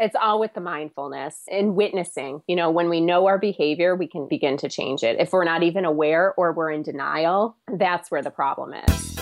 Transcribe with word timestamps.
it's 0.00 0.16
all 0.20 0.40
with 0.40 0.54
the 0.54 0.60
mindfulness 0.60 1.42
and 1.50 1.74
witnessing. 1.74 2.42
You 2.46 2.56
know, 2.56 2.70
when 2.70 2.88
we 2.88 3.00
know 3.00 3.26
our 3.26 3.38
behavior, 3.38 3.94
we 3.94 4.06
can 4.06 4.28
begin 4.28 4.56
to 4.58 4.68
change 4.68 5.02
it. 5.02 5.18
If 5.18 5.32
we're 5.32 5.44
not 5.44 5.62
even 5.62 5.84
aware 5.84 6.34
or 6.36 6.52
we're 6.52 6.70
in 6.70 6.82
denial, 6.82 7.56
that's 7.78 8.10
where 8.10 8.22
the 8.22 8.30
problem 8.30 8.74
is. 8.74 9.14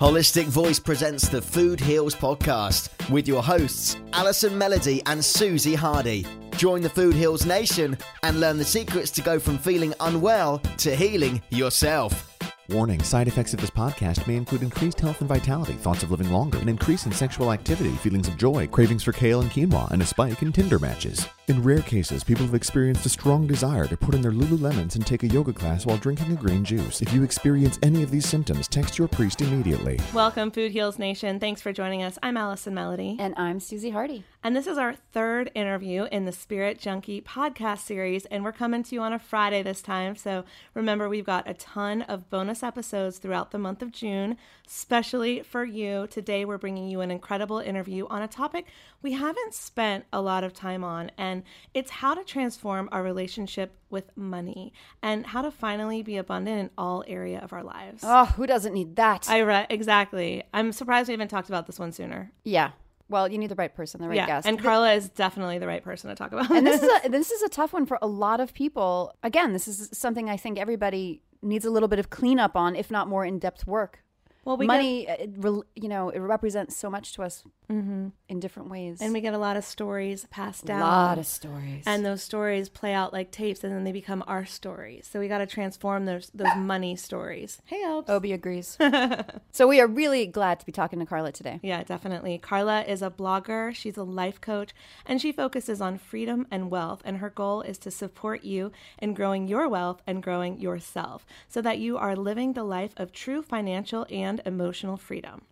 Holistic 0.00 0.46
Voice 0.46 0.80
presents 0.80 1.28
the 1.28 1.40
Food 1.40 1.80
Heals 1.80 2.14
podcast 2.14 2.90
with 3.10 3.28
your 3.28 3.42
hosts, 3.42 3.96
Allison 4.12 4.58
Melody 4.58 5.00
and 5.06 5.24
Susie 5.24 5.74
Hardy. 5.74 6.26
Join 6.56 6.82
the 6.82 6.90
Food 6.90 7.14
Heals 7.14 7.46
Nation 7.46 7.96
and 8.22 8.40
learn 8.40 8.58
the 8.58 8.64
secrets 8.64 9.10
to 9.12 9.22
go 9.22 9.38
from 9.38 9.56
feeling 9.56 9.94
unwell 10.00 10.58
to 10.78 10.94
healing 10.94 11.40
yourself. 11.50 12.33
Warning 12.70 13.02
side 13.02 13.28
effects 13.28 13.52
of 13.52 13.60
this 13.60 13.68
podcast 13.68 14.26
may 14.26 14.36
include 14.36 14.62
increased 14.62 14.98
health 14.98 15.20
and 15.20 15.28
vitality, 15.28 15.74
thoughts 15.74 16.02
of 16.02 16.10
living 16.10 16.30
longer, 16.30 16.56
an 16.56 16.68
increase 16.70 17.04
in 17.04 17.12
sexual 17.12 17.52
activity, 17.52 17.90
feelings 17.96 18.26
of 18.26 18.38
joy, 18.38 18.66
cravings 18.66 19.02
for 19.02 19.12
kale 19.12 19.42
and 19.42 19.50
quinoa, 19.50 19.90
and 19.90 20.00
a 20.00 20.06
spike 20.06 20.40
in 20.40 20.50
Tinder 20.50 20.78
matches. 20.78 21.26
In 21.48 21.62
rare 21.62 21.82
cases, 21.82 22.24
people 22.24 22.46
have 22.46 22.54
experienced 22.54 23.04
a 23.04 23.10
strong 23.10 23.46
desire 23.46 23.86
to 23.86 23.98
put 23.98 24.14
in 24.14 24.22
their 24.22 24.32
Lululemons 24.32 24.94
and 24.94 25.06
take 25.06 25.24
a 25.24 25.28
yoga 25.28 25.52
class 25.52 25.84
while 25.84 25.98
drinking 25.98 26.32
a 26.32 26.36
green 26.36 26.64
juice. 26.64 27.02
If 27.02 27.12
you 27.12 27.22
experience 27.22 27.78
any 27.82 28.02
of 28.02 28.10
these 28.10 28.26
symptoms, 28.26 28.66
text 28.66 28.96
your 28.96 29.08
priest 29.08 29.42
immediately. 29.42 30.00
Welcome, 30.14 30.50
Food 30.50 30.72
Heals 30.72 30.98
Nation. 30.98 31.38
Thanks 31.38 31.60
for 31.60 31.70
joining 31.70 32.02
us. 32.02 32.18
I'm 32.22 32.38
Allison 32.38 32.72
Melody. 32.72 33.18
And 33.20 33.34
I'm 33.36 33.60
Susie 33.60 33.90
Hardy. 33.90 34.24
And 34.46 34.54
this 34.54 34.66
is 34.66 34.76
our 34.76 34.92
third 34.92 35.50
interview 35.54 36.06
in 36.12 36.26
the 36.26 36.32
Spirit 36.32 36.78
Junkie 36.78 37.22
podcast 37.22 37.78
series. 37.78 38.26
And 38.26 38.44
we're 38.44 38.52
coming 38.52 38.82
to 38.82 38.94
you 38.94 39.00
on 39.00 39.14
a 39.14 39.18
Friday 39.18 39.62
this 39.62 39.80
time. 39.80 40.16
So 40.16 40.44
remember, 40.74 41.08
we've 41.08 41.24
got 41.24 41.48
a 41.48 41.54
ton 41.54 42.02
of 42.02 42.28
bonus 42.28 42.62
episodes 42.62 43.16
throughout 43.16 43.52
the 43.52 43.58
month 43.58 43.80
of 43.80 43.90
June, 43.90 44.36
especially 44.66 45.40
for 45.40 45.64
you. 45.64 46.06
Today, 46.08 46.44
we're 46.44 46.58
bringing 46.58 46.90
you 46.90 47.00
an 47.00 47.10
incredible 47.10 47.58
interview 47.58 48.06
on 48.08 48.20
a 48.20 48.28
topic 48.28 48.66
we 49.04 49.12
haven't 49.12 49.52
spent 49.54 50.06
a 50.12 50.20
lot 50.20 50.42
of 50.42 50.52
time 50.52 50.82
on. 50.82 51.10
And 51.16 51.42
it's 51.74 51.90
how 51.90 52.14
to 52.14 52.24
transform 52.24 52.88
our 52.90 53.02
relationship 53.02 53.76
with 53.88 54.16
money 54.16 54.72
and 55.02 55.26
how 55.26 55.42
to 55.42 55.50
finally 55.50 56.02
be 56.02 56.16
abundant 56.16 56.58
in 56.58 56.70
all 56.76 57.04
area 57.06 57.38
of 57.38 57.52
our 57.52 57.62
lives. 57.62 58.02
Oh, 58.04 58.24
who 58.24 58.46
doesn't 58.46 58.72
need 58.72 58.96
that? 58.96 59.28
I 59.28 59.42
read 59.42 59.68
exactly. 59.70 60.42
I'm 60.52 60.72
surprised 60.72 61.08
we 61.08 61.12
haven't 61.12 61.28
talked 61.28 61.48
about 61.48 61.66
this 61.66 61.78
one 61.78 61.92
sooner. 61.92 62.32
Yeah. 62.44 62.72
Well, 63.08 63.30
you 63.30 63.38
need 63.38 63.50
the 63.50 63.54
right 63.54 63.74
person, 63.74 64.00
the 64.00 64.08
right 64.08 64.16
yeah, 64.16 64.26
guest. 64.26 64.46
And 64.46 64.58
Carla 64.58 64.92
is 64.94 65.08
definitely 65.10 65.58
the 65.58 65.66
right 65.66 65.82
person 65.82 66.08
to 66.08 66.16
talk 66.16 66.32
about. 66.32 66.50
and 66.50 66.66
this 66.66 66.82
is 66.82 66.90
a, 67.04 67.08
this 67.08 67.30
is 67.30 67.42
a 67.42 67.48
tough 67.48 67.72
one 67.72 67.86
for 67.86 67.98
a 68.00 68.06
lot 68.06 68.40
of 68.40 68.54
people. 68.54 69.14
Again, 69.22 69.52
this 69.52 69.68
is 69.68 69.90
something 69.92 70.30
I 70.30 70.36
think 70.36 70.58
everybody 70.58 71.22
needs 71.42 71.64
a 71.64 71.70
little 71.70 71.88
bit 71.88 71.98
of 71.98 72.10
cleanup 72.10 72.56
on, 72.56 72.74
if 72.74 72.90
not 72.90 73.08
more 73.08 73.24
in-depth 73.24 73.66
work. 73.66 74.02
Well, 74.44 74.56
we 74.56 74.66
money, 74.66 75.06
get, 75.06 75.28
you 75.74 75.88
know, 75.88 76.10
it 76.10 76.18
represents 76.18 76.76
so 76.76 76.90
much 76.90 77.12
to 77.14 77.22
us 77.22 77.44
mm-hmm. 77.70 78.08
in 78.28 78.40
different 78.40 78.70
ways. 78.70 79.00
And 79.00 79.12
we 79.12 79.20
get 79.20 79.34
a 79.34 79.38
lot 79.38 79.56
of 79.56 79.64
stories 79.64 80.26
passed 80.30 80.66
down. 80.66 80.82
A 80.82 80.84
lot 80.84 81.18
of 81.18 81.26
stories. 81.26 81.84
And 81.86 82.04
those 82.04 82.22
stories 82.22 82.68
play 82.68 82.92
out 82.92 83.12
like 83.12 83.30
tapes 83.30 83.64
and 83.64 83.72
then 83.72 83.84
they 83.84 83.92
become 83.92 84.22
our 84.26 84.44
stories. 84.44 85.08
So 85.10 85.20
we 85.20 85.28
got 85.28 85.38
to 85.38 85.46
transform 85.46 86.04
those 86.04 86.30
those 86.34 86.48
money 86.56 86.96
stories. 86.96 87.60
Hey, 87.64 87.82
Elps. 87.82 88.10
Obi 88.10 88.32
agrees. 88.32 88.78
so 89.52 89.66
we 89.66 89.80
are 89.80 89.86
really 89.86 90.26
glad 90.26 90.60
to 90.60 90.66
be 90.66 90.72
talking 90.72 90.98
to 90.98 91.06
Carla 91.06 91.32
today. 91.32 91.60
Yeah, 91.62 91.82
definitely. 91.82 92.38
Carla 92.38 92.82
is 92.82 93.02
a 93.02 93.10
blogger, 93.10 93.74
she's 93.74 93.96
a 93.96 94.02
life 94.02 94.40
coach, 94.40 94.74
and 95.06 95.20
she 95.20 95.32
focuses 95.32 95.80
on 95.80 95.98
freedom 95.98 96.46
and 96.50 96.70
wealth. 96.70 97.02
And 97.04 97.18
her 97.18 97.30
goal 97.30 97.62
is 97.62 97.78
to 97.78 97.90
support 97.90 98.44
you 98.44 98.72
in 98.98 99.14
growing 99.14 99.48
your 99.48 99.68
wealth 99.68 100.02
and 100.06 100.22
growing 100.22 100.60
yourself 100.60 101.26
so 101.48 101.62
that 101.62 101.78
you 101.78 101.96
are 101.96 102.16
living 102.16 102.52
the 102.52 102.64
life 102.64 102.92
of 102.96 103.12
true 103.12 103.42
financial 103.42 104.06
and 104.10 104.33
emotional 104.44 104.96
freedom. 104.96 105.42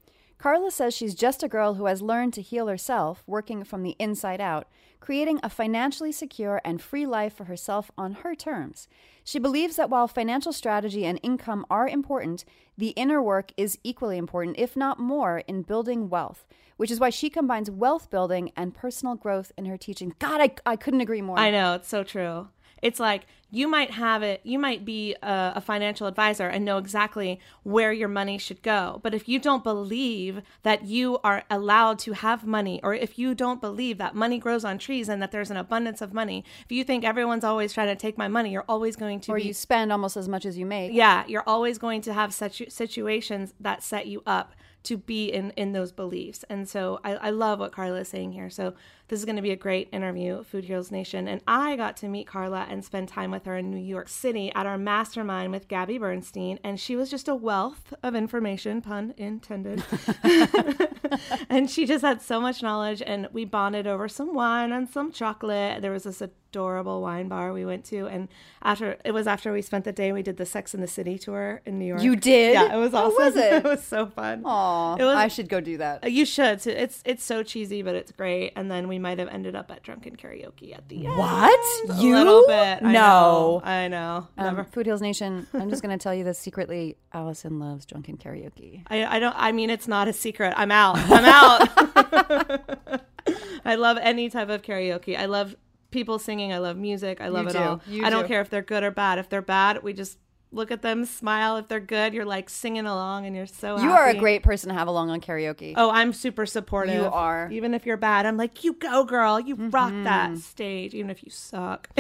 Carla 0.42 0.72
says 0.72 0.92
she's 0.92 1.14
just 1.14 1.44
a 1.44 1.48
girl 1.48 1.74
who 1.74 1.86
has 1.86 2.02
learned 2.02 2.34
to 2.34 2.42
heal 2.42 2.66
herself, 2.66 3.22
working 3.28 3.62
from 3.62 3.84
the 3.84 3.94
inside 4.00 4.40
out, 4.40 4.66
creating 4.98 5.38
a 5.40 5.48
financially 5.48 6.10
secure 6.10 6.60
and 6.64 6.82
free 6.82 7.06
life 7.06 7.32
for 7.32 7.44
herself 7.44 7.92
on 7.96 8.12
her 8.14 8.34
terms. 8.34 8.88
She 9.22 9.38
believes 9.38 9.76
that 9.76 9.88
while 9.88 10.08
financial 10.08 10.52
strategy 10.52 11.06
and 11.06 11.20
income 11.22 11.64
are 11.70 11.86
important, 11.86 12.44
the 12.76 12.88
inner 12.90 13.22
work 13.22 13.52
is 13.56 13.78
equally 13.84 14.18
important, 14.18 14.56
if 14.58 14.76
not 14.76 14.98
more, 14.98 15.44
in 15.46 15.62
building 15.62 16.08
wealth, 16.08 16.44
which 16.76 16.90
is 16.90 16.98
why 16.98 17.10
she 17.10 17.30
combines 17.30 17.70
wealth 17.70 18.10
building 18.10 18.50
and 18.56 18.74
personal 18.74 19.14
growth 19.14 19.52
in 19.56 19.66
her 19.66 19.76
teaching. 19.76 20.12
God, 20.18 20.40
I, 20.40 20.72
I 20.72 20.74
couldn't 20.74 21.02
agree 21.02 21.22
more. 21.22 21.38
I 21.38 21.52
know, 21.52 21.74
it's 21.74 21.88
so 21.88 22.02
true 22.02 22.48
It's 22.82 23.00
like 23.00 23.26
you 23.54 23.68
might 23.68 23.90
have 23.92 24.22
it, 24.22 24.40
you 24.44 24.58
might 24.58 24.82
be 24.82 25.14
a, 25.22 25.52
a, 25.56 25.60
financial 25.60 26.06
advisor 26.06 26.48
and 26.48 26.64
know 26.64 26.78
exactly 26.78 27.38
where 27.64 27.92
your 27.92 28.08
money 28.08 28.38
should 28.38 28.62
go. 28.62 28.98
But 29.02 29.14
if 29.14 29.28
you 29.28 29.38
don't 29.38 29.62
believe 29.62 30.40
that 30.62 30.86
you 30.86 31.18
are 31.22 31.44
allowed 31.50 31.98
to 32.00 32.12
have 32.12 32.46
money, 32.46 32.80
or 32.82 32.94
if 32.94 33.18
you 33.18 33.34
don't 33.34 33.60
believe 33.60 33.98
that 33.98 34.14
money 34.14 34.38
grows 34.38 34.64
on 34.64 34.78
trees 34.78 35.08
and 35.10 35.20
that 35.20 35.32
there's 35.32 35.50
an 35.50 35.58
abundance 35.58 36.00
of 36.00 36.14
money, 36.14 36.44
if 36.64 36.72
you 36.72 36.82
think 36.82 37.04
everyone's 37.04 37.44
always 37.44 37.74
trying 37.74 37.88
to 37.88 37.96
take 37.96 38.16
my 38.16 38.26
money, 38.26 38.50
you're 38.50 38.64
always 38.68 38.96
going 38.96 39.20
to 39.20 39.32
or 39.32 39.36
be, 39.36 39.42
you 39.42 39.52
spend 39.52 39.92
almost 39.92 40.16
as 40.16 40.28
much 40.28 40.46
as 40.46 40.56
you 40.56 40.64
make. 40.64 40.92
Yeah, 40.94 41.24
you're 41.28 41.46
always 41.46 41.76
going 41.76 42.00
to 42.02 42.14
have 42.14 42.32
such 42.32 42.62
situations 42.70 43.52
that 43.60 43.82
set 43.82 44.06
you 44.06 44.22
up 44.26 44.54
to 44.84 44.96
be 44.96 45.26
in 45.26 45.50
in 45.52 45.72
those 45.72 45.92
beliefs. 45.92 46.44
And 46.48 46.68
so 46.68 47.00
I, 47.04 47.14
I 47.14 47.30
love 47.30 47.58
what 47.60 47.72
Carla 47.72 48.00
is 48.00 48.08
saying 48.08 48.32
here. 48.32 48.50
So 48.50 48.74
this 49.12 49.20
is 49.20 49.26
going 49.26 49.36
to 49.36 49.42
be 49.42 49.50
a 49.50 49.56
great 49.56 49.90
interview, 49.92 50.42
Food 50.42 50.64
Heals 50.64 50.90
Nation. 50.90 51.28
And 51.28 51.42
I 51.46 51.76
got 51.76 51.98
to 51.98 52.08
meet 52.08 52.26
Carla 52.26 52.66
and 52.70 52.82
spend 52.82 53.08
time 53.08 53.30
with 53.30 53.44
her 53.44 53.58
in 53.58 53.70
New 53.70 53.76
York 53.76 54.08
City 54.08 54.50
at 54.54 54.64
our 54.64 54.78
mastermind 54.78 55.52
with 55.52 55.68
Gabby 55.68 55.98
Bernstein. 55.98 56.58
And 56.64 56.80
she 56.80 56.96
was 56.96 57.10
just 57.10 57.28
a 57.28 57.34
wealth 57.34 57.92
of 58.02 58.14
information, 58.14 58.80
pun 58.80 59.12
intended. 59.18 59.84
and 61.50 61.70
she 61.70 61.84
just 61.84 62.02
had 62.02 62.22
so 62.22 62.40
much 62.40 62.62
knowledge. 62.62 63.02
And 63.04 63.28
we 63.32 63.44
bonded 63.44 63.86
over 63.86 64.08
some 64.08 64.32
wine 64.32 64.72
and 64.72 64.88
some 64.88 65.12
chocolate. 65.12 65.82
There 65.82 65.92
was 65.92 66.04
this 66.04 66.22
adorable 66.52 67.00
wine 67.00 67.28
bar 67.28 67.52
we 67.52 67.64
went 67.64 67.84
to. 67.86 68.06
And 68.06 68.28
after 68.62 68.98
it 69.04 69.12
was 69.12 69.26
after 69.26 69.52
we 69.52 69.62
spent 69.62 69.84
the 69.84 69.92
day, 69.92 70.12
we 70.12 70.22
did 70.22 70.36
the 70.36 70.44
Sex 70.44 70.74
and 70.74 70.82
the 70.82 70.88
City 70.88 71.18
tour 71.18 71.62
in 71.64 71.78
New 71.78 71.86
York. 71.86 72.02
You 72.02 72.14
did? 72.14 72.54
Yeah, 72.54 72.76
it 72.76 72.78
was 72.78 72.92
awesome. 72.92 73.18
How 73.18 73.26
was 73.26 73.36
it? 73.36 73.52
it 73.52 73.64
was 73.64 73.82
so 73.82 74.06
fun. 74.06 74.42
Aw, 74.44 74.96
I 74.98 75.28
should 75.28 75.48
go 75.48 75.60
do 75.60 75.78
that. 75.78 76.10
You 76.10 76.26
should. 76.26 76.66
It's 76.66 77.02
it's 77.06 77.24
so 77.24 77.42
cheesy, 77.42 77.82
but 77.82 77.94
it's 77.94 78.12
great. 78.12 78.52
And 78.54 78.70
then 78.70 78.86
we 78.86 78.98
might 79.02 79.18
have 79.18 79.28
ended 79.28 79.54
up 79.54 79.70
at 79.70 79.82
drunken 79.82 80.16
karaoke 80.16 80.74
at 80.74 80.88
the 80.88 81.06
end. 81.06 81.16
What? 81.18 81.60
A 81.90 81.94
You? 82.02 82.14
little 82.14 82.46
bit. 82.46 82.78
I 82.82 82.92
No. 82.92 82.92
know. 82.92 83.62
I 83.64 83.88
know. 83.88 84.28
Um, 84.38 84.64
Food 84.72 84.86
Heals 84.86 85.02
Nation, 85.02 85.46
I'm 85.52 85.68
just 85.68 85.82
going 85.82 85.96
to 85.96 86.02
tell 86.02 86.14
you 86.14 86.24
this 86.24 86.38
secretly. 86.38 86.96
Allison 87.12 87.58
loves 87.58 87.84
drunken 87.84 88.16
karaoke. 88.16 88.82
I, 88.88 89.04
I 89.04 89.18
don't. 89.18 89.34
I 89.36 89.52
mean, 89.52 89.68
it's 89.68 89.86
not 89.88 90.08
a 90.08 90.12
secret. 90.14 90.54
I'm 90.56 90.70
out. 90.70 90.96
I'm 90.98 91.24
out. 91.26 93.02
I 93.64 93.74
love 93.76 93.98
any 94.00 94.28
type 94.30 94.48
of 94.48 94.62
karaoke. 94.62 95.16
I 95.18 95.26
love 95.26 95.54
people 95.90 96.18
singing. 96.18 96.52
I 96.52 96.58
love 96.58 96.76
music. 96.76 97.20
I 97.20 97.28
love 97.28 97.44
You 97.44 97.50
it 97.50 97.52
do. 97.52 97.58
all. 97.58 97.80
You 97.86 98.04
I 98.04 98.10
don't 98.10 98.26
care 98.26 98.40
if 98.40 98.50
they're 98.50 98.62
good 98.62 98.82
or 98.82 98.90
bad. 98.90 99.18
If 99.18 99.28
they're 99.28 99.42
bad, 99.42 99.82
we 99.82 99.92
just 99.92 100.18
look 100.52 100.70
at 100.70 100.82
them, 100.82 101.04
smile. 101.04 101.56
If 101.56 101.68
they're 101.68 101.80
good, 101.80 102.14
you're 102.14 102.24
like 102.24 102.48
singing 102.50 102.86
along, 102.86 103.26
and 103.26 103.34
you're 103.34 103.46
so. 103.46 103.78
You 103.80 103.90
are 103.92 104.08
a 104.08 104.14
great 104.14 104.42
person 104.42 104.68
to 104.68 104.74
have 104.74 104.86
along 104.88 105.10
on 105.10 105.20
karaoke. 105.20 105.74
Oh, 105.76 105.90
I'm 105.90 106.12
super 106.12 106.46
supportive. 106.46 106.94
You 106.94 107.04
are. 107.06 107.48
Even 107.50 107.74
if 107.74 107.86
you're 107.86 107.96
bad, 107.96 108.26
I'm 108.26 108.36
like, 108.36 108.62
you 108.64 108.74
go, 108.74 109.04
girl. 109.04 109.40
You 109.40 109.56
rock 109.56 109.90
Mm-hmm. 109.92 110.04
that 110.04 110.38
stage, 110.38 110.94
even 110.94 111.10
if 111.10 111.22
you 111.24 111.30
suck. 111.30 111.88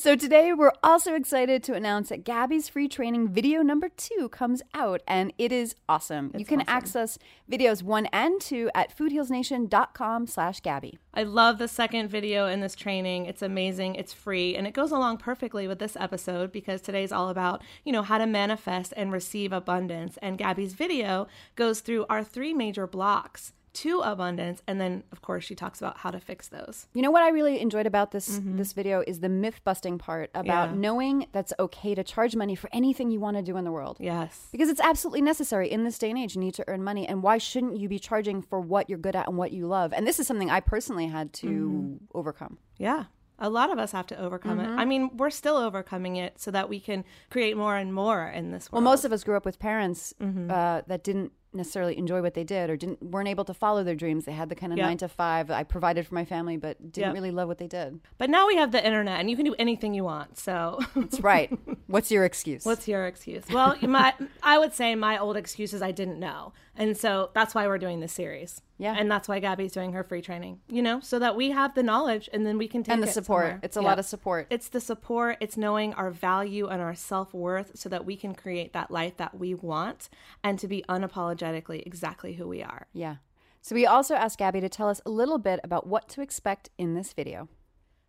So 0.00 0.16
today 0.16 0.54
we're 0.54 0.72
also 0.82 1.14
excited 1.14 1.62
to 1.64 1.74
announce 1.74 2.08
that 2.08 2.24
Gabby's 2.24 2.70
free 2.70 2.88
training 2.88 3.28
video 3.28 3.60
number 3.60 3.90
two 3.90 4.30
comes 4.30 4.62
out 4.72 5.02
and 5.06 5.30
it 5.36 5.52
is 5.52 5.74
awesome. 5.90 6.32
you 6.34 6.46
can 6.46 6.62
access 6.66 7.18
videos 7.52 7.82
one 7.82 8.06
and 8.06 8.40
two 8.40 8.70
at 8.74 8.96
foodhealsnation.com 8.96 10.26
slash 10.26 10.60
Gabby. 10.60 10.98
I 11.12 11.24
love 11.24 11.58
the 11.58 11.68
second 11.68 12.08
video 12.08 12.46
in 12.46 12.60
this 12.60 12.74
training. 12.74 13.26
It's 13.26 13.42
amazing. 13.42 13.96
It's 13.96 14.14
free 14.14 14.56
and 14.56 14.66
it 14.66 14.72
goes 14.72 14.90
along 14.90 15.18
perfectly 15.18 15.68
with 15.68 15.80
this 15.80 15.98
episode 16.00 16.50
because 16.50 16.80
today's 16.80 17.12
all 17.12 17.28
about, 17.28 17.60
you 17.84 17.92
know, 17.92 18.02
how 18.02 18.16
to 18.16 18.26
manifest 18.26 18.94
and 18.96 19.12
receive 19.12 19.52
abundance. 19.52 20.16
And 20.22 20.38
Gabby's 20.38 20.72
video 20.72 21.28
goes 21.56 21.80
through 21.80 22.06
our 22.08 22.24
three 22.24 22.54
major 22.54 22.86
blocks 22.86 23.52
to 23.72 24.00
abundance 24.00 24.62
and 24.66 24.80
then 24.80 25.04
of 25.12 25.22
course 25.22 25.44
she 25.44 25.54
talks 25.54 25.80
about 25.80 25.98
how 25.98 26.10
to 26.10 26.18
fix 26.20 26.48
those. 26.48 26.86
You 26.92 27.02
know 27.02 27.10
what 27.10 27.22
I 27.22 27.28
really 27.30 27.60
enjoyed 27.60 27.86
about 27.86 28.10
this 28.10 28.40
this 28.44 28.72
video 28.72 29.02
is 29.06 29.20
the 29.20 29.28
myth 29.28 29.60
busting 29.64 29.98
part 29.98 30.30
about 30.34 30.68
Mm-hmm. 30.70 30.74
Yeah. 30.74 30.80
knowing 30.80 31.26
that's 31.32 31.52
okay 31.58 31.94
to 31.94 32.02
charge 32.04 32.34
money 32.34 32.54
for 32.54 32.68
anything 32.72 33.10
you 33.10 33.20
want 33.20 33.36
to 33.36 33.42
do 33.42 33.56
in 33.56 33.64
the 33.64 33.70
world. 33.72 33.98
Yes. 34.00 34.48
Because 34.52 34.68
it's 34.68 34.80
absolutely 34.80 35.22
necessary 35.22 35.70
in 35.70 35.84
this 35.84 35.98
day 35.98 36.10
and 36.10 36.18
age. 36.18 36.34
You 36.34 36.40
need 36.40 36.54
to 36.54 36.64
earn 36.68 36.82
money. 36.82 37.06
And 37.06 37.22
why 37.22 37.38
shouldn't 37.38 37.76
you 37.78 37.88
be 37.88 37.98
charging 37.98 38.42
for 38.42 38.60
what 38.60 38.88
you're 38.90 38.98
good 38.98 39.14
at 39.16 39.28
and 39.28 39.36
what 39.36 39.52
you 39.52 39.66
love? 39.66 39.92
And 39.92 40.06
this 40.06 40.18
is 40.18 40.26
something 40.26 40.50
I 40.50 40.60
personally 40.60 41.06
had 41.06 41.32
to 41.34 41.46
Mm-hmm. 41.48 42.04
overcome. 42.14 42.58
Yeah. 42.78 43.04
A 43.42 43.48
lot 43.48 43.70
of 43.72 43.78
us 43.78 43.92
have 43.92 44.06
to 44.08 44.18
overcome 44.20 44.58
Mm-hmm. 44.58 44.72
it. 44.78 44.82
I 44.82 44.84
mean, 44.84 45.16
we're 45.16 45.30
still 45.30 45.56
overcoming 45.56 46.16
it 46.16 46.38
so 46.40 46.50
that 46.50 46.68
we 46.68 46.78
can 46.80 47.04
create 47.30 47.56
more 47.56 47.76
and 47.76 47.94
more 47.94 48.26
in 48.28 48.50
this 48.50 48.70
world. 48.70 48.84
Well, 48.84 48.90
most 48.92 49.04
of 49.06 49.12
us 49.12 49.24
grew 49.24 49.36
up 49.36 49.44
with 49.46 49.58
parents 49.58 50.12
Mm-hmm. 50.20 50.50
uh, 50.50 50.82
that 50.88 51.04
didn't 51.04 51.32
necessarily 51.52 51.98
enjoy 51.98 52.22
what 52.22 52.34
they 52.34 52.44
did 52.44 52.70
or 52.70 52.76
didn't 52.76 53.02
weren't 53.02 53.28
able 53.28 53.44
to 53.44 53.54
follow 53.54 53.82
their 53.82 53.94
dreams. 53.94 54.24
They 54.24 54.32
had 54.32 54.48
the 54.48 54.54
kind 54.54 54.72
of 54.72 54.78
Yeah. 54.78 54.86
nine 54.86 54.98
to 54.98 55.08
five. 55.08 55.50
I 55.50 55.64
provided 55.64 56.06
for 56.06 56.14
my 56.14 56.24
family, 56.24 56.56
but 56.56 56.92
didn't 56.92 57.08
Yeah. 57.08 57.12
really 57.12 57.30
love 57.30 57.48
what 57.48 57.58
they 57.58 57.66
did. 57.66 58.00
But 58.18 58.30
now 58.30 58.46
we 58.46 58.56
have 58.56 58.70
the 58.72 58.84
internet 58.84 59.18
and 59.20 59.28
you 59.28 59.36
can 59.36 59.44
do 59.44 59.54
anything 59.58 59.92
you 59.94 60.04
want. 60.04 60.38
So 60.38 60.78
That's 60.94 61.20
right. 61.20 61.50
What's 61.88 62.10
your 62.10 62.24
excuse? 62.24 62.64
What's 62.64 62.86
your 62.86 63.06
excuse? 63.06 63.44
Well, 63.52 63.76
my 63.82 64.14
I 64.42 64.58
would 64.58 64.74
say 64.74 64.94
my 64.94 65.18
old 65.18 65.36
excuse 65.36 65.72
is 65.74 65.82
I 65.82 65.90
didn't 65.90 66.20
know. 66.20 66.52
And 66.80 66.96
so 66.96 67.30
that's 67.34 67.54
why 67.54 67.66
we're 67.68 67.78
doing 67.78 68.00
this 68.00 68.12
series. 68.12 68.62
Yeah. 68.78 68.96
And 68.98 69.10
that's 69.10 69.28
why 69.28 69.38
Gabby's 69.38 69.72
doing 69.72 69.92
her 69.92 70.02
free 70.02 70.22
training, 70.22 70.60
you 70.66 70.80
know, 70.82 70.98
so 71.00 71.18
that 71.18 71.36
we 71.36 71.50
have 71.50 71.74
the 71.74 71.82
knowledge 71.82 72.28
and 72.32 72.46
then 72.46 72.56
we 72.58 72.66
can 72.66 72.82
take 72.82 72.94
and 72.94 73.02
the 73.02 73.08
it 73.08 73.12
support. 73.12 73.42
somewhere. 73.44 73.60
It's 73.62 73.76
a 73.76 73.80
Yeah. 73.82 73.86
lot 73.86 73.98
of 73.98 74.06
support. 74.06 74.46
It's 74.50 74.68
the 74.70 74.80
support, 74.80 75.36
it's 75.40 75.56
knowing 75.58 75.92
our 75.94 76.10
value 76.10 76.66
and 76.68 76.80
our 76.80 76.94
self 76.94 77.34
worth 77.34 77.72
so 77.78 77.88
that 77.90 78.06
we 78.06 78.16
can 78.16 78.34
create 78.34 78.72
that 78.72 78.90
life 78.90 79.18
that 79.18 79.38
we 79.38 79.54
want 79.54 80.08
and 80.42 80.58
to 80.58 80.66
be 80.66 80.82
unapologetically 80.88 81.86
exactly 81.86 82.32
who 82.34 82.48
we 82.48 82.62
are. 82.62 82.86
yeah. 82.92 83.16
So 83.62 83.74
we 83.74 83.84
also 83.84 84.14
asked 84.14 84.38
Gabby 84.38 84.62
to 84.62 84.70
tell 84.70 84.88
us 84.88 85.02
a 85.04 85.10
little 85.10 85.36
bit 85.36 85.60
about 85.62 85.86
what 85.86 86.08
to 86.08 86.22
expect 86.22 86.70
in 86.78 86.94
this 86.94 87.12
video. 87.12 87.46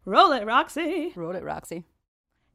Roll 0.05 0.31
it, 0.31 0.45
Roxy. 0.45 1.11
Roll 1.13 1.35
it, 1.35 1.43
Roxy. 1.43 1.83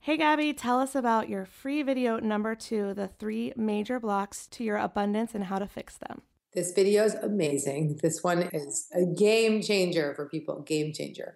Hey, 0.06 0.16
Gabby, 0.18 0.52
tell 0.52 0.78
us 0.78 0.94
about 0.94 1.28
your 1.28 1.44
free 1.44 1.82
video 1.82 2.20
number 2.20 2.54
two 2.54 2.94
the 2.94 3.08
three 3.08 3.52
major 3.56 3.98
blocks 3.98 4.46
to 4.52 4.62
your 4.62 4.76
abundance 4.76 5.34
and 5.34 5.42
how 5.42 5.58
to 5.58 5.66
fix 5.66 5.96
them. 5.96 6.22
This 6.54 6.70
video 6.70 7.02
is 7.02 7.14
amazing. 7.14 7.98
This 8.00 8.22
one 8.22 8.48
is 8.52 8.86
a 8.94 9.04
game 9.04 9.60
changer 9.62 10.14
for 10.14 10.28
people, 10.28 10.62
game 10.62 10.92
changer. 10.92 11.34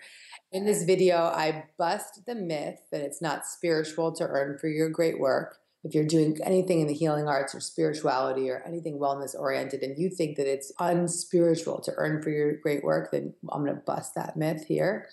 In 0.53 0.67
this 0.67 0.85
video, 0.85 1.17
I 1.17 1.65
bust 1.79 2.25
the 2.29 2.37
myth 2.37 2.79
that 2.93 3.01
it's 3.01 3.21
not 3.21 3.45
spiritual 3.45 4.13
to 4.13 4.25
earn 4.29 4.57
for 4.57 4.69
your 4.69 4.89
great 4.89 5.19
work. 5.19 5.57
If 5.83 5.93
you're 5.93 6.07
doing 6.07 6.39
anything 6.45 6.79
in 6.79 6.87
the 6.87 6.95
healing 6.95 7.27
arts 7.27 7.57
or 7.57 7.61
spirituality 7.61 8.51
or 8.51 8.63
anything 8.65 9.01
wellness 9.01 9.35
oriented 9.37 9.83
and 9.83 9.99
you 9.99 10.11
think 10.11 10.37
that 10.37 10.47
it's 10.47 10.71
unspiritual 10.79 11.81
to 11.81 11.93
earn 11.97 12.23
for 12.23 12.31
your 12.31 12.57
great 12.59 12.85
work, 12.85 13.11
then 13.11 13.35
I'm 13.51 13.65
going 13.65 13.75
to 13.75 13.83
bust 13.85 14.15
that 14.15 14.37
myth 14.37 14.67
here. 14.69 15.09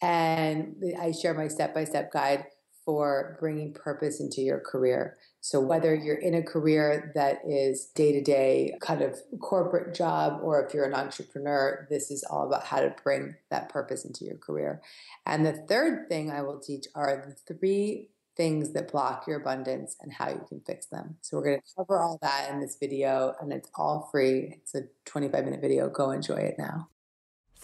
And 0.00 0.76
I 1.00 1.10
share 1.10 1.34
my 1.34 1.48
step 1.48 1.74
by 1.74 1.84
step 1.84 2.12
guide 2.12 2.44
for 2.84 3.36
bringing 3.40 3.72
purpose 3.72 4.20
into 4.20 4.40
your 4.40 4.60
career. 4.60 5.16
So, 5.40 5.60
whether 5.60 5.94
you're 5.94 6.16
in 6.16 6.34
a 6.34 6.42
career 6.42 7.12
that 7.14 7.40
is 7.46 7.86
day 7.94 8.12
to 8.12 8.22
day 8.22 8.76
kind 8.80 9.02
of 9.02 9.18
corporate 9.40 9.94
job, 9.94 10.40
or 10.42 10.64
if 10.64 10.72
you're 10.72 10.86
an 10.86 10.94
entrepreneur, 10.94 11.86
this 11.90 12.10
is 12.10 12.24
all 12.24 12.46
about 12.46 12.64
how 12.64 12.80
to 12.80 12.94
bring 13.02 13.34
that 13.50 13.68
purpose 13.68 14.04
into 14.04 14.24
your 14.24 14.38
career. 14.38 14.80
And 15.26 15.44
the 15.44 15.52
third 15.52 16.08
thing 16.08 16.30
I 16.30 16.42
will 16.42 16.58
teach 16.58 16.86
are 16.94 17.24
the 17.26 17.54
three 17.54 18.08
things 18.36 18.72
that 18.72 18.90
block 18.90 19.26
your 19.26 19.40
abundance 19.40 19.96
and 20.00 20.12
how 20.12 20.28
you 20.28 20.44
can 20.48 20.60
fix 20.60 20.86
them. 20.86 21.16
So, 21.20 21.36
we're 21.36 21.44
going 21.44 21.60
to 21.60 21.74
cover 21.76 22.02
all 22.02 22.18
that 22.22 22.50
in 22.50 22.60
this 22.60 22.76
video, 22.80 23.34
and 23.40 23.52
it's 23.52 23.70
all 23.74 24.08
free. 24.10 24.60
It's 24.62 24.74
a 24.74 24.82
25 25.04 25.44
minute 25.44 25.60
video. 25.60 25.88
Go 25.90 26.10
enjoy 26.10 26.36
it 26.36 26.56
now. 26.58 26.88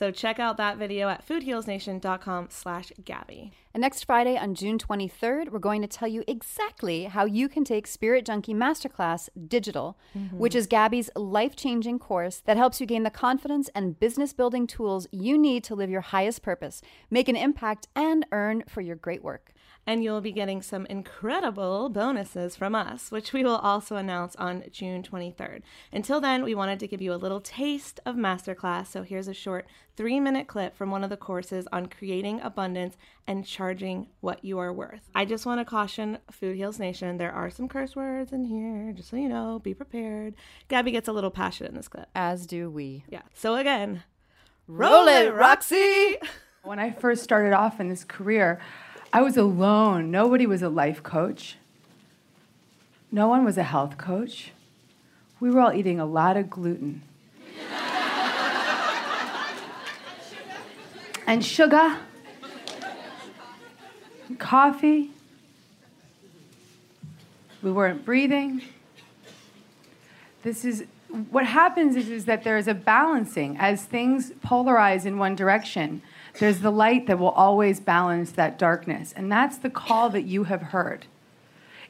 So 0.00 0.11
check 0.11 0.38
out 0.38 0.57
that 0.57 0.78
video 0.78 1.11
at 1.11 1.28
foodhealsnation.com 1.28 2.47
slash 2.49 2.90
Gabby. 3.04 3.52
And 3.75 3.83
next 3.83 4.04
Friday 4.04 4.35
on 4.35 4.54
June 4.54 4.78
23rd, 4.78 5.50
we're 5.50 5.59
going 5.59 5.83
to 5.83 5.87
tell 5.87 6.09
you 6.09 6.25
exactly 6.26 7.04
how 7.04 7.26
you 7.26 7.50
can 7.50 7.64
take 7.64 7.87
Spirit 7.87 8.25
Junkie 8.25 8.54
Masterclass 8.54 9.28
Digital, 9.47 9.99
mm-hmm. 10.16 10.38
which 10.38 10.54
is 10.54 10.66
Gabby's 10.66 11.11
life 11.14 11.54
changing 11.54 11.99
course 11.99 12.40
that 12.47 12.57
helps 12.57 12.80
you 12.80 12.87
gain 12.87 13.02
the 13.02 13.11
confidence 13.11 13.69
and 13.75 14.00
business 14.00 14.33
building 14.33 14.66
tools 14.66 15.07
you 15.12 15.37
need 15.37 15.64
to 15.64 15.75
live 15.75 15.90
your 15.90 16.00
highest 16.00 16.40
purpose, 16.40 16.80
make 17.11 17.28
an 17.28 17.37
impact, 17.37 17.87
and 17.95 18.25
earn 18.33 18.64
for 18.66 18.80
your 18.80 18.97
great 18.97 19.23
work. 19.23 19.52
And 19.90 20.04
you'll 20.04 20.20
be 20.20 20.30
getting 20.30 20.62
some 20.62 20.87
incredible 20.87 21.88
bonuses 21.88 22.54
from 22.54 22.76
us, 22.76 23.11
which 23.11 23.32
we 23.32 23.42
will 23.42 23.56
also 23.56 23.97
announce 23.97 24.37
on 24.37 24.62
June 24.70 25.02
23rd. 25.02 25.62
Until 25.92 26.20
then, 26.20 26.44
we 26.44 26.54
wanted 26.54 26.78
to 26.78 26.87
give 26.87 27.02
you 27.02 27.12
a 27.12 27.16
little 27.16 27.40
taste 27.40 27.99
of 28.06 28.14
Masterclass. 28.14 28.87
So 28.87 29.02
here's 29.02 29.26
a 29.26 29.35
short 29.35 29.66
three 29.97 30.20
minute 30.20 30.47
clip 30.47 30.76
from 30.76 30.92
one 30.92 31.02
of 31.02 31.11
the 31.11 31.16
courses 31.16 31.66
on 31.73 31.87
creating 31.87 32.40
abundance 32.40 32.97
and 33.26 33.44
charging 33.44 34.06
what 34.20 34.44
you 34.44 34.61
are 34.61 34.73
worth. 34.73 35.11
I 35.12 35.25
just 35.25 35.44
want 35.44 35.61
to 35.61 35.64
caution 35.64 36.18
Food 36.30 36.54
Heals 36.54 36.78
Nation 36.78 37.16
there 37.16 37.32
are 37.32 37.50
some 37.50 37.66
curse 37.66 37.97
words 37.97 38.32
in 38.32 38.44
here, 38.44 38.92
just 38.92 39.11
so 39.11 39.16
you 39.16 39.28
know, 39.28 39.59
be 39.59 39.75
prepared. 39.75 40.37
Gabby 40.68 40.92
gets 40.92 41.09
a 41.09 41.12
little 41.12 41.32
passionate 41.32 41.70
in 41.70 41.76
this 41.76 41.88
clip. 41.88 42.09
As 42.14 42.47
do 42.47 42.70
we. 42.70 43.02
Yeah. 43.09 43.23
So 43.35 43.56
again, 43.56 44.04
Roll 44.68 45.09
it, 45.09 45.35
Roxy! 45.35 46.16
When 46.62 46.78
I 46.78 46.92
first 46.92 47.25
started 47.25 47.54
off 47.54 47.80
in 47.80 47.88
this 47.88 48.04
career, 48.04 48.61
I 49.12 49.22
was 49.22 49.36
alone. 49.36 50.10
Nobody 50.10 50.46
was 50.46 50.62
a 50.62 50.68
life 50.68 51.02
coach. 51.02 51.56
No 53.10 53.26
one 53.26 53.44
was 53.44 53.58
a 53.58 53.64
health 53.64 53.98
coach. 53.98 54.52
We 55.40 55.50
were 55.50 55.60
all 55.60 55.72
eating 55.72 55.98
a 55.98 56.06
lot 56.06 56.36
of 56.36 56.48
gluten. 56.48 57.02
and 61.26 61.44
sugar. 61.44 61.98
And 64.28 64.38
coffee. 64.38 65.10
We 67.62 67.72
weren't 67.72 68.04
breathing. 68.04 68.62
This 70.44 70.64
is 70.64 70.84
what 71.30 71.44
happens 71.44 71.96
is, 71.96 72.08
is 72.08 72.24
that 72.26 72.44
there 72.44 72.56
is 72.56 72.68
a 72.68 72.74
balancing 72.74 73.56
as 73.58 73.84
things 73.84 74.30
polarize 74.44 75.04
in 75.04 75.18
one 75.18 75.34
direction. 75.34 76.02
There's 76.38 76.60
the 76.60 76.70
light 76.70 77.06
that 77.06 77.18
will 77.18 77.30
always 77.30 77.80
balance 77.80 78.32
that 78.32 78.58
darkness. 78.58 79.12
And 79.14 79.30
that's 79.30 79.58
the 79.58 79.70
call 79.70 80.10
that 80.10 80.22
you 80.22 80.44
have 80.44 80.62
heard. 80.62 81.06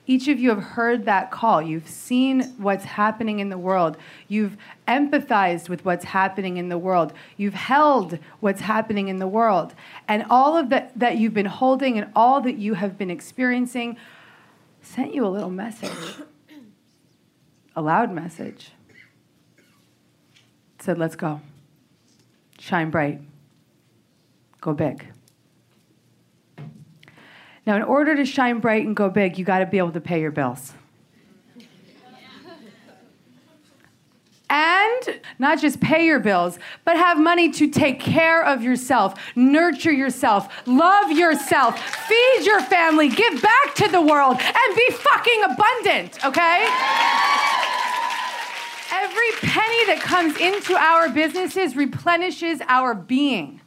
Each 0.07 0.27
of 0.27 0.41
you 0.41 0.49
have 0.49 0.63
heard 0.63 1.05
that 1.05 1.31
call. 1.31 1.63
You've 1.63 1.87
seen 1.87 2.43
what's 2.59 2.85
happening 2.85 3.39
in 3.39 3.49
the 3.49 3.59
world. 3.59 3.97
You've 4.27 4.57
empathized 4.89 5.69
with 5.69 5.85
what's 5.85 6.05
happening 6.05 6.57
in 6.57 6.69
the 6.69 6.79
world. 6.79 7.13
You've 7.37 7.55
held 7.55 8.19
what's 8.41 8.63
happening 8.63 9.09
in 9.09 9.19
the 9.19 9.29
world. 9.29 9.75
And 10.09 10.25
all 10.29 10.57
of 10.57 10.71
that 10.71 10.99
that 10.99 11.19
you've 11.19 11.35
been 11.35 11.47
holding 11.47 11.97
and 11.97 12.11
all 12.17 12.41
that 12.41 12.57
you 12.57 12.75
have 12.75 12.99
been 12.99 13.11
experiencing 13.11 13.97
sent 14.83 15.15
you 15.15 15.25
a 15.25 15.29
little 15.29 15.51
message, 15.51 16.25
a 17.77 17.83
loud 17.83 18.11
message. 18.11 18.73
It 20.75 20.83
said, 20.83 20.99
let's 20.99 21.15
go. 21.15 21.41
Shine 22.59 22.91
bright. 22.91 23.21
Go 24.61 24.75
big. 24.75 25.07
Now, 27.67 27.77
in 27.77 27.83
order 27.83 28.17
to 28.17 28.25
shine 28.25 28.59
bright 28.59 28.87
and 28.87 28.97
go 28.97 29.09
big, 29.09 29.39
you 29.39 29.45
got 29.45 29.61
to 29.61 29.67
be 29.67 29.79
able 29.79 29.93
to 29.93 30.01
pay 30.01 30.21
your 30.21 30.31
bills. 30.31 30.73
And 34.53 35.21
not 35.39 35.61
just 35.61 35.81
pay 35.81 36.05
your 36.05 36.19
bills, 36.19 36.59
but 36.85 36.97
have 36.97 37.21
money 37.21 37.53
to 37.53 37.71
take 37.71 38.01
care 38.01 38.45
of 38.45 38.63
yourself, 38.63 39.15
nurture 39.37 39.93
yourself, 39.93 40.67
love 40.67 41.13
yourself, 41.13 41.79
feed 42.09 42.45
your 42.45 42.61
family, 42.61 43.09
give 43.09 43.41
back 43.41 43.75
to 43.77 43.87
the 43.87 44.01
world, 44.01 44.41
and 44.41 44.77
be 44.77 44.91
fucking 44.91 45.43
abundant, 45.45 46.25
okay? 46.27 46.67
Every 48.93 49.31
penny 49.49 49.87
that 49.87 50.01
comes 50.03 50.37
into 50.37 50.77
our 50.77 51.09
businesses 51.09 51.77
replenishes 51.77 52.61
our 52.67 52.93
being. 52.93 53.61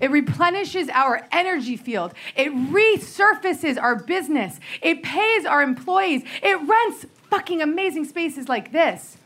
It 0.00 0.10
replenishes 0.10 0.88
our 0.90 1.26
energy 1.30 1.76
field. 1.76 2.14
It 2.36 2.52
resurfaces 2.52 3.80
our 3.80 3.96
business. 3.96 4.58
It 4.82 5.02
pays 5.02 5.44
our 5.44 5.62
employees. 5.62 6.22
It 6.42 6.60
rents 6.60 7.06
fucking 7.30 7.62
amazing 7.62 8.04
spaces 8.04 8.48
like 8.48 8.72
this. 8.72 9.16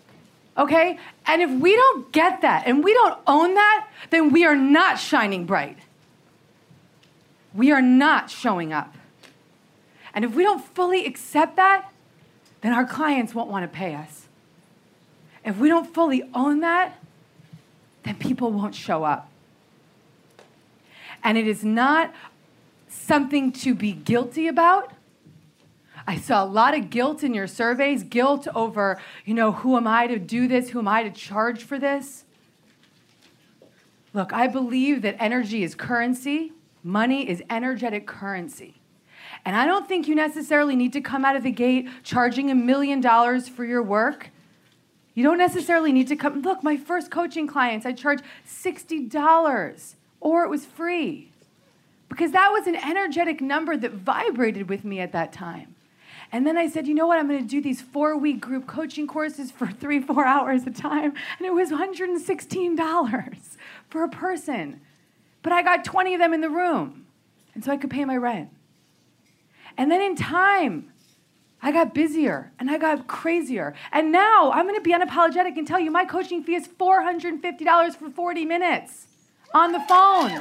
Okay? 0.57 0.99
And 1.27 1.43
if 1.43 1.51
we 1.51 1.75
don't 1.75 2.13
get 2.13 2.41
that 2.43 2.67
and 2.67 2.83
we 2.83 2.93
don't 2.93 3.19
own 3.27 3.55
that, 3.55 3.89
then 4.11 4.33
we 4.33 4.45
are 4.45 4.57
not 4.57 4.99
shining 4.99 5.47
bright. 5.47 5.79
We 7.55 7.73
are 7.73 7.83
not 7.83 8.31
showing 8.31 8.73
up. 8.73 8.95
And 10.15 10.25
if 10.25 10.35
we 10.35 10.43
don't 10.43 10.65
fully 10.75 11.07
accept 11.07 11.57
that, 11.57 11.93
then 12.61 12.73
our 12.73 12.85
clients 12.85 13.35
won't 13.35 13.51
want 13.51 13.71
to 13.71 13.77
pay 13.77 13.95
us. 13.95 14.27
If 15.45 15.59
we 15.59 15.69
don't 15.69 15.93
fully 15.95 16.29
own 16.35 16.61
that, 16.61 16.99
then 18.03 18.17
people 18.17 18.51
won't 18.51 18.75
show 18.75 19.05
up. 19.05 19.28
And 21.23 21.37
it 21.37 21.47
is 21.47 21.65
not 21.65 22.15
something 22.89 23.53
to 23.53 23.75
be 23.75 23.93
guilty 23.93 24.49
about. 24.49 24.93
I 26.07 26.17
saw 26.17 26.43
a 26.43 26.47
lot 26.47 26.75
of 26.75 26.89
guilt 26.89 27.23
in 27.23 27.35
your 27.35 27.47
surveys, 27.47 28.03
guilt 28.03 28.49
over, 28.55 28.99
you 29.27 29.35
know, 29.35 29.53
who 29.53 29.77
am 29.77 29.87
I 29.87 30.07
to 30.07 30.19
do 30.19 30.49
this? 30.49 30.71
Who 30.71 30.79
am 30.79 30.89
I 30.89 31.03
to 31.03 31.11
charge 31.11 31.65
for 31.65 31.79
this? 31.79 32.25
Look, 34.15 34.33
I 34.33 34.47
believe 34.47 35.03
that 35.03 35.17
energy 35.21 35.63
is 35.63 35.75
currency, 35.75 36.53
money 36.83 37.29
is 37.29 37.43
energetic 37.51 38.07
currency. 38.07 38.81
And 39.45 39.55
I 39.55 39.67
don't 39.67 39.87
think 39.87 40.09
you 40.09 40.15
necessarily 40.15 40.77
need 40.77 40.95
to 40.95 41.01
come 41.01 41.25
out 41.25 41.37
of 41.37 41.43
the 41.43 41.51
gate 41.51 41.89
charging 42.03 42.51
a 42.51 42.55
million 42.55 43.01
dollars 43.01 43.49
for 43.49 43.65
your 43.65 43.83
work. 43.83 44.31
You 45.15 45.23
don't 45.25 45.39
necessarily 45.39 45.93
need 45.93 46.09
to 46.09 46.17
come. 46.17 46.41
Look, 46.41 46.63
my 46.63 46.77
first 46.77 47.11
coaching 47.11 47.47
clients, 47.47 47.85
I 47.85 47.93
charge 47.93 48.21
$60 48.47 49.95
or 50.21 50.45
it 50.45 50.51
was 50.51 50.65
free 50.65 51.31
because 52.09 52.33
that 52.33 52.51
was 52.51 52.67
an 52.67 52.77
energetic 52.77 53.41
number 53.41 53.77
that 53.77 53.93
vibrated 53.93 54.69
with 54.69 54.85
me 54.85 55.01
at 55.01 55.13
that 55.13 55.33
time. 55.33 55.75
And 56.31 56.47
then 56.47 56.59
I 56.59 56.69
said, 56.69 56.87
you 56.87 56.95
know 56.95 57.07
what? 57.07 57.19
I'm 57.19 57.29
going 57.29 57.41
to 57.41 57.49
do 57.49 57.61
these 57.61 57.81
four 57.81 58.17
week 58.17 58.41
group 58.41 58.67
coaching 58.67 59.07
courses 59.07 59.51
for 59.51 59.67
three, 59.81 60.01
four 60.01 60.27
hours 60.27 60.65
a 60.67 60.71
time. 60.71 61.15
And 61.39 61.47
it 61.47 61.55
was 61.55 61.71
$116 61.71 63.57
for 63.89 64.05
a 64.05 64.09
person. 64.09 64.81
But 65.43 65.53
I 65.53 65.63
got 65.63 65.85
20 65.85 66.15
of 66.15 66.21
them 66.21 66.35
in 66.35 66.41
the 66.41 66.51
room. 66.51 67.07
And 67.55 67.65
so 67.65 67.73
I 67.73 67.77
could 67.77 67.91
pay 67.91 68.05
my 68.05 68.17
rent. 68.17 68.51
And 69.77 69.91
then 69.91 70.01
in 70.01 70.17
time, 70.17 70.93
I 71.63 71.73
got 71.73 71.95
busier 71.95 72.53
and 72.59 72.71
I 72.71 72.79
got 72.79 73.07
crazier. 73.07 73.75
And 73.91 74.13
now 74.13 74.53
I'm 74.53 74.65
going 74.65 74.77
to 74.77 74.81
be 74.81 74.93
unapologetic 74.93 75.57
and 75.57 75.67
tell 75.67 75.81
you 75.81 75.91
my 75.91 76.05
coaching 76.05 76.43
fee 76.43 76.55
is 76.55 76.69
$450 76.69 77.97
for 77.97 78.11
40 78.11 78.45
minutes 78.45 79.08
on 79.55 79.73
the 79.73 79.81
phone. 79.81 80.41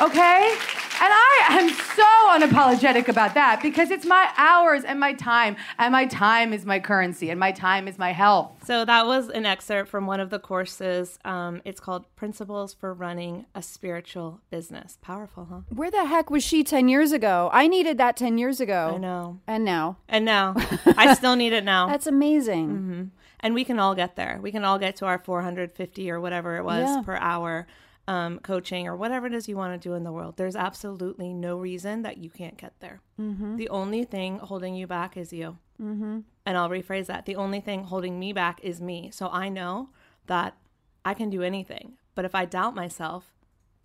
Okay? 0.00 0.56
And 0.98 1.12
I 1.12 1.46
am 1.50 1.68
so 1.68 2.02
unapologetic 2.48 3.08
about 3.08 3.34
that 3.34 3.60
because 3.60 3.90
it's 3.90 4.06
my 4.06 4.30
hours 4.38 4.82
and 4.82 4.98
my 4.98 5.12
time, 5.12 5.56
and 5.78 5.92
my 5.92 6.06
time 6.06 6.54
is 6.54 6.64
my 6.64 6.80
currency, 6.80 7.28
and 7.28 7.38
my 7.38 7.52
time 7.52 7.86
is 7.86 7.98
my 7.98 8.12
health. 8.12 8.52
So 8.64 8.82
that 8.86 9.04
was 9.04 9.28
an 9.28 9.44
excerpt 9.44 9.90
from 9.90 10.06
one 10.06 10.20
of 10.20 10.30
the 10.30 10.38
courses. 10.38 11.18
Um, 11.26 11.60
it's 11.66 11.80
called 11.80 12.06
Principles 12.16 12.72
for 12.72 12.94
Running 12.94 13.44
a 13.54 13.60
Spiritual 13.62 14.40
Business. 14.50 14.96
Powerful, 15.02 15.46
huh? 15.50 15.60
Where 15.68 15.90
the 15.90 16.06
heck 16.06 16.30
was 16.30 16.42
she 16.42 16.64
10 16.64 16.88
years 16.88 17.12
ago? 17.12 17.50
I 17.52 17.68
needed 17.68 17.98
that 17.98 18.16
10 18.16 18.38
years 18.38 18.58
ago. 18.58 18.92
I 18.94 18.98
know. 18.98 19.40
And 19.46 19.66
now. 19.66 19.98
And 20.08 20.24
now. 20.24 20.54
I 20.96 21.12
still 21.12 21.36
need 21.36 21.52
it 21.52 21.62
now. 21.64 21.88
That's 21.88 22.06
amazing. 22.06 22.68
Mm-hmm. 22.70 23.02
And 23.40 23.54
we 23.54 23.64
can 23.64 23.78
all 23.78 23.94
get 23.94 24.16
there. 24.16 24.38
We 24.40 24.50
can 24.50 24.64
all 24.64 24.78
get 24.78 24.96
to 24.96 25.04
our 25.06 25.18
450 25.18 26.10
or 26.10 26.20
whatever 26.22 26.56
it 26.56 26.64
was 26.64 26.88
Yeah. 26.88 27.02
per 27.04 27.16
hour 27.16 27.66
um, 28.08 28.38
coaching 28.38 28.86
or 28.86 28.96
whatever 28.96 29.26
it 29.26 29.34
is 29.34 29.48
you 29.48 29.56
want 29.56 29.80
to 29.80 29.88
do 29.88 29.94
in 29.94 30.04
the 30.04 30.12
world. 30.12 30.36
There's 30.36 30.56
absolutely 30.56 31.32
no 31.32 31.56
reason 31.56 32.02
that 32.02 32.18
you 32.18 32.30
can't 32.30 32.56
get 32.56 32.78
there. 32.80 33.00
Mm-hmm. 33.20 33.56
The 33.56 33.68
only 33.68 34.04
thing 34.04 34.38
holding 34.38 34.74
you 34.74 34.86
back 34.86 35.16
is 35.16 35.32
you. 35.32 35.58
Mm-hmm. 35.82 36.20
And 36.46 36.56
I'll 36.56 36.70
rephrase 36.70 37.06
that. 37.06 37.26
The 37.26 37.36
only 37.36 37.60
thing 37.60 37.84
holding 37.84 38.18
me 38.18 38.32
back 38.32 38.60
is 38.62 38.80
me. 38.80 39.10
So 39.12 39.28
I 39.28 39.48
know 39.48 39.90
that 40.26 40.56
I 41.04 41.14
can 41.14 41.30
do 41.30 41.42
anything. 41.42 41.94
But 42.14 42.24
if 42.24 42.34
I 42.34 42.44
doubt 42.44 42.74
myself, 42.74 43.32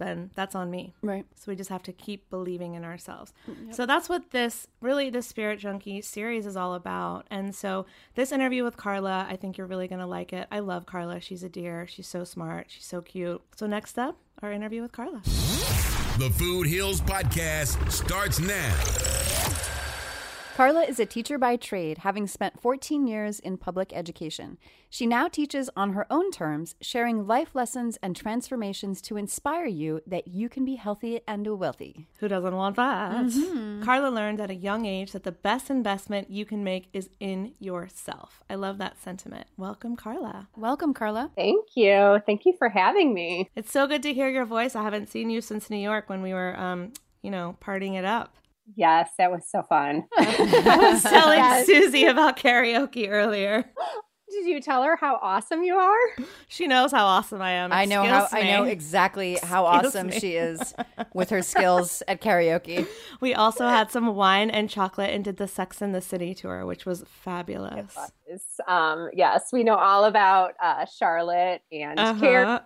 then 0.02 0.32
that's 0.36 0.56
on 0.56 0.70
me. 0.70 0.94
Right. 1.02 1.26
So 1.36 1.52
we 1.52 1.56
just 1.56 1.70
have 1.70 1.84
to 1.84 1.94
keep 1.94 2.30
believing 2.30 2.74
in 2.74 2.84
ourselves. 2.84 3.34
Mm, 3.50 3.74
so 3.74 3.86
that's 3.86 4.10
what 4.10 4.32
this 4.32 4.68
really 4.82 5.10
the 5.10 5.22
Spirit 5.22 5.60
Junkie 5.60 6.02
series 6.02 6.46
is 6.46 6.58
all 6.58 6.74
about. 6.74 7.28
And 7.30 7.56
so 7.56 7.86
this 8.16 8.32
interview 8.32 8.64
with 8.64 8.78
Carla, 8.78 9.28
I 9.30 9.36
think 9.36 9.58
you're 9.58 9.68
really 9.68 9.88
going 9.88 10.00
to 10.00 10.08
like 10.08 10.34
it. 10.34 10.48
I 10.52 10.60
love 10.60 10.86
Carla. 10.86 11.22
She's 11.22 11.44
a 11.44 11.50
dear. 11.50 11.88
She's 11.88 12.08
so 12.08 12.24
smart. 12.24 12.68
She's 12.70 12.86
so 12.86 13.02
cute. 13.02 13.42
So 13.56 13.68
next 13.68 13.98
up, 14.00 14.18
our 14.42 14.52
interview 14.52 14.82
with 14.82 14.92
Carla. 14.92 15.22
The 16.18 16.30
Food 16.38 16.68
Heals 16.68 17.02
Podcast 17.02 17.92
starts 17.92 18.40
now. 18.40 19.51
Carla 20.56 20.82
is 20.82 21.00
a 21.00 21.06
teacher 21.06 21.38
by 21.38 21.56
trade, 21.56 22.00
having 22.00 22.28
spent 22.28 22.62
14 22.62 23.08
years 23.08 23.40
in 23.40 23.58
public 23.58 23.94
education. 23.94 24.58
She 24.90 25.08
now 25.08 25.30
teaches 25.30 25.70
on 25.78 25.94
her 25.94 26.06
own 26.12 26.30
terms, 26.30 26.76
sharing 26.82 27.26
life 27.26 27.56
lessons 27.56 27.98
and 28.04 28.16
transformations 28.16 29.02
to 29.04 29.16
inspire 29.16 29.66
you 29.66 30.02
that 30.06 30.28
you 30.28 30.50
can 30.50 30.66
be 30.66 30.76
healthy 30.76 31.22
and 31.26 31.48
wealthy. 31.58 32.08
Who 32.20 32.28
doesn't 32.28 32.56
want 32.56 32.76
that? 32.76 33.32
Carla 33.84 34.10
learned 34.10 34.42
at 34.42 34.52
a 34.52 34.56
young 34.56 34.86
age 34.86 35.14
that 35.14 35.24
the 35.24 35.32
best 35.32 35.70
investment 35.70 36.30
you 36.30 36.44
can 36.46 36.66
make 36.66 36.90
is 36.92 37.10
in 37.22 37.54
yourself. 37.60 38.44
I 38.50 38.56
love 38.56 38.78
that 38.80 39.02
sentiment. 39.02 39.48
Welcome, 39.56 39.96
Carla. 39.96 40.50
Welcome, 40.58 40.94
Carla. 40.94 41.32
Thank 41.34 41.70
you. 41.76 42.20
Thank 42.26 42.46
you 42.46 42.54
for 42.58 42.68
having 42.68 43.14
me. 43.14 43.50
It's 43.56 43.72
so 43.72 43.88
good 43.88 44.04
to 44.04 44.14
hear 44.14 44.28
your 44.28 44.46
voice. 44.46 44.76
I 44.76 44.84
haven't 44.84 45.10
seen 45.10 45.30
you 45.30 45.40
since 45.40 45.70
New 45.70 45.78
York 45.78 46.10
when 46.10 46.22
we 46.22 46.34
were, 46.34 46.60
um, 46.60 46.92
you 47.22 47.32
know, 47.32 47.56
partying 47.62 47.94
it 47.96 48.06
up. 48.06 48.36
Yes, 48.76 49.10
that 49.18 49.32
was 49.32 49.50
so 49.50 49.64
fun. 49.64 50.06
I 50.18 50.78
was 50.94 51.04
telling 51.18 51.38
Yes. 51.40 51.66
Susie 51.66 52.06
about 52.06 52.38
karaoke 52.38 53.10
earlier. 53.10 53.66
Did 54.30 54.46
you 54.46 54.62
tell 54.62 54.82
her 54.84 54.96
how 54.96 55.20
awesome 55.22 55.62
you 55.62 55.76
are? 55.76 55.98
She 56.48 56.66
knows 56.66 56.94
how 56.94 57.06
awesome 57.06 57.42
I 57.42 57.52
am. 57.52 57.74
I 57.74 57.84
know 57.84 58.04
how 58.06 58.24
Excuse 58.24 58.44
I 58.44 58.48
know 58.50 58.64
exactly 58.64 59.34
how 59.44 59.68
Excuse 59.68 59.88
awesome 59.88 60.08
me. 60.08 60.20
she 60.22 60.36
is 60.36 60.74
with 61.14 61.30
her 61.32 61.42
skills 61.42 62.02
at 62.08 62.22
karaoke. 62.22 62.88
We 63.20 63.34
also 63.34 63.68
had 63.68 63.92
some 63.92 64.16
wine 64.16 64.50
and 64.50 64.70
chocolate 64.70 65.10
and 65.10 65.22
did 65.26 65.36
the 65.36 65.50
Sex 65.50 65.82
and 65.82 65.94
the 65.94 66.00
City 66.00 66.34
tour, 66.34 66.66
which 66.66 66.86
was 66.86 67.04
fabulous. 67.10 67.98
It's, 68.26 68.58
Um, 68.70 69.10
yes, 69.12 69.50
we 69.52 69.66
know 69.66 69.76
all 69.76 70.06
about 70.06 70.54
uh, 70.64 70.86
Charlotte 70.86 71.62
and 71.70 72.00
Carrie, 72.22 72.46
Uh-huh. 72.46 72.62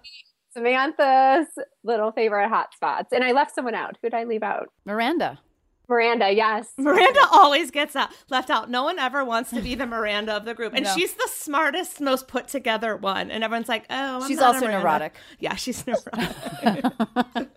Samantha's 0.54 1.48
little 1.84 2.12
favorite 2.12 2.50
hotspots. 2.50 3.08
And 3.12 3.24
I 3.24 3.32
left 3.32 3.56
someone 3.56 3.75
out. 3.75 3.98
Who'd 4.02 4.14
I 4.14 4.24
leave 4.25 4.44
out? 4.44 4.70
Miranda. 4.86 5.40
Miranda, 5.88 6.32
yes. 6.32 6.72
Miranda 6.77 7.20
always 7.32 7.72
gets 7.72 7.96
out, 7.96 8.10
left 8.30 8.50
out. 8.50 8.70
No 8.70 8.84
one 8.84 8.98
ever 9.00 9.24
wants 9.24 9.50
to 9.51 9.62
be 9.62 9.75
the 9.75 9.86
Miranda 9.86 10.34
of 10.34 10.46
the 10.46 10.54
group, 10.54 10.74
and 10.74 10.86
No. 10.86 10.94
she's 10.94 11.13
the 11.13 11.27
smartest, 11.32 12.01
most 12.01 12.27
put 12.27 12.48
together 12.48 12.96
one. 12.98 13.30
And 13.32 13.44
everyone's 13.44 13.70
like, 13.70 13.86
"Oh, 13.89 14.22
I'm 14.22 14.27
She's 14.27 14.39
also 14.39 14.68
neurotic. 14.68 15.15
Yeah, 15.39 15.56
she's 15.56 15.86
neurotic. 15.88 17.50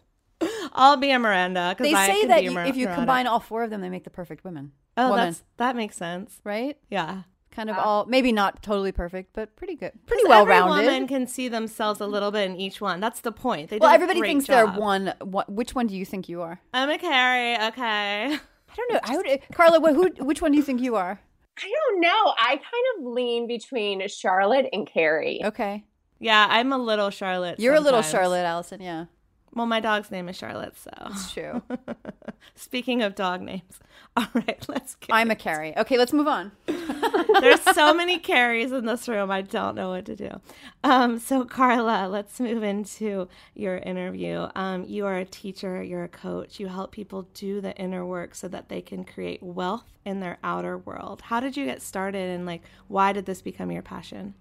I'll 0.73 0.97
be 0.97 1.11
a 1.11 1.19
Miranda. 1.19 1.75
They 1.79 1.93
I 1.95 2.07
say 2.07 2.27
that 2.27 2.41
be 2.41 2.47
a 2.49 2.53
y- 2.53 2.67
if 2.69 2.77
you 2.77 2.85
Miranda. 2.85 3.01
combine 3.01 3.27
all 3.27 3.41
four 3.41 3.65
of 3.65 3.71
them, 3.71 3.81
they 3.81 3.89
make 3.91 4.05
the 4.05 4.11
perfect 4.11 4.45
women. 4.45 4.73
oh, 4.97 5.11
woman, 5.11 5.27
that's 5.27 5.43
that 5.57 5.75
makes 5.77 5.97
sense. 5.97 6.41
right? 6.45 6.77
Yeah. 6.91 7.23
Kind 7.59 7.71
of 7.71 7.77
uh, 7.77 7.81
all, 7.81 8.07
maybe 8.07 8.31
not 8.31 8.63
totally 8.63 8.93
perfect, 8.93 9.33
but 9.33 9.57
pretty 9.57 9.75
good, 9.75 9.91
pretty 10.07 10.23
well 10.29 10.43
every 10.43 10.53
rounded. 10.53 10.87
woman 10.87 11.09
can 11.09 11.27
see 11.27 11.49
themselves 11.49 12.01
a 12.01 12.07
little 12.07 12.31
bit 12.31 12.49
in 12.49 12.55
each 12.57 12.81
one. 12.81 13.01
That's 13.01 13.19
the 13.19 13.33
point. 13.33 13.71
They 13.71 13.79
well, 13.79 13.91
everybody 13.93 14.21
thinks 14.21 14.47
job. 14.47 14.75
they're 14.75 14.81
one, 14.81 15.13
one. 15.19 15.45
Which 15.49 15.75
one 15.75 15.89
do 15.89 15.97
you 15.97 16.05
think 16.05 16.29
you 16.29 16.41
are? 16.41 16.61
I'm 16.73 16.89
a 16.89 16.99
Carrie. 16.99 17.57
Okay. 17.57 18.27
I 18.37 18.77
don't 18.77 18.93
know. 18.93 19.01
I 19.03 19.17
would, 19.17 19.27
uh, 19.27 19.37
Carla. 19.53 19.81
Who? 19.93 20.09
Which 20.25 20.41
one 20.41 20.53
do 20.53 20.57
you 20.57 20.63
think 20.63 20.81
you 20.81 20.95
are? 20.95 21.19
I 21.59 21.69
don't 21.91 22.01
know. 22.01 22.09
I 22.39 22.51
kind 22.51 22.87
of 22.99 23.13
lean 23.13 23.49
between 23.49 24.07
Charlotte 24.07 24.67
and 24.73 24.87
Carrie. 24.87 25.41
Okay, 25.45 25.85
Yeah, 26.21 26.47
I'm 26.49 26.73
a 26.73 26.79
little 26.79 27.11
Charlotte. 27.11 27.59
you're 27.59 27.75
a 27.75 27.81
little. 27.81 28.03
Charlotte, 28.03 28.45
Allison. 28.45 28.81
Yeah, 28.81 29.07
Well, 29.55 29.67
my 29.67 29.81
dog's 29.81 30.11
name 30.11 30.29
is 30.29 30.37
Charlotte, 30.37 30.77
so. 30.77 30.91
it's 31.07 31.33
true. 31.33 31.63
Speaking 32.55 33.03
of 33.03 33.15
dog 33.15 33.41
names, 33.41 33.81
all 34.17 34.27
right, 34.35 34.65
let's 34.69 34.95
get. 34.97 35.15
I'm 35.15 35.31
a 35.31 35.37
Carrie. 35.37 35.77
Okay, 35.77 35.97
let's 35.97 36.13
move 36.13 36.29
on. 36.29 36.53
There's 36.67 37.63
so 37.75 37.95
many 37.95 38.19
Carries 38.19 38.73
in 38.73 38.87
this 38.87 39.09
room. 39.09 39.31
I 39.31 39.43
don't 39.43 39.75
know 39.75 39.91
what 39.91 40.05
to 40.07 40.17
do. 40.17 40.31
Um, 40.85 41.19
so, 41.19 41.45
Carla, 41.45 42.09
let's 42.09 42.41
move 42.41 42.63
into 42.63 43.29
your 43.55 43.79
interview. 43.79 44.49
Um, 44.55 44.85
you 44.85 45.07
are 45.07 45.17
a 45.17 45.25
teacher, 45.25 45.83
you're 45.83 46.05
a 46.05 46.09
coach. 46.09 46.61
You 46.61 46.69
help 46.69 46.93
people 46.93 47.29
do 47.35 47.61
the 47.61 47.77
inner 47.77 48.05
work 48.05 48.35
so 48.35 48.49
that 48.49 48.69
they 48.69 48.81
can 48.81 49.05
create 49.05 49.43
wealth 49.43 49.85
in 50.05 50.21
their 50.21 50.39
outer 50.45 50.79
world. 50.79 51.23
How 51.23 51.41
did 51.41 51.57
you 51.57 51.65
get 51.65 51.83
started 51.83 52.31
and, 52.31 52.47
like, 52.47 52.63
why 52.89 53.13
did 53.13 53.27
this 53.27 53.43
become 53.43 53.71
your 53.71 53.83
passion? 53.83 54.35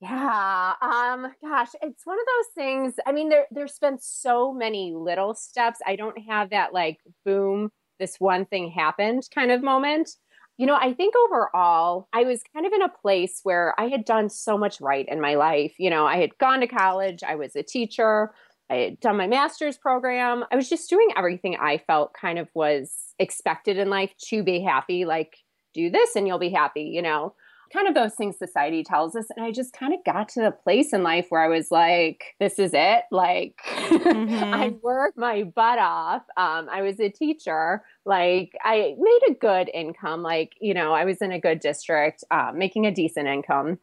Yeah. 0.00 0.72
Um, 0.82 1.32
gosh, 1.42 1.70
it's 1.80 2.04
one 2.04 2.18
of 2.18 2.26
those 2.26 2.54
things. 2.54 2.94
I 3.06 3.12
mean, 3.12 3.28
there 3.30 3.46
there's 3.50 3.78
been 3.78 3.98
so 4.00 4.52
many 4.52 4.92
little 4.94 5.34
steps. 5.34 5.78
I 5.86 5.96
don't 5.96 6.18
have 6.28 6.50
that 6.50 6.72
like 6.74 6.98
boom, 7.24 7.70
this 7.98 8.16
one 8.18 8.44
thing 8.44 8.70
happened 8.70 9.22
kind 9.34 9.50
of 9.50 9.62
moment. 9.62 10.10
You 10.58 10.66
know, 10.66 10.76
I 10.76 10.92
think 10.92 11.14
overall, 11.26 12.08
I 12.12 12.24
was 12.24 12.42
kind 12.54 12.66
of 12.66 12.72
in 12.72 12.82
a 12.82 12.88
place 12.88 13.40
where 13.42 13.74
I 13.80 13.88
had 13.88 14.04
done 14.04 14.28
so 14.28 14.56
much 14.58 14.80
right 14.80 15.06
in 15.08 15.20
my 15.20 15.34
life. 15.34 15.74
You 15.78 15.90
know, 15.90 16.06
I 16.06 16.18
had 16.18 16.36
gone 16.38 16.60
to 16.60 16.66
college, 16.68 17.22
I 17.26 17.34
was 17.36 17.56
a 17.56 17.62
teacher, 17.62 18.32
I 18.70 18.74
had 18.76 19.00
done 19.00 19.16
my 19.16 19.26
master's 19.26 19.76
program. 19.76 20.44
I 20.52 20.56
was 20.56 20.68
just 20.68 20.88
doing 20.90 21.08
everything 21.16 21.56
I 21.56 21.78
felt 21.78 22.14
kind 22.14 22.38
of 22.38 22.48
was 22.54 22.92
expected 23.18 23.78
in 23.78 23.90
life 23.90 24.12
to 24.28 24.42
be 24.44 24.60
happy, 24.60 25.04
like 25.04 25.38
do 25.72 25.90
this 25.90 26.14
and 26.14 26.26
you'll 26.28 26.38
be 26.38 26.50
happy, 26.50 26.82
you 26.82 27.02
know 27.02 27.34
kind 27.74 27.88
of 27.88 27.94
those 27.94 28.14
things 28.14 28.38
society 28.38 28.84
tells 28.84 29.16
us. 29.16 29.26
And 29.36 29.44
I 29.44 29.50
just 29.50 29.72
kind 29.72 29.92
of 29.92 30.04
got 30.04 30.28
to 30.30 30.40
the 30.40 30.52
place 30.52 30.92
in 30.92 31.02
life 31.02 31.26
where 31.28 31.42
I 31.42 31.48
was 31.48 31.70
like, 31.70 32.36
this 32.38 32.58
is 32.58 32.70
it. 32.72 33.04
Like, 33.10 33.60
I 33.66 34.74
worked 34.80 35.18
my 35.18 35.42
butt 35.42 35.78
off. 35.78 36.22
Um, 36.36 36.68
I 36.70 36.82
was 36.82 37.00
a 37.00 37.08
teacher. 37.08 37.82
Like, 38.04 38.52
I 38.62 38.94
made 38.98 39.20
a 39.28 39.34
good 39.34 39.68
income. 39.74 40.22
Like, 40.22 40.52
you 40.60 40.72
know, 40.72 40.92
I 40.92 41.04
was 41.04 41.18
in 41.18 41.32
a 41.32 41.40
good 41.40 41.60
district, 41.60 42.22
uh, 42.30 42.52
making 42.54 42.86
a 42.86 42.94
decent 42.94 43.26
income. 43.26 43.78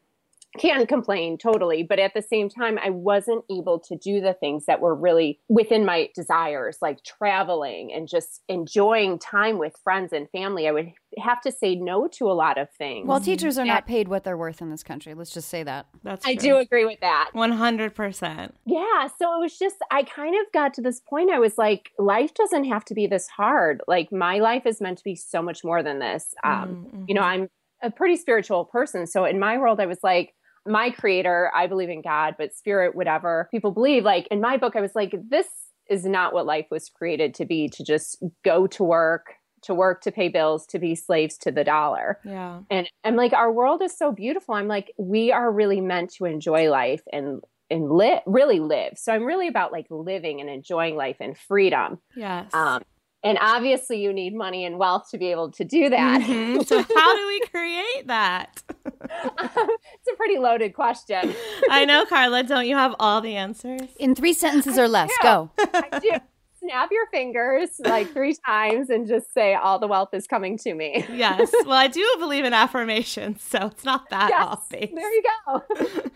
Can't 0.58 0.86
complain 0.86 1.38
totally, 1.38 1.82
but 1.82 1.98
at 1.98 2.12
the 2.12 2.20
same 2.20 2.50
time, 2.50 2.78
I 2.84 2.90
wasn't 2.90 3.42
able 3.50 3.78
to 3.80 3.96
do 3.96 4.20
the 4.20 4.34
things 4.34 4.66
that 4.66 4.80
were 4.80 4.94
really 4.94 5.40
within 5.48 5.86
my 5.86 6.10
desires, 6.14 6.76
like 6.82 7.02
traveling 7.04 7.90
and 7.92 8.06
just 8.06 8.42
enjoying 8.48 9.18
time 9.18 9.58
with 9.58 9.74
friends 9.82 10.12
and 10.12 10.28
family. 10.30 10.68
I 10.68 10.72
would 10.72 10.92
have 11.18 11.40
to 11.42 11.52
say 11.52 11.74
no 11.74 12.06
to 12.18 12.30
a 12.30 12.34
lot 12.34 12.58
of 12.58 12.68
things. 12.76 13.06
Well, 13.08 13.18
teachers 13.20 13.56
are 13.58 13.64
not 13.64 13.86
paid 13.86 14.08
what 14.08 14.24
they're 14.24 14.36
worth 14.36 14.60
in 14.60 14.70
this 14.70 14.82
country. 14.82 15.14
Let's 15.14 15.32
just 15.32 15.48
say 15.48 15.62
that. 15.62 15.86
That's 16.02 16.26
I 16.26 16.34
do 16.34 16.58
agree 16.58 16.84
with 16.84 17.00
that. 17.00 17.30
100%. 17.34 18.52
Yeah. 18.66 19.08
So 19.18 19.34
it 19.36 19.40
was 19.40 19.58
just, 19.58 19.76
I 19.90 20.02
kind 20.02 20.34
of 20.34 20.52
got 20.52 20.74
to 20.74 20.82
this 20.82 21.00
point. 21.00 21.30
I 21.30 21.38
was 21.38 21.56
like, 21.56 21.90
life 21.98 22.34
doesn't 22.34 22.64
have 22.64 22.84
to 22.86 22.94
be 22.94 23.06
this 23.06 23.26
hard. 23.28 23.80
Like, 23.88 24.12
my 24.12 24.38
life 24.38 24.66
is 24.66 24.80
meant 24.82 24.98
to 24.98 25.04
be 25.04 25.16
so 25.16 25.40
much 25.42 25.64
more 25.64 25.82
than 25.82 25.98
this. 25.98 26.34
Um, 26.44 26.86
Mhm, 26.92 27.04
You 27.08 27.14
know, 27.14 27.22
I'm 27.22 27.48
a 27.82 27.90
pretty 27.90 28.16
spiritual 28.16 28.66
person. 28.66 29.06
So 29.06 29.24
in 29.24 29.38
my 29.38 29.58
world, 29.58 29.80
I 29.80 29.86
was 29.86 29.98
like, 30.02 30.34
my 30.66 30.90
creator, 30.90 31.50
I 31.54 31.66
believe 31.66 31.88
in 31.88 32.02
God, 32.02 32.34
but 32.38 32.54
spirit, 32.54 32.94
whatever 32.94 33.48
people 33.50 33.70
believe. 33.70 34.04
Like 34.04 34.26
in 34.28 34.40
my 34.40 34.56
book, 34.56 34.76
I 34.76 34.80
was 34.80 34.94
like, 34.94 35.14
this 35.28 35.46
is 35.88 36.04
not 36.04 36.32
what 36.32 36.46
life 36.46 36.66
was 36.70 36.88
created 36.88 37.34
to 37.34 37.44
be 37.44 37.68
to 37.68 37.84
just 37.84 38.22
go 38.44 38.66
to 38.68 38.84
work, 38.84 39.34
to 39.62 39.74
work 39.74 40.00
to 40.02 40.12
pay 40.12 40.28
bills, 40.28 40.66
to 40.66 40.78
be 40.78 40.94
slaves 40.94 41.36
to 41.38 41.50
the 41.50 41.64
dollar. 41.64 42.18
Yeah. 42.24 42.60
And 42.70 42.88
I'm 43.04 43.16
like, 43.16 43.32
our 43.32 43.52
world 43.52 43.82
is 43.82 43.96
so 43.96 44.12
beautiful. 44.12 44.54
I'm 44.54 44.68
like, 44.68 44.92
we 44.98 45.32
are 45.32 45.50
really 45.50 45.80
meant 45.80 46.14
to 46.14 46.24
enjoy 46.24 46.70
life 46.70 47.02
and 47.12 47.42
and 47.70 47.90
live 47.90 48.20
really 48.26 48.60
live. 48.60 48.92
So 48.96 49.12
I'm 49.14 49.24
really 49.24 49.48
about 49.48 49.72
like 49.72 49.86
living 49.88 50.40
and 50.40 50.50
enjoying 50.50 50.94
life 50.94 51.16
and 51.20 51.36
freedom. 51.36 51.98
Yes. 52.14 52.52
Um, 52.52 52.82
and 53.24 53.38
obviously 53.40 54.00
you 54.02 54.12
need 54.12 54.34
money 54.34 54.64
and 54.64 54.78
wealth 54.78 55.08
to 55.10 55.18
be 55.18 55.30
able 55.30 55.50
to 55.52 55.64
do 55.64 55.88
that. 55.90 56.20
Mhm. 56.22 56.66
So, 56.72 56.82
how 56.82 57.16
do 57.16 57.26
we 57.26 57.40
create 57.48 58.06
that? 58.06 58.62
it's 58.84 60.08
a 60.12 60.16
pretty 60.16 60.38
loaded 60.38 60.74
question. 60.74 61.34
I 61.70 61.84
know, 61.84 62.04
Carla. 62.06 62.42
Don't 62.44 62.66
you 62.66 62.76
have 62.76 62.94
all 62.98 63.20
the 63.20 63.36
answers? 63.36 63.88
In 63.98 64.14
three 64.14 64.32
sentences 64.32 64.78
or 64.78 64.88
less, 64.88 65.10
go. 65.22 65.50
I 65.58 65.98
do. 66.00 66.10
Snap 66.62 66.90
your 66.92 67.06
fingers 67.08 67.70
like 67.80 68.10
three 68.12 68.36
times 68.46 68.88
and 68.90 69.06
just 69.06 69.32
say 69.34 69.54
all 69.54 69.78
the 69.78 69.86
wealth 69.88 70.10
is 70.14 70.26
coming 70.26 70.56
to 70.58 70.74
me. 70.74 71.04
Yes. 71.12 71.50
Well, 71.64 71.72
I 71.78 71.88
do 71.88 72.04
believe 72.18 72.44
in 72.44 72.52
affirmations, 72.52 73.42
so 73.42 73.66
it's 73.66 73.84
not 73.84 74.10
that 74.10 74.30
Yes, 74.30 74.46
off 74.46 74.68
base. 74.68 74.90
there 74.94 75.12
you 75.14 75.22
go. 75.46 75.62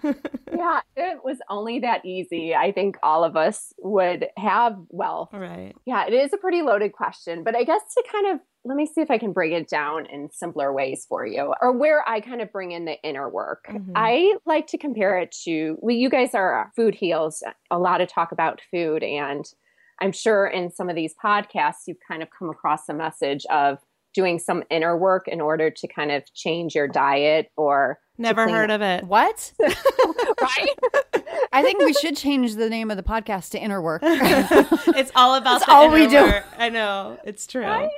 yeah, 0.56 0.80
it 0.96 1.18
was 1.24 1.38
only 1.48 1.78
that 1.80 2.04
easy. 2.04 2.54
I 2.54 2.72
think 2.72 2.96
all 3.02 3.22
of 3.24 3.36
us 3.36 3.72
would 3.78 4.26
have 4.36 4.76
wealth. 4.90 5.30
Right. 5.32 5.74
Yeah, 5.86 6.06
it 6.06 6.12
is 6.12 6.32
a 6.32 6.36
pretty 6.36 6.62
loaded 6.62 6.92
question, 6.92 7.42
but 7.44 7.54
I 7.56 7.64
guess 7.64 7.80
to 7.94 8.04
kind 8.10 8.34
of 8.34 8.40
let 8.64 8.76
me 8.76 8.86
see 8.86 9.00
if 9.00 9.10
I 9.12 9.18
can 9.18 9.32
break 9.32 9.52
it 9.52 9.68
down 9.68 10.06
in 10.06 10.28
simpler 10.32 10.72
ways 10.72 11.06
for 11.08 11.24
you, 11.24 11.54
or 11.62 11.70
where 11.72 12.06
I 12.08 12.20
kind 12.20 12.42
of 12.42 12.50
bring 12.50 12.72
in 12.72 12.84
the 12.84 13.00
inner 13.02 13.28
work. 13.28 13.66
Mhm. 13.70 13.92
I 13.94 14.34
like 14.44 14.66
to 14.68 14.78
compare 14.78 15.18
it 15.18 15.30
to 15.44 15.76
well, 15.80 15.94
you 15.94 16.10
guys 16.10 16.34
are 16.34 16.72
food 16.74 16.94
heals, 16.96 17.42
a 17.70 17.78
lot 17.78 18.00
of 18.00 18.08
talk 18.08 18.32
about 18.32 18.60
food, 18.72 19.04
and 19.04 19.44
I'm 20.00 20.12
sure 20.12 20.46
in 20.46 20.70
some 20.70 20.88
of 20.88 20.96
these 20.96 21.14
podcasts 21.22 21.86
you've 21.86 22.00
kind 22.06 22.22
of 22.22 22.28
come 22.30 22.50
across 22.50 22.86
the 22.86 22.94
message 22.94 23.46
of 23.50 23.78
doing 24.14 24.38
some 24.38 24.62
inner 24.70 24.96
work 24.96 25.28
in 25.28 25.40
order 25.40 25.70
to 25.70 25.86
kind 25.86 26.10
of 26.10 26.22
change 26.32 26.74
your 26.74 26.88
diet 26.88 27.50
or 27.56 27.98
Never 28.18 28.44
clean 28.44 28.56
heard 28.56 28.70
of 28.70 28.80
it. 28.80 29.04
What? 29.04 29.52
right? 29.60 30.78
I 31.52 31.62
think 31.62 31.80
we 31.80 31.92
should 31.92 32.16
change 32.16 32.54
the 32.54 32.70
name 32.70 32.90
of 32.90 32.96
the 32.96 33.02
podcast 33.02 33.50
to 33.50 33.58
Inner 33.60 33.82
Work. 33.82 34.00
it's 34.04 35.12
all 35.14 35.34
about 35.34 35.60
That's 35.60 35.66
the 35.66 35.72
all 35.72 35.90
we 35.90 36.06
do. 36.06 36.22
work. 36.22 36.46
I 36.56 36.70
know. 36.70 37.18
It's 37.24 37.46
true. 37.46 37.62
Right? 37.62 37.90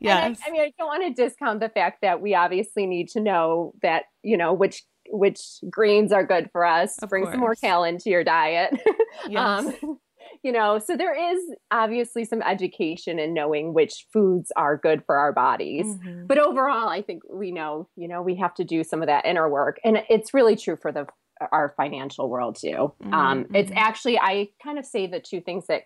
Yes. 0.00 0.40
I, 0.44 0.48
I 0.48 0.52
mean, 0.52 0.62
I 0.62 0.72
don't 0.78 0.88
want 0.88 1.04
to 1.04 1.22
discount 1.22 1.60
the 1.60 1.68
fact 1.68 2.02
that 2.02 2.20
we 2.20 2.34
obviously 2.34 2.86
need 2.86 3.08
to 3.10 3.20
know 3.20 3.74
that 3.82 4.04
you 4.22 4.36
know 4.36 4.52
which 4.52 4.82
which 5.08 5.40
greens 5.70 6.12
are 6.12 6.24
good 6.24 6.50
for 6.52 6.64
us. 6.64 6.98
Of 6.98 7.10
Bring 7.10 7.26
some 7.26 7.40
more 7.40 7.54
kale 7.54 7.84
into 7.84 8.10
your 8.10 8.24
diet. 8.24 8.78
yes. 9.28 9.66
um, 9.82 9.98
you 10.44 10.52
know, 10.52 10.78
so 10.78 10.96
there 10.96 11.14
is 11.14 11.40
obviously 11.70 12.24
some 12.24 12.42
education 12.42 13.18
in 13.18 13.32
knowing 13.34 13.72
which 13.74 14.06
foods 14.12 14.52
are 14.56 14.76
good 14.76 15.02
for 15.06 15.16
our 15.16 15.32
bodies. 15.32 15.86
Mhm. 15.86 16.28
But 16.28 16.38
overall, 16.38 16.88
I 16.88 17.00
think 17.02 17.22
we 17.32 17.50
know, 17.50 17.88
you 17.96 18.06
know, 18.06 18.22
we 18.22 18.36
have 18.36 18.54
to 18.54 18.64
do 18.64 18.84
some 18.84 19.00
of 19.02 19.06
that 19.08 19.24
inner 19.24 19.48
work, 19.48 19.80
and 19.84 20.04
it's 20.08 20.32
really 20.34 20.54
true 20.54 20.76
for 20.76 20.92
the 20.92 21.06
our 21.50 21.74
financial 21.76 22.30
world 22.30 22.56
too. 22.56 22.92
Um, 23.12 23.46
it's 23.52 23.70
Mhm. 23.70 23.76
actually 23.76 24.18
I 24.20 24.50
kind 24.62 24.78
of 24.78 24.86
say 24.86 25.06
the 25.08 25.18
two 25.18 25.40
things 25.40 25.66
that 25.66 25.82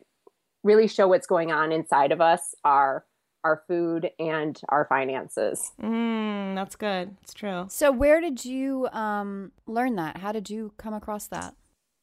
really 0.63 0.87
show 0.89 1.09
what's 1.09 1.27
going 1.27 1.51
on 1.53 1.73
inside 1.73 2.13
of 2.13 2.21
us 2.21 2.55
are 2.65 3.07
our 3.45 3.63
food 3.69 4.11
and 4.19 4.61
our 4.69 4.85
finances. 4.87 5.73
Mm, 5.81 6.55
that's 6.57 6.75
good. 6.77 7.17
It's 7.23 7.33
true. 7.33 7.65
so, 7.71 7.91
where 7.93 8.21
did 8.21 8.45
you 8.45 8.89
um, 8.93 9.53
learn 9.67 9.95
that? 9.97 10.19
How 10.19 10.33
did 10.33 10.51
you 10.51 10.73
come 10.77 10.93
across 10.93 11.29
that? 11.29 11.55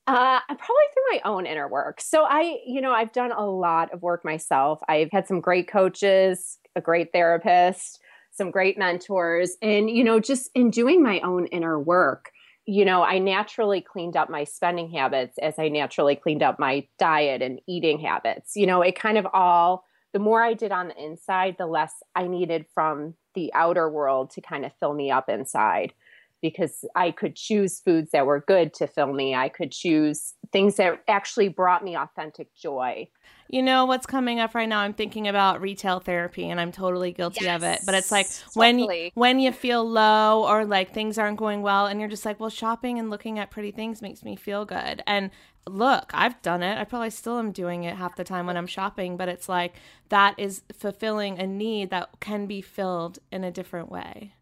Uh, 0.07 0.39
probably 0.47 0.85
through 0.93 1.03
my 1.13 1.21
own 1.25 1.47
inner 1.47 1.67
work. 1.67 1.99
So 1.99 2.25
I, 2.25 2.59
you 2.65 2.79
know, 2.79 2.91
I've 2.91 3.11
done 3.11 3.31
a 3.31 3.45
lot 3.45 3.91
of 3.91 4.03
work 4.03 4.23
myself. 4.23 4.79
I've 4.87 5.11
had 5.11 5.27
some 5.27 5.41
great 5.41 5.67
coaches, 5.67 6.59
a 6.75 6.81
great 6.81 7.11
therapist, 7.11 7.99
some 8.31 8.51
great 8.51 8.77
mentors, 8.77 9.57
and 9.63 9.89
you 9.89 10.03
know, 10.03 10.19
just 10.19 10.51
in 10.53 10.69
doing 10.69 11.01
my 11.01 11.21
own 11.21 11.47
inner 11.47 11.79
work, 11.79 12.31
you 12.67 12.85
know, 12.85 13.01
I 13.03 13.17
naturally 13.17 13.81
cleaned 13.81 14.15
up 14.15 14.29
my 14.29 14.43
spending 14.43 14.91
habits 14.91 15.37
as 15.39 15.57
I 15.57 15.69
naturally 15.69 16.15
cleaned 16.15 16.43
up 16.43 16.59
my 16.59 16.87
diet 16.99 17.41
and 17.41 17.59
eating 17.67 17.99
habits. 17.99 18.55
You 18.55 18.67
know, 18.67 18.81
it 18.83 18.95
kind 18.95 19.17
of 19.17 19.25
all 19.33 19.85
the 20.13 20.19
more 20.19 20.41
I 20.41 20.53
did 20.53 20.71
on 20.71 20.89
the 20.89 21.03
inside, 21.03 21.55
the 21.57 21.65
less 21.65 21.93
I 22.15 22.27
needed 22.27 22.65
from 22.73 23.15
the 23.33 23.51
outer 23.53 23.89
world 23.89 24.29
to 24.31 24.41
kind 24.41 24.65
of 24.65 24.71
fill 24.79 24.93
me 24.93 25.11
up 25.11 25.29
inside 25.29 25.93
because 26.49 26.85
I 26.95 27.09
could 27.09 27.35
choose 27.35 27.79
foods 27.79 28.11
that 28.11 28.27
were 28.27 28.43
good 28.47 28.71
to 28.75 28.85
fill 28.85 29.11
me. 29.11 29.33
I 29.33 29.49
could 29.49 29.71
choose 29.71 30.35
things 30.51 30.75
that 30.75 31.01
actually 31.07 31.47
brought 31.47 31.83
me 31.83 31.97
authentic 31.97 32.53
joy. 32.55 33.09
You 33.49 33.63
know 33.63 33.85
what's 33.85 34.05
coming 34.05 34.39
up 34.39 34.53
right 34.53 34.69
now? 34.69 34.79
I'm 34.79 34.93
thinking 34.93 35.27
about 35.27 35.59
retail 35.59 35.99
therapy 35.99 36.47
and 36.47 36.61
I'm 36.61 36.71
totally 36.71 37.11
guilty 37.11 37.45
yes, 37.45 37.55
of 37.55 37.63
it. 37.63 37.79
But 37.83 37.95
it's 37.95 38.11
like 38.11 38.27
when 38.53 38.87
when 39.15 39.39
you 39.39 39.51
feel 39.51 39.87
low 39.87 40.45
or 40.47 40.65
like 40.65 40.93
things 40.93 41.17
aren't 41.17 41.37
going 41.37 41.63
well 41.63 41.87
and 41.87 41.99
you're 41.99 42.09
just 42.09 42.25
like, 42.25 42.39
well, 42.39 42.51
shopping 42.51 42.99
and 42.99 43.09
looking 43.09 43.39
at 43.39 43.49
pretty 43.49 43.71
things 43.71 44.03
makes 44.03 44.23
me 44.23 44.35
feel 44.35 44.65
good. 44.65 45.01
And 45.07 45.31
look, 45.67 46.11
I've 46.13 46.39
done 46.43 46.61
it. 46.61 46.77
I 46.77 46.83
probably 46.83 47.09
still 47.09 47.39
am 47.39 47.51
doing 47.51 47.85
it 47.85 47.95
half 47.95 48.15
the 48.15 48.23
time 48.23 48.45
when 48.45 48.55
I'm 48.55 48.67
shopping, 48.67 49.17
but 49.17 49.29
it's 49.29 49.49
like 49.49 49.73
that 50.09 50.35
is 50.37 50.61
fulfilling 50.77 51.39
a 51.39 51.47
need 51.47 51.89
that 51.89 52.19
can 52.19 52.45
be 52.45 52.61
filled 52.61 53.17
in 53.31 53.43
a 53.43 53.51
different 53.51 53.89
way. 53.89 54.35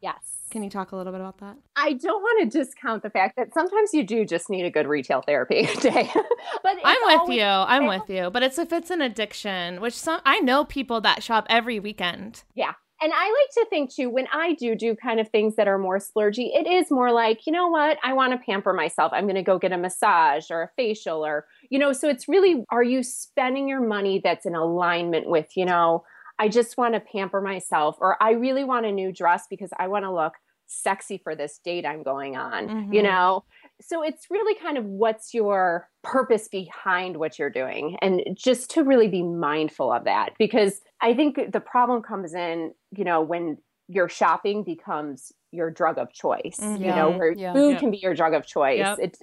Yes. 0.00 0.37
Can 0.50 0.62
you 0.62 0.70
talk 0.70 0.92
a 0.92 0.96
little 0.96 1.12
bit 1.12 1.20
about 1.20 1.38
that? 1.38 1.56
I 1.76 1.92
don't 1.92 2.22
want 2.22 2.50
to 2.50 2.58
discount 2.58 3.02
the 3.02 3.10
fact 3.10 3.36
that 3.36 3.52
sometimes 3.52 3.92
you 3.92 4.04
do 4.04 4.24
just 4.24 4.48
need 4.48 4.64
a 4.64 4.70
good 4.70 4.86
retail 4.86 5.22
therapy 5.22 5.68
day. 5.80 6.10
but 6.62 6.76
I'm 6.84 7.20
with 7.20 7.36
you. 7.36 7.42
I'm 7.44 7.86
with 7.86 8.08
you. 8.08 8.30
But 8.30 8.42
it's 8.42 8.58
if 8.58 8.72
it's 8.72 8.90
an 8.90 9.02
addiction, 9.02 9.80
which 9.80 9.94
some 9.94 10.20
I 10.24 10.40
know 10.40 10.64
people 10.64 11.00
that 11.02 11.22
shop 11.22 11.46
every 11.50 11.78
weekend. 11.78 12.44
Yeah. 12.54 12.72
And 13.00 13.12
I 13.14 13.26
like 13.26 13.54
to 13.54 13.66
think 13.70 13.94
too, 13.94 14.10
when 14.10 14.26
I 14.32 14.54
do 14.54 14.74
do 14.74 14.96
kind 14.96 15.20
of 15.20 15.28
things 15.28 15.54
that 15.54 15.68
are 15.68 15.78
more 15.78 15.98
splurgy, 15.98 16.50
it 16.52 16.66
is 16.66 16.90
more 16.90 17.12
like, 17.12 17.46
you 17.46 17.52
know 17.52 17.68
what? 17.68 17.96
I 18.02 18.12
want 18.12 18.32
to 18.32 18.44
pamper 18.44 18.72
myself. 18.72 19.12
I'm 19.14 19.24
going 19.24 19.36
to 19.36 19.42
go 19.42 19.56
get 19.56 19.70
a 19.70 19.78
massage 19.78 20.50
or 20.50 20.62
a 20.62 20.70
facial 20.76 21.24
or, 21.24 21.46
you 21.70 21.78
know, 21.78 21.92
so 21.92 22.08
it's 22.08 22.28
really, 22.28 22.64
are 22.70 22.82
you 22.82 23.04
spending 23.04 23.68
your 23.68 23.80
money 23.80 24.20
that's 24.22 24.46
in 24.46 24.56
alignment 24.56 25.28
with, 25.28 25.56
you 25.56 25.64
know, 25.64 26.02
I 26.38 26.48
just 26.48 26.76
want 26.76 26.94
to 26.94 27.00
pamper 27.00 27.40
myself, 27.40 27.96
or 28.00 28.22
I 28.22 28.32
really 28.32 28.64
want 28.64 28.86
a 28.86 28.92
new 28.92 29.12
dress 29.12 29.46
because 29.48 29.70
I 29.78 29.88
want 29.88 30.04
to 30.04 30.12
look 30.12 30.34
sexy 30.70 31.18
for 31.18 31.34
this 31.34 31.58
date 31.64 31.86
I'm 31.86 32.02
going 32.02 32.36
on, 32.36 32.68
mm-hmm. 32.68 32.92
you 32.92 33.02
know? 33.02 33.44
So 33.80 34.02
it's 34.02 34.26
really 34.30 34.54
kind 34.60 34.76
of 34.76 34.84
what's 34.84 35.32
your 35.32 35.88
purpose 36.02 36.48
behind 36.48 37.16
what 37.16 37.38
you're 37.38 37.50
doing, 37.50 37.96
and 38.02 38.22
just 38.34 38.70
to 38.72 38.84
really 38.84 39.08
be 39.08 39.22
mindful 39.22 39.92
of 39.92 40.04
that. 40.04 40.34
Because 40.38 40.80
I 41.00 41.14
think 41.14 41.52
the 41.52 41.60
problem 41.60 42.02
comes 42.02 42.34
in, 42.34 42.72
you 42.90 43.04
know, 43.04 43.22
when 43.22 43.58
your 43.88 44.08
shopping 44.08 44.62
becomes 44.64 45.32
your 45.50 45.70
drug 45.70 45.96
of 45.96 46.12
choice, 46.12 46.58
mm-hmm. 46.60 46.84
you 46.84 46.90
know, 46.90 47.10
where 47.10 47.32
yeah. 47.32 47.54
food 47.54 47.78
can 47.78 47.90
be 47.90 47.98
your 47.98 48.14
drug 48.14 48.34
of 48.34 48.46
choice. 48.46 48.78
Yep. 48.78 48.98
It's, 49.00 49.20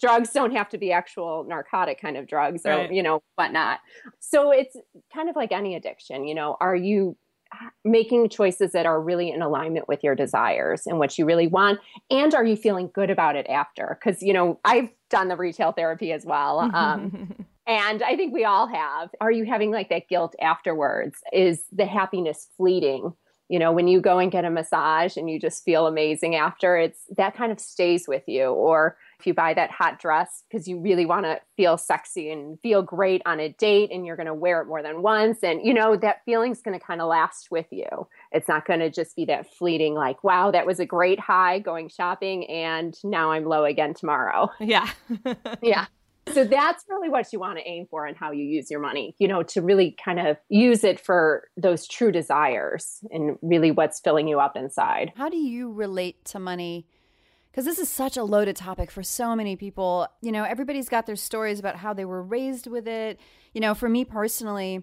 drugs 0.00 0.30
don't 0.30 0.54
have 0.54 0.68
to 0.70 0.78
be 0.78 0.92
actual 0.92 1.44
narcotic 1.48 2.00
kind 2.00 2.16
of 2.16 2.26
drugs 2.26 2.62
or 2.64 2.70
right. 2.70 2.92
you 2.92 3.02
know 3.02 3.22
whatnot. 3.36 3.80
So 4.20 4.50
it's 4.50 4.76
kind 5.12 5.28
of 5.28 5.36
like 5.36 5.52
any 5.52 5.74
addiction 5.74 6.26
you 6.26 6.34
know 6.34 6.56
are 6.60 6.76
you 6.76 7.16
making 7.82 8.28
choices 8.28 8.72
that 8.72 8.84
are 8.84 9.00
really 9.00 9.30
in 9.30 9.40
alignment 9.40 9.88
with 9.88 10.04
your 10.04 10.14
desires 10.14 10.82
and 10.86 10.98
what 10.98 11.16
you 11.16 11.24
really 11.24 11.46
want? 11.46 11.80
And 12.10 12.34
are 12.34 12.44
you 12.44 12.56
feeling 12.56 12.90
good 12.92 13.10
about 13.10 13.36
it 13.36 13.46
after? 13.48 13.98
Because 13.98 14.22
you 14.22 14.32
know 14.32 14.60
i've 14.64 14.88
done 15.10 15.28
the 15.28 15.36
retail 15.36 15.72
therapy 15.72 16.12
as 16.12 16.26
well 16.26 16.60
um, 16.74 17.46
and 17.66 18.02
i 18.02 18.16
think 18.16 18.32
we 18.34 18.44
all 18.44 18.66
have. 18.68 19.10
Are 19.20 19.32
you 19.32 19.44
having 19.44 19.70
like 19.70 19.88
that 19.90 20.08
guilt 20.08 20.34
afterwards? 20.40 21.18
Is 21.32 21.64
the 21.72 21.86
happiness 21.86 22.48
fleeting? 22.56 23.12
You 23.48 23.58
know 23.58 23.72
when 23.72 23.88
you 23.88 24.00
go 24.00 24.18
and 24.18 24.30
get 24.30 24.44
a 24.44 24.50
massage 24.50 25.16
and 25.16 25.30
you 25.30 25.40
just 25.40 25.64
feel 25.64 25.86
amazing 25.86 26.34
after 26.34 26.76
it's 26.76 27.00
that 27.16 27.34
kind 27.34 27.50
of 27.50 27.58
stays 27.58 28.06
with 28.06 28.24
you. 28.26 28.46
Or 28.48 28.96
if 29.18 29.26
you 29.26 29.34
buy 29.34 29.54
that 29.54 29.70
hot 29.70 29.98
dress 29.98 30.44
because 30.48 30.68
you 30.68 30.78
really 30.78 31.06
want 31.06 31.24
to 31.24 31.40
feel 31.56 31.76
sexy 31.76 32.30
and 32.30 32.58
feel 32.60 32.82
great 32.82 33.20
on 33.26 33.40
a 33.40 33.48
date 33.48 33.90
and 33.92 34.06
you're 34.06 34.16
going 34.16 34.26
to 34.26 34.34
wear 34.34 34.62
it 34.62 34.66
more 34.66 34.82
than 34.82 35.02
once. 35.02 35.38
And 35.42 35.64
you 35.64 35.74
know 35.74 35.96
that 35.96 36.24
feeling's 36.24 36.62
going 36.62 36.78
to 36.78 36.84
kind 36.84 37.00
of 37.00 37.08
last 37.08 37.50
with 37.50 37.66
you. 37.70 37.86
It's 38.32 38.48
not 38.48 38.66
going 38.66 38.80
to 38.80 38.90
just 38.90 39.16
be 39.16 39.24
that 39.26 39.52
fleeting 39.52 39.94
like 39.94 40.22
wow 40.22 40.50
that 40.50 40.66
was 40.66 40.80
a 40.80 40.86
great 40.86 41.18
high 41.18 41.58
going 41.58 41.88
shopping 41.88 42.48
and 42.48 42.96
now 43.02 43.32
i'm 43.32 43.44
low 43.44 43.64
again 43.64 43.94
tomorrow. 43.94 44.50
Yeah. 44.60 44.88
Yeah. 45.62 45.86
So 46.32 46.44
that's 46.44 46.84
really 46.88 47.08
what 47.08 47.32
you 47.32 47.40
want 47.40 47.58
to 47.58 47.66
aim 47.66 47.86
for 47.90 48.04
and 48.04 48.16
how 48.16 48.32
you 48.32 48.44
use 48.44 48.70
your 48.70 48.80
money 48.80 49.14
you 49.18 49.26
know 49.26 49.42
to 49.44 49.62
really 49.62 49.96
kind 50.04 50.20
of 50.20 50.36
use 50.48 50.84
it 50.84 51.00
for 51.00 51.48
those 51.56 51.88
true 51.88 52.12
desires 52.12 53.00
and 53.10 53.38
really 53.40 53.70
what's 53.70 53.98
filling 54.00 54.28
you 54.28 54.38
up 54.38 54.56
inside. 54.56 55.12
How 55.16 55.28
do 55.28 55.36
you 55.36 55.72
relate 55.72 56.24
to 56.26 56.38
money 56.38 56.86
because 57.50 57.64
this 57.64 57.78
is 57.78 57.88
such 57.88 58.16
a 58.16 58.22
loaded 58.22 58.56
topic 58.56 58.90
for 58.90 59.02
so 59.02 59.34
many 59.34 59.56
people. 59.56 60.06
You 60.20 60.32
know, 60.32 60.44
everybody's 60.44 60.88
got 60.88 61.06
their 61.06 61.16
stories 61.16 61.58
about 61.58 61.76
how 61.76 61.92
they 61.92 62.04
were 62.04 62.22
raised 62.22 62.66
with 62.66 62.86
it. 62.86 63.18
You 63.52 63.60
know, 63.60 63.74
for 63.74 63.88
me 63.88 64.04
personally, 64.04 64.82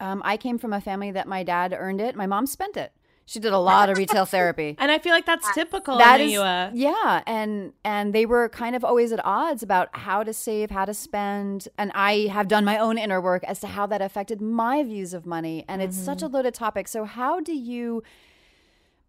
um, 0.00 0.22
I 0.24 0.36
came 0.36 0.58
from 0.58 0.72
a 0.72 0.80
family 0.80 1.10
that 1.12 1.26
my 1.26 1.42
dad 1.42 1.74
earned 1.76 2.00
it, 2.00 2.14
my 2.14 2.26
mom 2.26 2.46
spent 2.46 2.76
it. 2.76 2.92
She 3.28 3.40
did 3.40 3.52
a 3.52 3.58
lot 3.58 3.90
of 3.90 3.98
retail 3.98 4.24
therapy, 4.36 4.74
and 4.78 4.90
I 4.90 4.98
feel 4.98 5.12
like 5.12 5.26
that's 5.26 5.52
typical 5.52 5.98
that 5.98 6.18
in 6.18 6.28
the 6.28 6.32
is, 6.32 6.38
U.S. 6.38 6.72
Yeah, 6.74 7.22
and 7.26 7.74
and 7.84 8.14
they 8.14 8.24
were 8.24 8.48
kind 8.48 8.74
of 8.74 8.84
always 8.84 9.12
at 9.12 9.22
odds 9.22 9.62
about 9.62 9.94
how 9.94 10.22
to 10.22 10.32
save, 10.32 10.70
how 10.70 10.86
to 10.86 10.94
spend, 10.94 11.68
and 11.76 11.92
I 11.94 12.28
have 12.32 12.48
done 12.48 12.64
my 12.64 12.78
own 12.78 12.96
inner 12.96 13.20
work 13.20 13.44
as 13.44 13.60
to 13.60 13.66
how 13.66 13.86
that 13.88 14.00
affected 14.00 14.40
my 14.40 14.82
views 14.82 15.12
of 15.12 15.26
money. 15.26 15.62
And 15.68 15.82
mm-hmm. 15.82 15.90
it's 15.90 15.98
such 15.98 16.22
a 16.22 16.24
mm-hmm. 16.24 16.36
loaded 16.36 16.54
topic. 16.54 16.88
So 16.88 17.04
how 17.04 17.40
do 17.40 17.52
you 17.52 18.02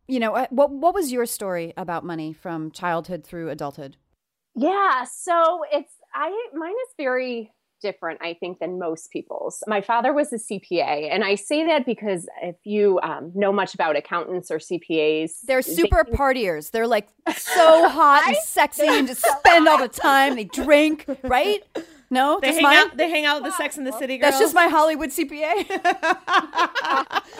you 0.10 0.20
know, 0.20 0.34
uh, 0.34 0.48
what 0.50 0.72
what 0.72 0.94
was 0.94 1.12
your 1.12 1.26
story 1.26 1.74
about 1.78 2.04
money 2.04 2.34
from 2.34 2.72
childhood 2.72 3.24
through 3.24 3.50
adulthood? 3.50 3.96
Yeah, 4.56 5.06
so 5.06 5.62
it's 5.72 5.94
I 6.14 6.50
mine 6.54 6.72
is 6.72 6.94
very 6.98 7.54
different, 7.82 8.20
I 8.22 8.34
think, 8.34 8.60
than 8.60 8.78
most 8.78 9.12
people's. 9.12 9.64
My 9.68 9.82
father 9.82 10.12
was 10.12 10.34
a 10.34 10.38
CPA, 10.38 11.14
and 11.14 11.24
I 11.24 11.36
say 11.36 11.66
that 11.68 11.86
because 11.86 12.28
if 12.42 12.56
you 12.66 13.00
um, 13.04 13.32
know 13.36 13.54
much 13.54 13.74
about 13.74 13.96
accountants 13.96 14.52
or 14.52 14.58
CPAs, 14.58 15.42
they're 15.44 15.62
super 15.62 16.04
they, 16.04 16.18
partiers. 16.18 16.72
They're 16.72 16.88
like 16.88 17.08
so 17.38 17.88
hot 17.88 18.24
and 18.28 18.36
sexy 18.46 18.88
and 18.88 19.08
just 19.08 19.26
spend 19.26 19.68
all 19.68 19.78
the 19.78 19.88
time. 19.88 20.36
They 20.36 20.46
drink, 20.46 21.06
right? 21.24 21.62
No, 22.10 22.40
they 22.42 22.54
hang 22.54 22.64
mine? 22.64 22.78
out. 22.78 22.98
They 22.98 23.10
hang 23.10 23.26
out 23.26 23.42
with 23.42 23.52
the 23.52 23.58
Sex 23.58 23.78
and 23.78 23.86
the 23.86 23.92
City 23.92 24.18
girls. 24.18 24.32
That's 24.32 24.42
just 24.42 24.56
my 24.56 24.68
Hollywood 24.68 25.10
CPA. 25.10 25.66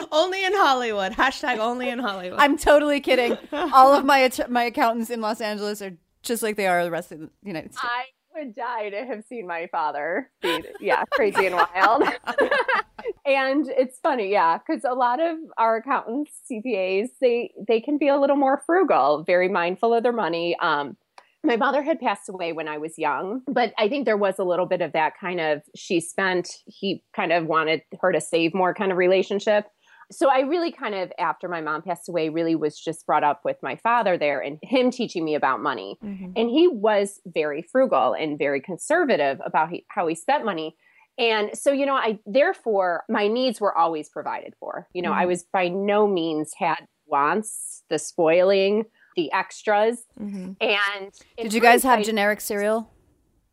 only 0.12 0.44
in 0.44 0.52
Hollywood. 0.54 1.12
Hashtag 1.12 1.58
only 1.58 1.88
in 1.88 1.98
Hollywood. 1.98 2.38
I'm 2.38 2.56
totally 2.56 3.00
kidding. 3.00 3.36
All 3.52 3.92
of 3.92 4.04
my 4.04 4.30
my 4.48 4.64
accountants 4.64 5.10
in 5.10 5.20
Los 5.20 5.40
Angeles 5.40 5.82
are 5.82 5.96
just 6.22 6.42
like 6.42 6.56
they 6.56 6.66
are 6.66 6.84
the 6.84 6.90
rest 6.90 7.10
of 7.10 7.18
the 7.18 7.30
United 7.42 7.72
States. 7.72 7.84
I 7.84 8.04
would 8.36 8.54
die 8.54 8.90
to 8.90 9.04
have 9.04 9.24
seen 9.28 9.46
my 9.46 9.68
father 9.72 10.30
be, 10.40 10.62
yeah, 10.80 11.04
crazy 11.12 11.46
and 11.46 11.56
wild. 11.56 12.02
and 13.26 13.68
it's 13.68 13.98
funny, 13.98 14.30
yeah, 14.30 14.58
because 14.58 14.84
a 14.84 14.94
lot 14.94 15.20
of 15.20 15.36
our 15.58 15.76
accountants, 15.76 16.32
CPAs, 16.50 17.08
they 17.20 17.52
they 17.66 17.80
can 17.80 17.98
be 17.98 18.08
a 18.08 18.18
little 18.18 18.36
more 18.36 18.62
frugal, 18.66 19.24
very 19.24 19.48
mindful 19.48 19.94
of 19.94 20.02
their 20.02 20.12
money. 20.12 20.56
Um, 20.60 20.96
my 21.42 21.56
mother 21.56 21.82
had 21.82 22.00
passed 22.00 22.28
away 22.28 22.52
when 22.52 22.68
I 22.68 22.78
was 22.78 22.98
young, 22.98 23.42
but 23.46 23.72
I 23.78 23.88
think 23.88 24.04
there 24.04 24.16
was 24.16 24.38
a 24.38 24.44
little 24.44 24.66
bit 24.66 24.82
of 24.82 24.92
that 24.92 25.14
kind 25.18 25.40
of 25.40 25.62
she 25.74 26.00
spent, 26.00 26.48
he 26.66 27.02
kind 27.14 27.32
of 27.32 27.46
wanted 27.46 27.82
her 28.00 28.12
to 28.12 28.20
save 28.20 28.54
more 28.54 28.74
kind 28.74 28.92
of 28.92 28.98
relationship. 28.98 29.66
So 30.12 30.28
I 30.28 30.40
really 30.40 30.72
kind 30.72 30.94
of, 30.94 31.12
after 31.18 31.48
my 31.48 31.60
mom 31.60 31.82
passed 31.82 32.08
away, 32.08 32.30
really 32.30 32.56
was 32.56 32.78
just 32.78 33.06
brought 33.06 33.22
up 33.22 33.42
with 33.44 33.56
my 33.62 33.76
father 33.76 34.18
there 34.18 34.40
and 34.40 34.58
him 34.62 34.90
teaching 34.90 35.24
me 35.24 35.34
about 35.36 35.62
money. 35.62 35.98
Mm-hmm. 36.04 36.32
And 36.36 36.50
he 36.50 36.66
was 36.66 37.20
very 37.26 37.62
frugal 37.62 38.14
and 38.14 38.36
very 38.36 38.60
conservative 38.60 39.40
about 39.44 39.70
he, 39.70 39.86
how 39.88 40.08
he 40.08 40.16
spent 40.16 40.44
money. 40.44 40.76
And 41.16 41.56
so, 41.56 41.70
you 41.70 41.86
know, 41.86 41.94
I 41.94 42.18
therefore 42.26 43.04
my 43.08 43.28
needs 43.28 43.60
were 43.60 43.76
always 43.76 44.08
provided 44.08 44.54
for. 44.58 44.88
You 44.92 45.02
know, 45.02 45.10
mm-hmm. 45.10 45.20
I 45.20 45.26
was 45.26 45.44
by 45.52 45.68
no 45.68 46.08
means 46.08 46.52
had 46.58 46.86
wants, 47.06 47.84
the 47.88 47.98
spoiling 47.98 48.84
the 49.16 49.32
extras. 49.32 50.04
Mm-hmm. 50.20 50.52
And 50.60 51.12
did 51.38 51.52
you 51.52 51.60
guys 51.60 51.82
have 51.82 52.04
generic 52.04 52.40
cereal? 52.40 52.90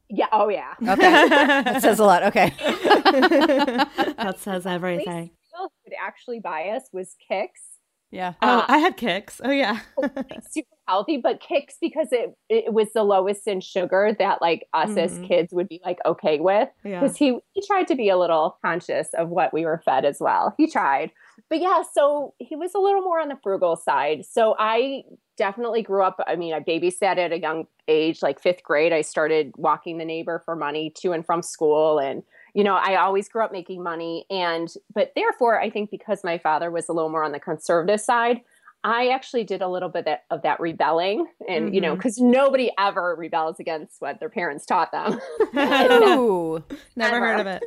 Yeah. 0.09 0.27
Oh, 0.31 0.49
yeah. 0.49 0.73
Okay. 0.81 0.95
that 1.29 1.81
says 1.81 1.99
a 1.99 2.05
lot. 2.05 2.23
Okay. 2.23 2.53
that 2.59 4.35
says 4.39 4.65
everything. 4.65 5.31
Could 5.83 5.93
actually 5.99 6.39
buy 6.39 6.69
us 6.69 6.83
was 6.93 7.15
Kix. 7.29 7.49
Yeah. 8.11 8.33
Oh, 8.41 8.59
uh, 8.59 8.65
I 8.67 8.77
had 8.77 8.95
Kix. 8.95 9.41
Oh 9.43 9.51
yeah. 9.51 9.79
super 10.49 10.69
healthy, 10.87 11.17
but 11.17 11.41
Kix 11.41 11.75
because 11.81 12.09
it 12.11 12.37
it 12.47 12.73
was 12.73 12.93
the 12.93 13.03
lowest 13.03 13.47
in 13.47 13.59
sugar 13.59 14.15
that 14.17 14.41
like 14.41 14.67
us 14.73 14.89
mm-hmm. 14.89 14.99
as 14.99 15.19
kids 15.27 15.53
would 15.53 15.67
be 15.67 15.81
like 15.83 15.97
okay 16.05 16.39
with. 16.39 16.69
Because 16.83 17.19
yeah. 17.19 17.31
he 17.31 17.39
he 17.53 17.65
tried 17.65 17.87
to 17.87 17.95
be 17.95 18.09
a 18.09 18.17
little 18.17 18.57
conscious 18.63 19.09
of 19.13 19.29
what 19.29 19.53
we 19.53 19.65
were 19.65 19.81
fed 19.83 20.05
as 20.05 20.19
well. 20.19 20.53
He 20.57 20.69
tried. 20.69 21.11
But 21.49 21.61
yeah, 21.61 21.83
so 21.93 22.33
he 22.39 22.55
was 22.55 22.73
a 22.75 22.79
little 22.79 23.01
more 23.01 23.21
on 23.21 23.29
the 23.29 23.37
frugal 23.41 23.75
side. 23.75 24.25
So 24.25 24.55
I 24.59 25.03
definitely 25.37 25.81
grew 25.81 26.03
up. 26.03 26.19
I 26.27 26.35
mean, 26.35 26.53
I 26.53 26.59
babysat 26.59 27.17
at 27.17 27.31
a 27.31 27.39
young 27.39 27.67
age, 27.87 28.21
like 28.21 28.41
fifth 28.41 28.63
grade. 28.63 28.91
I 28.91 29.01
started 29.01 29.53
walking 29.55 29.97
the 29.97 30.05
neighbor 30.05 30.41
for 30.43 30.55
money 30.55 30.91
to 31.01 31.13
and 31.13 31.25
from 31.25 31.41
school. 31.41 31.99
And, 31.99 32.23
you 32.53 32.63
know, 32.63 32.75
I 32.75 32.95
always 32.95 33.29
grew 33.29 33.43
up 33.43 33.51
making 33.51 33.81
money. 33.81 34.25
And, 34.29 34.67
but 34.93 35.13
therefore, 35.15 35.59
I 35.59 35.69
think 35.69 35.89
because 35.89 36.23
my 36.23 36.37
father 36.37 36.69
was 36.69 36.89
a 36.89 36.93
little 36.93 37.09
more 37.09 37.23
on 37.23 37.31
the 37.31 37.39
conservative 37.39 38.01
side, 38.01 38.41
I 38.83 39.09
actually 39.09 39.43
did 39.43 39.61
a 39.61 39.67
little 39.67 39.89
bit 39.89 40.07
of 40.29 40.41
that 40.41 40.59
rebelling. 40.59 41.27
And, 41.47 41.65
mm-hmm. 41.65 41.73
you 41.75 41.81
know, 41.81 41.95
because 41.95 42.17
mm-hmm. 42.17 42.31
nobody 42.31 42.71
ever 42.77 43.15
rebels 43.15 43.59
against 43.59 44.01
what 44.01 44.19
their 44.19 44.29
parents 44.29 44.65
taught 44.65 44.91
them. 44.91 45.19
Ooh, 45.57 46.63
never 46.95 47.19
heard 47.19 47.39
of 47.39 47.47
it. 47.47 47.63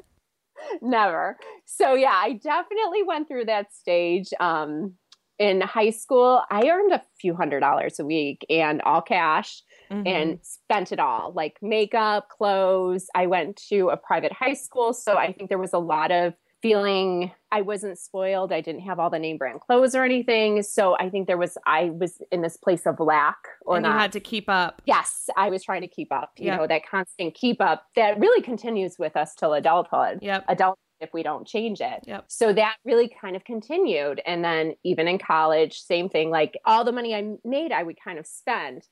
Never. 0.83 1.39
So, 1.65 1.95
yeah, 1.95 2.15
I 2.15 2.35
definitely 2.35 3.03
went 3.03 3.29
through 3.29 3.47
that 3.47 3.73
stage. 3.75 4.31
Um, 4.41 4.95
in 5.39 5.63
high 5.63 5.91
school, 5.91 6.43
I 6.51 6.69
earned 6.69 6.93
a 6.93 7.03
few 7.19 7.35
hundred 7.35 7.61
dollars 7.61 7.99
a 7.99 8.05
week 8.05 8.45
and 8.51 8.83
all 8.83 9.01
cash. 9.01 9.63
mm-hmm. 9.91 10.07
and 10.07 10.39
spent 10.43 10.93
it 10.93 11.01
all 11.01 11.33
like 11.35 11.59
makeup, 11.63 12.29
clothes. 12.29 13.07
I 13.15 13.27
went 13.27 13.57
to 13.69 13.89
a 13.89 13.97
private 13.97 14.33
high 14.33 14.55
school. 14.55 14.93
So 14.93 15.17
I 15.17 15.33
think 15.33 15.49
there 15.49 15.59
was 15.59 15.73
a 15.73 15.79
lot 15.79 16.11
of 16.11 16.35
feeling 16.63 17.33
I 17.53 17.63
wasn't 17.63 17.99
spoiled. 17.99 18.53
I 18.53 18.61
didn't 18.61 18.83
have 18.83 18.99
all 18.99 19.11
the 19.11 19.19
name 19.19 19.39
brand 19.39 19.61
clothes 19.61 19.95
or 19.95 20.05
anything. 20.05 20.63
So 20.63 20.97
I 20.99 21.11
think 21.11 21.27
there 21.27 21.39
was, 21.39 21.57
I 21.67 21.91
was 21.91 22.21
in 22.31 22.43
this 22.43 22.57
place 22.57 22.87
of 22.87 23.01
lack 23.01 23.39
or 23.63 23.77
and 23.77 23.85
not. 23.85 23.95
you 23.95 23.99
had 23.99 24.13
to 24.13 24.21
keep 24.21 24.49
up. 24.49 24.83
Yes, 24.85 25.29
I 25.37 25.51
was 25.51 25.63
trying 25.63 25.83
to 25.83 25.89
keep 25.89 26.13
up, 26.13 26.33
you 26.37 26.47
yep. 26.47 26.61
know, 26.61 26.67
that 26.67 26.83
constant 26.89 27.35
keep 27.35 27.61
up 27.61 27.87
that 27.97 28.19
really 28.19 28.43
continues 28.43 28.99
with 28.99 29.17
us 29.17 29.35
till 29.35 29.55
adulthood. 29.55 30.19
Yep. 30.23 30.45
Adult 30.49 30.79
if 31.01 31.15
we 31.15 31.23
don't 31.23 31.47
change 31.47 31.81
it. 31.81 32.05
Yep. 32.07 32.25
So 32.29 32.53
that 32.53 32.77
really 32.85 33.11
kind 33.21 33.35
of 33.35 33.45
continued. 33.45 34.21
And 34.27 34.45
then 34.45 34.75
even 34.85 35.09
in 35.09 35.19
college, 35.19 35.81
same 35.81 36.09
thing, 36.11 36.31
like 36.31 36.59
all 36.67 36.85
the 36.85 36.93
money 36.93 37.15
I 37.15 37.37
made, 37.45 37.73
I 37.73 37.83
would 37.83 37.97
kind 38.03 38.19
of 38.19 38.27
spend. 38.27 38.83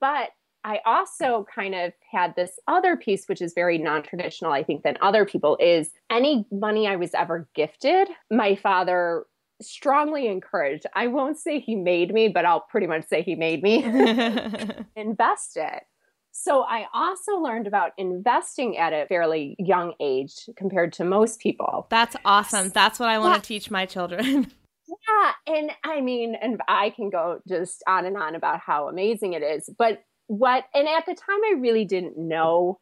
But 0.00 0.30
I 0.64 0.80
also 0.84 1.46
kind 1.54 1.74
of 1.74 1.92
had 2.10 2.34
this 2.36 2.58
other 2.66 2.96
piece, 2.96 3.26
which 3.26 3.40
is 3.40 3.52
very 3.54 3.78
non 3.78 4.02
traditional, 4.02 4.52
I 4.52 4.62
think, 4.62 4.82
than 4.82 4.96
other 5.00 5.24
people, 5.24 5.56
is 5.60 5.90
any 6.10 6.46
money 6.50 6.86
I 6.86 6.96
was 6.96 7.14
ever 7.14 7.48
gifted, 7.54 8.08
my 8.30 8.54
father 8.56 9.24
strongly 9.60 10.28
encouraged. 10.28 10.86
I 10.94 11.08
won't 11.08 11.38
say 11.38 11.58
he 11.60 11.74
made 11.74 12.12
me, 12.12 12.28
but 12.28 12.44
I'll 12.44 12.60
pretty 12.60 12.86
much 12.86 13.06
say 13.08 13.22
he 13.22 13.34
made 13.34 13.62
me 13.62 13.84
invest 14.96 15.56
it. 15.56 15.82
So 16.32 16.62
I 16.62 16.86
also 16.94 17.36
learned 17.38 17.66
about 17.66 17.92
investing 17.98 18.76
at 18.78 18.92
a 18.92 19.06
fairly 19.08 19.56
young 19.58 19.94
age 19.98 20.48
compared 20.56 20.92
to 20.94 21.04
most 21.04 21.40
people. 21.40 21.88
That's 21.90 22.14
awesome. 22.24 22.68
That's 22.68 23.00
what 23.00 23.08
I 23.08 23.18
want 23.18 23.34
yeah. 23.34 23.40
to 23.40 23.42
teach 23.42 23.70
my 23.72 23.86
children. 23.86 24.24
yeah. 24.88 25.32
And 25.48 25.72
I 25.84 26.00
mean, 26.00 26.36
and 26.40 26.60
I 26.68 26.90
can 26.90 27.10
go 27.10 27.40
just 27.48 27.82
on 27.88 28.04
and 28.04 28.16
on 28.16 28.36
about 28.36 28.60
how 28.60 28.88
amazing 28.88 29.32
it 29.32 29.42
is. 29.42 29.68
But 29.76 30.04
what 30.28 30.64
and 30.74 30.86
at 30.86 31.04
the 31.06 31.14
time 31.14 31.40
I 31.44 31.58
really 31.58 31.84
didn't 31.84 32.16
know 32.16 32.78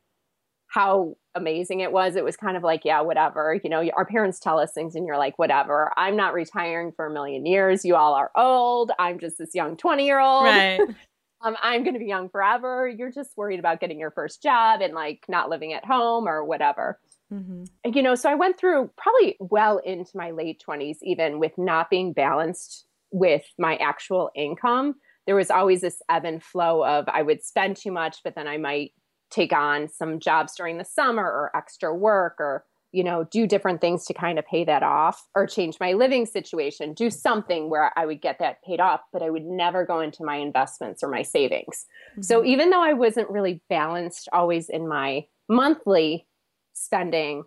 how 0.68 1.14
amazing 1.34 1.80
it 1.80 1.92
was. 1.92 2.16
It 2.16 2.24
was 2.24 2.36
kind 2.36 2.56
of 2.56 2.62
like, 2.62 2.84
yeah, 2.84 3.00
whatever. 3.00 3.58
You 3.62 3.70
know, 3.70 3.88
our 3.96 4.04
parents 4.04 4.38
tell 4.38 4.58
us 4.58 4.72
things 4.72 4.94
and 4.94 5.06
you're 5.06 5.18
like, 5.18 5.38
whatever. 5.38 5.92
I'm 5.96 6.16
not 6.16 6.34
retiring 6.34 6.92
for 6.94 7.06
a 7.06 7.12
million 7.12 7.46
years. 7.46 7.84
You 7.84 7.96
all 7.96 8.14
are 8.14 8.30
old. 8.36 8.90
I'm 8.98 9.18
just 9.18 9.38
this 9.38 9.54
young 9.54 9.76
20 9.76 10.04
year 10.04 10.18
old. 10.20 10.44
Right. 10.44 10.80
um, 11.40 11.56
I'm 11.62 11.82
going 11.82 11.94
to 11.94 12.00
be 12.00 12.06
young 12.06 12.28
forever. 12.28 12.88
You're 12.88 13.12
just 13.12 13.36
worried 13.36 13.60
about 13.60 13.80
getting 13.80 14.00
your 14.00 14.10
first 14.10 14.42
job 14.42 14.80
and 14.80 14.94
like 14.94 15.24
not 15.28 15.48
living 15.48 15.72
at 15.72 15.84
home 15.84 16.26
or 16.26 16.44
whatever. 16.44 16.98
Mm-hmm. 17.32 17.64
You 17.94 18.02
know, 18.02 18.14
so 18.14 18.30
I 18.30 18.34
went 18.34 18.58
through 18.58 18.90
probably 18.96 19.36
well 19.38 19.78
into 19.78 20.16
my 20.16 20.30
late 20.30 20.62
20s, 20.66 20.98
even 21.02 21.38
with 21.38 21.52
not 21.56 21.90
being 21.90 22.12
balanced 22.12 22.86
with 23.12 23.44
my 23.58 23.76
actual 23.76 24.30
income 24.34 24.96
there 25.26 25.36
was 25.36 25.50
always 25.50 25.80
this 25.80 26.00
ebb 26.08 26.24
and 26.24 26.42
flow 26.42 26.84
of 26.84 27.08
I 27.08 27.22
would 27.22 27.42
spend 27.42 27.76
too 27.76 27.92
much, 27.92 28.18
but 28.24 28.34
then 28.34 28.46
I 28.46 28.56
might 28.56 28.92
take 29.30 29.52
on 29.52 29.88
some 29.88 30.20
jobs 30.20 30.54
during 30.54 30.78
the 30.78 30.84
summer 30.84 31.24
or 31.24 31.50
extra 31.54 31.94
work 31.94 32.36
or 32.38 32.64
you 32.92 33.02
know 33.02 33.24
do 33.24 33.46
different 33.46 33.80
things 33.80 34.04
to 34.04 34.14
kind 34.14 34.38
of 34.38 34.46
pay 34.46 34.64
that 34.64 34.82
off 34.82 35.26
or 35.34 35.46
change 35.46 35.78
my 35.80 35.92
living 35.92 36.24
situation 36.24 36.94
do 36.94 37.10
something 37.10 37.68
where 37.68 37.92
i 37.98 38.06
would 38.06 38.22
get 38.22 38.38
that 38.38 38.62
paid 38.62 38.80
off 38.80 39.00
but 39.12 39.22
i 39.22 39.28
would 39.28 39.44
never 39.44 39.84
go 39.84 40.00
into 40.00 40.24
my 40.24 40.36
investments 40.36 41.02
or 41.02 41.08
my 41.08 41.22
savings 41.22 41.86
mm-hmm. 42.12 42.22
so 42.22 42.44
even 42.44 42.70
though 42.70 42.82
i 42.82 42.92
wasn't 42.92 43.28
really 43.28 43.60
balanced 43.68 44.28
always 44.32 44.68
in 44.68 44.86
my 44.86 45.24
monthly 45.48 46.26
spending 46.72 47.42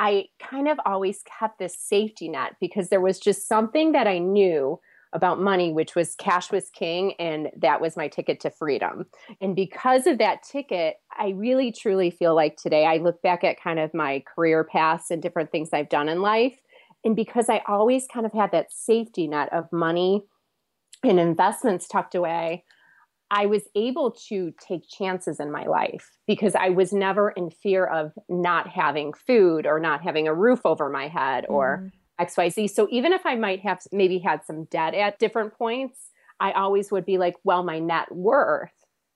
i 0.00 0.24
kind 0.42 0.66
of 0.66 0.78
always 0.84 1.22
kept 1.38 1.60
this 1.60 1.78
safety 1.78 2.28
net 2.28 2.56
because 2.60 2.88
there 2.88 3.00
was 3.00 3.20
just 3.20 3.46
something 3.46 3.92
that 3.92 4.08
i 4.08 4.18
knew 4.18 4.78
about 5.14 5.40
money, 5.40 5.72
which 5.72 5.94
was 5.94 6.16
cash 6.16 6.50
was 6.50 6.68
king, 6.70 7.14
and 7.18 7.48
that 7.56 7.80
was 7.80 7.96
my 7.96 8.08
ticket 8.08 8.40
to 8.40 8.50
freedom. 8.50 9.06
And 9.40 9.54
because 9.54 10.06
of 10.06 10.18
that 10.18 10.42
ticket, 10.42 10.96
I 11.16 11.28
really 11.30 11.72
truly 11.72 12.10
feel 12.10 12.34
like 12.34 12.56
today 12.56 12.84
I 12.84 12.96
look 12.96 13.22
back 13.22 13.44
at 13.44 13.60
kind 13.60 13.78
of 13.78 13.94
my 13.94 14.22
career 14.34 14.64
paths 14.64 15.10
and 15.10 15.22
different 15.22 15.52
things 15.52 15.70
I've 15.72 15.88
done 15.88 16.08
in 16.08 16.20
life. 16.20 16.58
And 17.04 17.14
because 17.14 17.48
I 17.48 17.62
always 17.68 18.06
kind 18.12 18.26
of 18.26 18.32
had 18.32 18.50
that 18.52 18.72
safety 18.72 19.28
net 19.28 19.52
of 19.52 19.70
money 19.72 20.22
and 21.04 21.20
investments 21.20 21.86
tucked 21.86 22.14
away, 22.14 22.64
I 23.30 23.46
was 23.46 23.62
able 23.74 24.12
to 24.28 24.52
take 24.60 24.88
chances 24.88 25.40
in 25.40 25.50
my 25.50 25.66
life 25.66 26.10
because 26.26 26.54
I 26.54 26.70
was 26.70 26.92
never 26.92 27.30
in 27.30 27.50
fear 27.50 27.84
of 27.84 28.12
not 28.28 28.68
having 28.68 29.12
food 29.12 29.66
or 29.66 29.80
not 29.80 30.02
having 30.02 30.28
a 30.28 30.34
roof 30.34 30.60
over 30.64 30.88
my 30.90 31.08
head 31.08 31.44
or 31.48 31.78
mm-hmm. 31.78 31.88
XYZ. 32.20 32.70
So 32.70 32.88
even 32.90 33.12
if 33.12 33.26
I 33.26 33.34
might 33.34 33.60
have 33.60 33.80
maybe 33.92 34.18
had 34.18 34.44
some 34.44 34.64
debt 34.64 34.94
at 34.94 35.18
different 35.18 35.56
points, 35.56 36.10
I 36.40 36.52
always 36.52 36.90
would 36.90 37.06
be 37.06 37.18
like, 37.18 37.34
well, 37.44 37.62
my 37.62 37.78
net 37.78 38.14
worth 38.14 38.70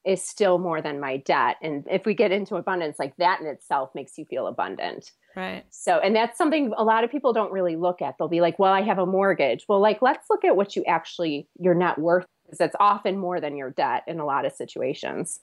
is 0.04 0.22
still 0.22 0.58
more 0.58 0.80
than 0.80 1.00
my 1.00 1.18
debt. 1.18 1.56
And 1.61 1.84
if 1.90 2.06
we 2.06 2.14
get 2.14 2.32
into 2.32 2.56
abundance, 2.56 2.98
like 2.98 3.16
that 3.16 3.40
in 3.40 3.46
itself 3.46 3.90
makes 3.94 4.16
you 4.16 4.24
feel 4.24 4.46
abundant. 4.46 5.11
Right. 5.37 5.64
So, 5.70 5.98
and 5.98 6.16
that's 6.16 6.38
something 6.38 6.72
a 6.76 6.84
lot 6.84 7.04
of 7.04 7.11
people 7.11 7.32
don't 7.32 7.52
really 7.52 7.76
look 7.76 8.00
at. 8.00 8.14
They'll 8.18 8.28
be 8.28 8.40
like, 8.40 8.58
well, 8.58 8.72
I 8.72 8.80
have 8.82 8.98
a 8.98 9.06
mortgage. 9.06 9.66
Well, 9.68 9.80
like, 9.80 10.00
let's 10.00 10.30
look 10.30 10.44
at 10.44 10.56
what 10.56 10.76
you 10.76 10.84
actually, 10.84 11.48
your 11.58 11.74
net 11.74 11.98
worth 11.98 12.26
is. 12.50 12.58
That's 12.58 12.76
often 12.80 13.18
more 13.18 13.40
than 13.40 13.56
your 13.56 13.70
debt 13.70 14.04
in 14.06 14.18
a 14.18 14.24
lot 14.24 14.46
of 14.46 14.52
situations. 14.52 15.40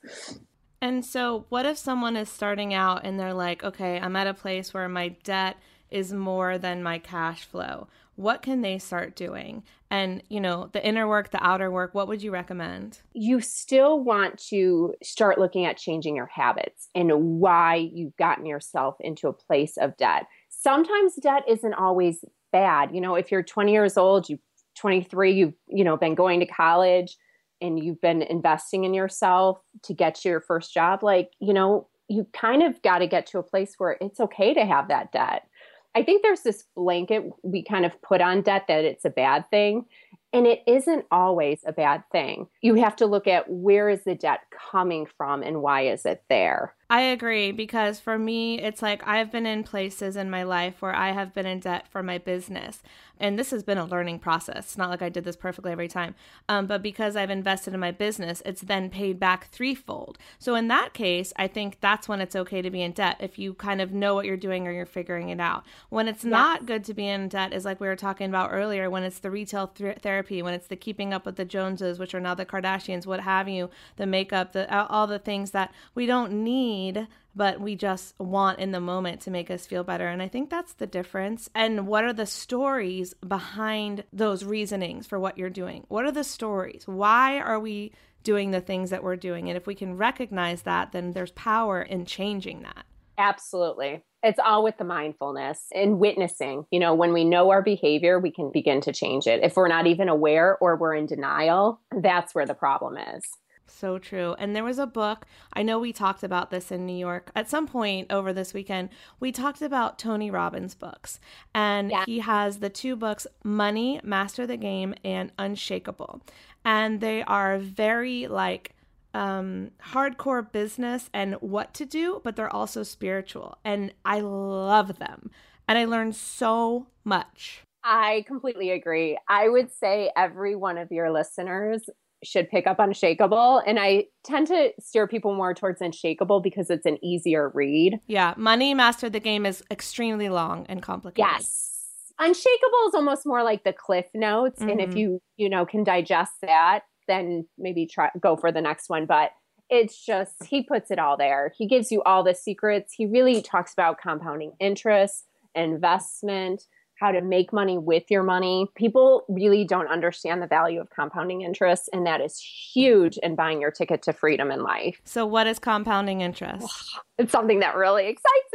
And 0.82 1.06
so, 1.06 1.46
what 1.50 1.66
if 1.66 1.78
someone 1.78 2.18
is 2.18 2.30
starting 2.30 2.74
out 2.74 3.06
and 3.06 3.20
they're 3.20 3.34
like, 3.34 3.64
okay, 3.64 4.00
I'm 4.00 4.16
at 4.16 4.28
a 4.28 4.34
place 4.34 4.74
where 4.74 4.90
my 4.90 5.10
debt 5.24 5.58
is 5.90 6.14
more 6.14 6.58
than 6.58 6.84
my 6.84 7.00
cash 7.00 7.44
flow. 7.46 7.88
What 8.16 8.42
can 8.42 8.62
they 8.62 8.78
start 8.78 9.16
doing? 9.16 9.64
And, 9.92 10.24
you 10.30 10.40
know, 10.40 10.70
the 10.72 10.86
inner 10.86 11.08
work, 11.08 11.32
the 11.32 11.46
outer 11.46 11.70
work, 11.70 11.94
what 11.94 12.08
would 12.08 12.24
you 12.24 12.32
recommend? 12.32 13.00
You 13.14 13.42
still 13.42 14.02
want 14.04 14.38
to 14.50 14.94
start 15.04 15.38
looking 15.38 15.66
at 15.66 15.78
changing 15.78 16.16
your 16.16 16.28
habits 16.28 16.90
and 16.96 17.12
why 17.14 17.76
you've 17.76 18.16
gotten 18.18 18.46
yourself 18.46 18.96
into 19.00 19.28
a 19.28 19.34
place 19.34 19.78
of 19.78 19.98
debt. 19.98 20.28
Sometimes 20.50 21.16
debt 21.16 21.44
isn't 21.48 21.74
always 21.74 22.24
bad. 22.52 22.96
You 22.96 23.02
know, 23.02 23.16
if 23.16 23.32
you're 23.32 23.44
20 23.44 23.72
years 23.72 23.98
old, 23.98 24.30
you 24.30 24.40
23, 24.78 25.34
you've, 25.34 25.54
you 25.68 25.84
know, 25.84 25.98
been 25.98 26.16
going 26.16 26.40
to 26.40 26.46
college 26.46 27.18
and 27.62 27.82
you've 27.82 28.02
been 28.02 28.22
investing 28.22 28.84
in 28.84 28.94
yourself 28.94 29.60
to 29.84 29.94
get 29.94 30.24
your 30.26 30.42
first 30.42 30.74
job, 30.74 31.04
like, 31.04 31.32
you 31.40 31.54
know, 31.54 31.88
you 32.08 32.28
kind 32.34 32.62
of 32.62 32.82
got 32.82 33.00
to 33.00 33.08
get 33.08 33.26
to 33.28 33.40
a 33.40 33.44
place 33.44 33.76
where 33.78 33.98
it's 34.00 34.20
okay 34.20 34.54
to 34.54 34.66
have 34.66 34.90
that 34.90 35.12
debt 35.12 35.48
I 35.96 36.04
think 36.04 36.24
there's 36.24 36.42
this 36.42 36.66
blanket 36.76 37.24
we 37.42 37.64
kind 37.64 37.86
of 37.86 38.00
put 38.02 38.22
on 38.22 38.42
debt 38.42 38.66
that 38.68 38.84
it's 38.84 39.06
a 39.06 39.10
bad 39.10 39.50
thing. 39.50 39.86
And 40.34 40.46
it 40.46 40.64
isn't 40.68 41.06
always 41.12 41.62
a 41.66 41.72
bad 41.72 42.04
thing. 42.12 42.48
You 42.62 42.76
have 42.76 42.96
to 42.98 43.06
look 43.06 43.28
at 43.28 43.50
where 43.50 43.90
is 43.90 44.04
the 44.04 44.16
debt 44.16 44.42
coming 44.72 45.08
from 45.18 45.44
and 45.44 45.62
why 45.62 45.88
is 45.88 46.06
it 46.06 46.24
there? 46.30 46.74
I 46.90 47.02
agree 47.02 47.52
because 47.52 48.00
for 48.00 48.20
me, 48.20 48.62
it's 48.62 48.82
like 48.82 49.08
I've 49.08 49.32
been 49.32 49.48
in 49.48 49.64
places 49.64 50.16
in 50.16 50.30
my 50.30 50.44
life 50.44 50.82
where 50.82 50.96
I 50.96 51.12
have 51.12 51.34
been 51.34 51.48
in 51.48 51.60
debt 51.60 51.88
for 51.90 52.04
my 52.04 52.20
business. 52.20 52.84
And 53.18 53.40
this 53.40 53.52
has 53.52 53.64
been 53.64 53.78
a 53.78 53.86
learning 53.86 54.20
process. 54.20 54.58
It's 54.58 54.78
not 54.78 54.90
like 54.90 55.02
I 55.02 55.10
did 55.10 55.24
this 55.24 55.38
perfectly 55.38 55.72
every 55.72 55.88
time. 55.88 56.16
Um, 56.50 56.68
but 56.68 56.84
because 56.84 57.16
I've 57.16 57.30
invested 57.30 57.74
in 57.74 57.80
my 57.80 57.92
business, 57.92 58.44
it's 58.46 58.62
then 58.62 58.90
paid 58.90 59.20
back 59.20 59.48
threefold. 59.48 60.18
So 60.38 60.54
in 60.56 60.68
that 60.68 60.94
case, 60.94 61.32
I 61.38 61.48
think 61.48 61.78
that's 61.80 62.10
when 62.10 62.22
it's 62.22 62.36
okay 62.36 62.62
to 62.62 62.70
be 62.70 62.82
in 62.82 62.92
debt 62.92 63.18
if 63.20 63.40
you 63.40 63.54
kind 63.54 63.82
of 63.82 63.94
know 63.94 64.14
what 64.14 64.26
you're 64.26 64.38
doing 64.38 64.68
or 64.68 64.72
you're 64.72 64.86
figuring 64.86 65.30
it 65.30 65.40
out. 65.40 65.64
When 65.90 66.08
it's 66.08 66.24
yes. 66.24 66.32
not 66.32 66.66
good 66.66 66.84
to 66.86 66.94
be 66.94 67.08
in 67.08 67.30
debt 67.30 67.54
is 67.54 67.66
like 67.66 67.80
we 67.80 67.88
were 67.88 67.96
talking 67.96 68.28
about 68.28 68.52
earlier, 68.52 68.90
when 68.90 69.04
it's 69.04 69.20
the 69.20 69.32
retail 69.32 69.68
th- 69.68 70.00
therapy, 70.00 70.25
when 70.30 70.54
it's 70.54 70.68
the 70.68 70.76
keeping 70.76 71.14
up 71.14 71.26
with 71.26 71.36
the 71.36 71.46
Joneses, 71.46 72.00
which 72.00 72.14
are 72.14 72.20
now 72.20 72.36
the 72.36 72.46
Kardashians, 72.46 73.06
what 73.06 73.20
have 73.20 73.48
you, 73.48 73.70
the 73.98 74.06
makeup, 74.06 74.54
the 74.54 74.74
all 74.88 75.08
the 75.08 75.20
things 75.20 75.52
that 75.52 75.74
we 75.94 76.06
don't 76.06 76.44
need, 76.44 77.08
but 77.36 77.60
we 77.60 77.76
just 77.76 78.18
want 78.20 78.60
in 78.60 78.72
the 78.72 78.80
moment 78.80 79.22
to 79.22 79.32
make 79.32 79.52
us 79.52 79.66
feel 79.66 79.84
better. 79.84 80.08
And 80.08 80.22
I 80.22 80.28
think 80.28 80.50
that's 80.50 80.74
the 80.74 80.88
difference. 80.88 81.50
And 81.54 81.88
what 81.88 82.04
are 82.04 82.14
the 82.14 82.26
stories 82.26 83.14
behind 83.28 84.04
those 84.14 84.44
reasonings 84.44 85.06
for 85.08 85.20
what 85.20 85.38
you're 85.38 85.50
doing? 85.50 85.86
What 85.90 86.06
are 86.06 86.12
the 86.12 86.24
stories? 86.24 86.84
Why 86.88 87.40
are 87.40 87.60
we 87.60 87.92
doing 88.24 88.52
the 88.52 88.62
things 88.62 88.90
that 88.90 89.04
we're 89.04 89.16
doing? 89.16 89.50
And 89.50 89.58
if 89.58 89.68
we 89.68 89.76
can 89.76 89.98
recognize 89.98 90.64
that, 90.64 90.92
then 90.92 91.12
there's 91.12 91.32
power 91.32 91.82
in 91.82 92.06
changing 92.06 92.64
that. 92.64 92.86
Absolutely. 93.18 94.04
It's 94.26 94.40
all 94.40 94.64
with 94.64 94.78
the 94.78 94.84
mindfulness 94.84 95.68
and 95.74 96.00
witnessing. 96.00 96.66
You 96.72 96.80
know, 96.80 96.96
when 96.96 97.14
we 97.14 97.24
know 97.24 97.52
our 97.52 97.62
behavior, 97.62 98.20
we 98.20 98.32
can 98.32 98.52
begin 98.52 98.82
to 98.82 98.92
change 98.92 99.28
it. 99.28 99.44
If 99.44 99.56
we're 99.56 99.68
not 99.68 99.86
even 99.86 100.10
aware 100.10 100.58
or 100.60 100.76
we're 100.76 100.96
in 100.96 101.06
denial, 101.06 101.80
that's 102.02 102.34
where 102.34 102.48
the 102.48 102.56
problem 102.56 102.98
is. 102.98 103.24
So 103.68 103.98
true. 103.98 104.36
And 104.40 104.56
there 104.56 104.64
was 104.64 104.80
a 104.80 104.88
book, 104.88 105.26
I 105.54 105.62
know 105.64 105.80
we 105.80 105.92
talked 105.92 106.24
about 106.24 106.50
this 106.50 106.72
in 106.72 106.86
New 106.86 106.98
York 106.98 107.32
at 107.36 107.50
some 107.50 107.68
point 107.68 108.12
over 108.12 108.32
this 108.32 108.54
weekend. 108.54 108.90
We 109.20 109.32
talked 109.32 109.62
about 109.62 110.00
Tony 110.00 110.32
Robbins' 110.32 110.76
books. 110.76 111.20
And 111.54 111.92
yeah. 111.92 112.04
he 112.06 112.20
has 112.20 112.60
the 112.60 112.70
two 112.70 112.96
books, 112.96 113.28
Money, 113.44 114.00
Master 114.04 114.48
the 114.48 114.58
Game, 114.58 114.96
and 115.04 115.32
Unshakable. 115.38 116.22
And 116.64 117.02
they 117.02 117.24
are 117.24 117.58
very 117.60 118.28
like 118.28 118.75
um, 119.16 119.72
hardcore 119.82 120.52
business 120.52 121.10
and 121.14 121.36
what 121.36 121.74
to 121.76 121.86
do, 121.86 122.22
but 122.24 122.36
they're 122.36 122.54
also 122.54 122.84
spiritual. 122.84 123.58
And 123.64 123.94
I 124.04 124.20
love 124.20 125.00
them. 125.00 125.32
And 125.68 125.78
I 125.78 125.86
learned 125.86 126.16
so 126.16 126.88
much. 127.04 127.64
I 127.84 128.26
completely 128.28 128.72
agree. 128.72 129.18
I 129.30 129.48
would 129.48 129.72
say 129.72 130.12
every 130.18 130.56
one 130.56 130.78
of 130.78 130.92
your 130.92 131.12
listeners 131.12 131.84
should 132.24 132.50
pick 132.50 132.68
up 132.68 132.78
Unshakable. 132.80 133.62
And 133.66 133.80
I 133.80 134.06
tend 134.24 134.48
to 134.48 134.72
steer 134.80 135.08
people 135.08 135.34
more 135.36 135.54
towards 135.54 135.82
Unshakable 135.82 136.42
because 136.42 136.70
it's 136.70 136.86
an 136.86 136.98
easier 137.04 137.52
read. 137.54 138.00
Yeah, 138.08 138.34
Money 138.36 138.74
Master 138.74 139.10
the 139.10 139.20
Game 139.20 139.46
is 139.46 139.64
extremely 139.72 140.30
long 140.30 140.66
and 140.68 140.82
complicated. 140.82 141.30
Yes. 141.32 141.72
Unshakable 142.18 142.88
is 142.90 142.96
almost 142.96 143.26
more 143.26 143.44
like 143.44 143.64
the 143.64 143.74
cliff 143.74 144.08
notes. 144.14 144.62
And 144.62 144.82
if 144.82 144.92
Mhm. 144.92 144.98
you, 144.98 145.22
you 145.38 145.50
know, 145.50 145.66
can 145.66 145.84
digest 145.84 146.34
that, 146.42 146.82
then 147.08 147.48
maybe 147.58 147.86
try 147.86 148.10
go 148.20 148.36
for 148.36 148.52
the 148.52 148.62
next 148.62 148.90
one. 148.90 149.06
But 149.06 149.32
it's 149.70 150.04
just 150.06 150.44
he 150.46 150.64
puts 150.64 150.92
it 150.92 151.00
all 151.00 151.18
there. 151.18 151.54
He 151.58 151.68
gives 151.68 151.92
you 151.92 152.02
all 152.04 152.24
the 152.24 152.36
secrets. 152.36 152.94
He 152.94 153.06
really 153.06 153.42
talks 153.42 153.74
about 153.74 154.00
compounding 154.00 154.54
interest, 154.60 155.26
investment, 155.56 156.64
how 157.00 157.12
to 157.12 157.22
make 157.22 157.52
money 157.52 157.78
with 157.78 158.04
your 158.10 158.24
money. 158.24 158.68
People 158.76 159.26
really 159.28 159.66
don't 159.66 159.88
understand 159.88 160.42
the 160.42 160.48
value 160.48 160.80
of 160.80 160.90
compounding 160.90 161.42
interest, 161.42 161.90
and 161.92 162.06
that 162.06 162.22
is 162.22 162.40
huge 162.40 163.18
in 163.18 163.36
buying 163.36 163.60
your 163.60 163.72
ticket 163.72 164.02
to 164.04 164.14
freedom 164.14 164.52
in 164.52 164.64
life. 164.64 165.02
So, 165.04 165.26
what 165.26 165.48
is 165.48 165.60
compounding 165.60 166.22
interest? 166.22 166.68
It's 167.18 167.32
something 167.32 167.62
that 167.62 167.78
really 167.78 168.08
excites 168.08 168.52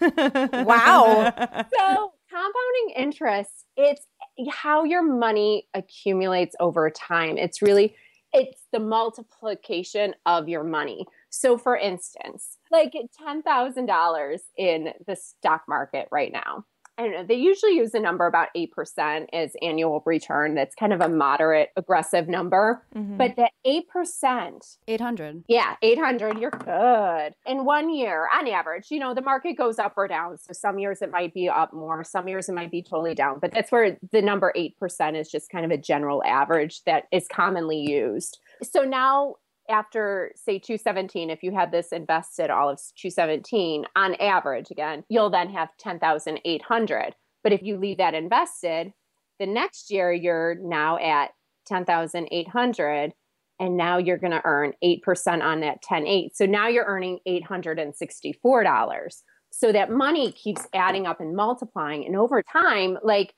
me. 0.00 0.08
okay. 0.08 0.64
Wow. 0.64 1.30
so 1.78 2.12
compounding 2.30 2.94
interest 2.96 3.66
it's 3.76 4.06
how 4.50 4.84
your 4.84 5.02
money 5.02 5.68
accumulates 5.74 6.56
over 6.60 6.90
time 6.90 7.36
it's 7.38 7.62
really 7.62 7.94
it's 8.34 8.62
the 8.72 8.80
multiplication 8.80 10.14
of 10.24 10.48
your 10.48 10.64
money. 10.64 11.06
So 11.30 11.58
for 11.58 11.76
instance 11.76 12.58
like 12.70 12.94
$10000 13.20 14.38
in 14.56 14.88
the 15.06 15.16
stock 15.16 15.62
market 15.68 16.08
right 16.10 16.32
now 16.32 16.64
I 17.02 17.06
don't 17.06 17.14
know. 17.14 17.24
They 17.26 17.34
usually 17.34 17.72
use 17.72 17.94
a 17.94 18.00
number 18.00 18.26
about 18.26 18.48
8% 18.56 19.26
as 19.32 19.56
annual 19.60 20.02
return. 20.06 20.54
That's 20.54 20.74
kind 20.74 20.92
of 20.92 21.00
a 21.00 21.08
moderate, 21.08 21.70
aggressive 21.76 22.28
number. 22.28 22.84
Mhm. 22.94 23.18
But 23.18 23.34
that 23.36 23.50
8%, 23.64 24.78
800. 24.86 25.44
yeah, 25.48 25.74
800, 25.82 26.38
you're 26.38 26.50
good. 26.50 27.34
In 27.46 27.64
one 27.64 27.90
year, 27.90 28.28
on 28.32 28.46
average, 28.46 28.90
you 28.90 29.00
know, 29.00 29.14
the 29.14 29.22
market 29.22 29.54
goes 29.54 29.78
up 29.78 29.94
or 29.96 30.06
down. 30.06 30.38
So 30.38 30.52
some 30.52 30.78
years 30.78 31.02
it 31.02 31.10
might 31.10 31.34
be 31.34 31.48
up 31.48 31.72
more, 31.72 32.04
some 32.04 32.28
years 32.28 32.48
it 32.48 32.54
might 32.54 32.70
be 32.70 32.82
totally 32.82 33.14
down. 33.14 33.38
But 33.40 33.52
that's 33.52 33.72
where 33.72 33.98
the 34.12 34.22
number 34.22 34.52
8% 34.54 35.16
is 35.16 35.30
just 35.30 35.50
kind 35.50 35.64
of 35.64 35.70
a 35.70 35.76
general 35.76 36.22
average 36.24 36.84
that 36.84 37.04
is 37.10 37.26
commonly 37.26 37.78
used. 37.78 38.38
So 38.62 38.82
now, 38.84 39.36
after 39.68 40.32
say 40.34 40.58
217, 40.58 41.30
if 41.30 41.42
you 41.42 41.52
had 41.52 41.70
this 41.70 41.92
invested 41.92 42.50
all 42.50 42.68
of 42.68 42.80
217 42.96 43.84
on 43.96 44.14
average, 44.16 44.70
again, 44.70 45.04
you'll 45.08 45.30
then 45.30 45.50
have 45.50 45.68
10,800. 45.78 47.14
But 47.42 47.52
if 47.52 47.62
you 47.62 47.76
leave 47.76 47.98
that 47.98 48.14
invested, 48.14 48.92
the 49.38 49.46
next 49.46 49.90
year 49.90 50.12
you're 50.12 50.56
now 50.60 50.98
at 50.98 51.30
10,800 51.66 53.12
and 53.60 53.76
now 53.76 53.98
you're 53.98 54.18
going 54.18 54.32
to 54.32 54.42
earn 54.44 54.72
8% 54.82 55.42
on 55.42 55.60
that 55.60 55.82
10.8 55.82 56.30
so 56.34 56.46
now 56.46 56.68
you're 56.68 56.84
earning 56.84 57.18
$864 57.26 59.22
so 59.50 59.72
that 59.72 59.90
money 59.90 60.32
keeps 60.32 60.66
adding 60.74 61.06
up 61.06 61.20
and 61.20 61.36
multiplying 61.36 62.04
and 62.04 62.16
over 62.16 62.42
time 62.42 62.98
like 63.02 63.34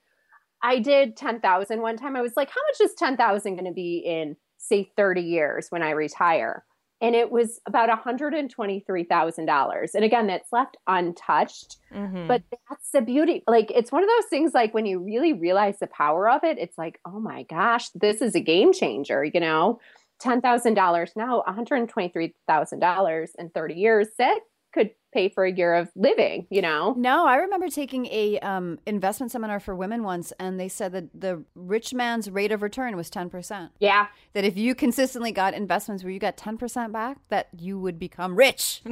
i 0.63 0.79
did 0.79 1.17
10000 1.17 1.81
one 1.81 1.97
time 1.97 2.17
i 2.17 2.23
was 2.23 2.33
like 2.37 2.49
how 2.49 2.61
much 2.71 2.89
is 2.89 2.95
10000 2.95 3.55
going 3.55 3.65
to 3.65 3.73
be 3.73 3.99
in 3.99 4.37
say 4.69 4.91
30 4.97 5.23
years 5.23 5.67
when 5.71 5.83
i 5.83 5.91
retire 5.91 6.65
and 7.01 7.15
it 7.15 7.31
was 7.31 7.61
about 7.67 7.89
$123000 7.91 9.95
and 9.95 10.05
again 10.05 10.27
that's 10.27 10.53
left 10.53 10.77
untouched 10.87 11.77
Mhm. 11.93 12.29
but 12.29 12.43
that's 12.71 12.91
the 12.93 13.03
beauty. 13.03 13.43
Like 13.47 13.71
it's 13.71 13.93
one 13.93 14.03
of 14.03 14.09
those 14.09 14.27
things 14.31 14.55
like 14.55 14.73
when 14.75 14.87
you 14.87 14.99
really 14.99 15.33
realize 15.33 15.79
the 15.79 15.87
power 15.87 16.29
of 16.29 16.43
it, 16.43 16.59
it's 16.59 16.79
like, 16.79 16.99
oh 17.05 17.21
my 17.21 17.43
gosh, 17.45 17.91
this 17.91 18.23
is 18.23 18.35
a 18.35 18.41
game 18.41 18.73
changer, 18.73 19.25
you 19.25 19.41
know? 19.41 19.79
$10,000 20.21 21.13
now, 21.17 21.43
$123,000 21.47 23.35
in 23.39 23.51
30 23.51 23.75
years, 23.75 24.09
that 24.19 24.41
could 24.75 24.91
pay 25.13 25.29
for 25.29 25.45
a 25.45 25.53
year 25.53 25.75
of 25.75 25.89
living, 25.95 26.47
you 26.51 26.61
know? 26.61 26.93
No, 26.99 27.25
I 27.25 27.37
remember 27.37 27.69
taking 27.69 28.07
a 28.07 28.39
um, 28.41 28.81
investment 28.85 29.31
seminar 29.31 29.61
for 29.61 29.75
women 29.75 30.03
once, 30.03 30.33
and 30.41 30.59
they 30.59 30.69
said 30.69 30.93
that 30.93 31.09
the 31.19 31.45
rich 31.55 31.95
man's 31.95 32.29
rate 32.29 32.51
of 32.51 32.61
return 32.61 32.97
was 32.97 33.09
10%. 33.09 33.71
Yeah. 33.79 34.09
That 34.33 34.45
if 34.45 34.57
you 34.57 34.75
consistently 34.75 35.31
got 35.31 35.55
investments 35.55 36.03
where 36.03 36.13
you 36.13 36.19
got 36.19 36.37
10% 36.37 36.93
back, 36.93 37.19
that 37.29 37.49
you 37.57 37.79
would 37.79 37.99
become 37.99 38.37
rich. 38.37 38.83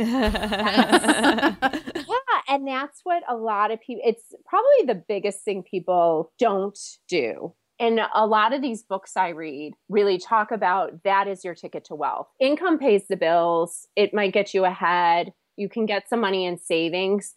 Yeah. 2.05 2.40
And 2.49 2.66
that's 2.66 3.01
what 3.05 3.23
a 3.29 3.37
lot 3.37 3.71
of 3.71 3.81
people, 3.81 4.03
it's 4.05 4.35
probably 4.45 4.87
the 4.87 5.03
biggest 5.09 5.42
thing 5.42 5.62
people 5.62 6.33
don't 6.38 6.79
do. 7.09 7.55
And 7.81 8.01
a 8.14 8.27
lot 8.27 8.53
of 8.53 8.62
these 8.62 8.83
books 8.83 9.16
I 9.16 9.31
read 9.31 9.73
really 9.88 10.18
talk 10.18 10.51
about 10.51 11.03
that 11.05 11.27
is 11.29 11.45
your 11.45 11.55
ticket 11.55 11.85
to 11.87 11.95
wealth. 11.95 12.29
Income 12.40 12.79
pays 12.79 13.09
the 13.09 13.16
bills, 13.16 13.88
it 13.97 14.12
might 14.12 14.33
get 14.33 14.55
you 14.55 14.64
ahead. 14.64 15.33
You 15.62 15.68
can 15.68 15.87
get 15.87 16.09
some 16.09 16.20
money 16.20 16.44
in 16.44 16.59
savings, 16.59 17.35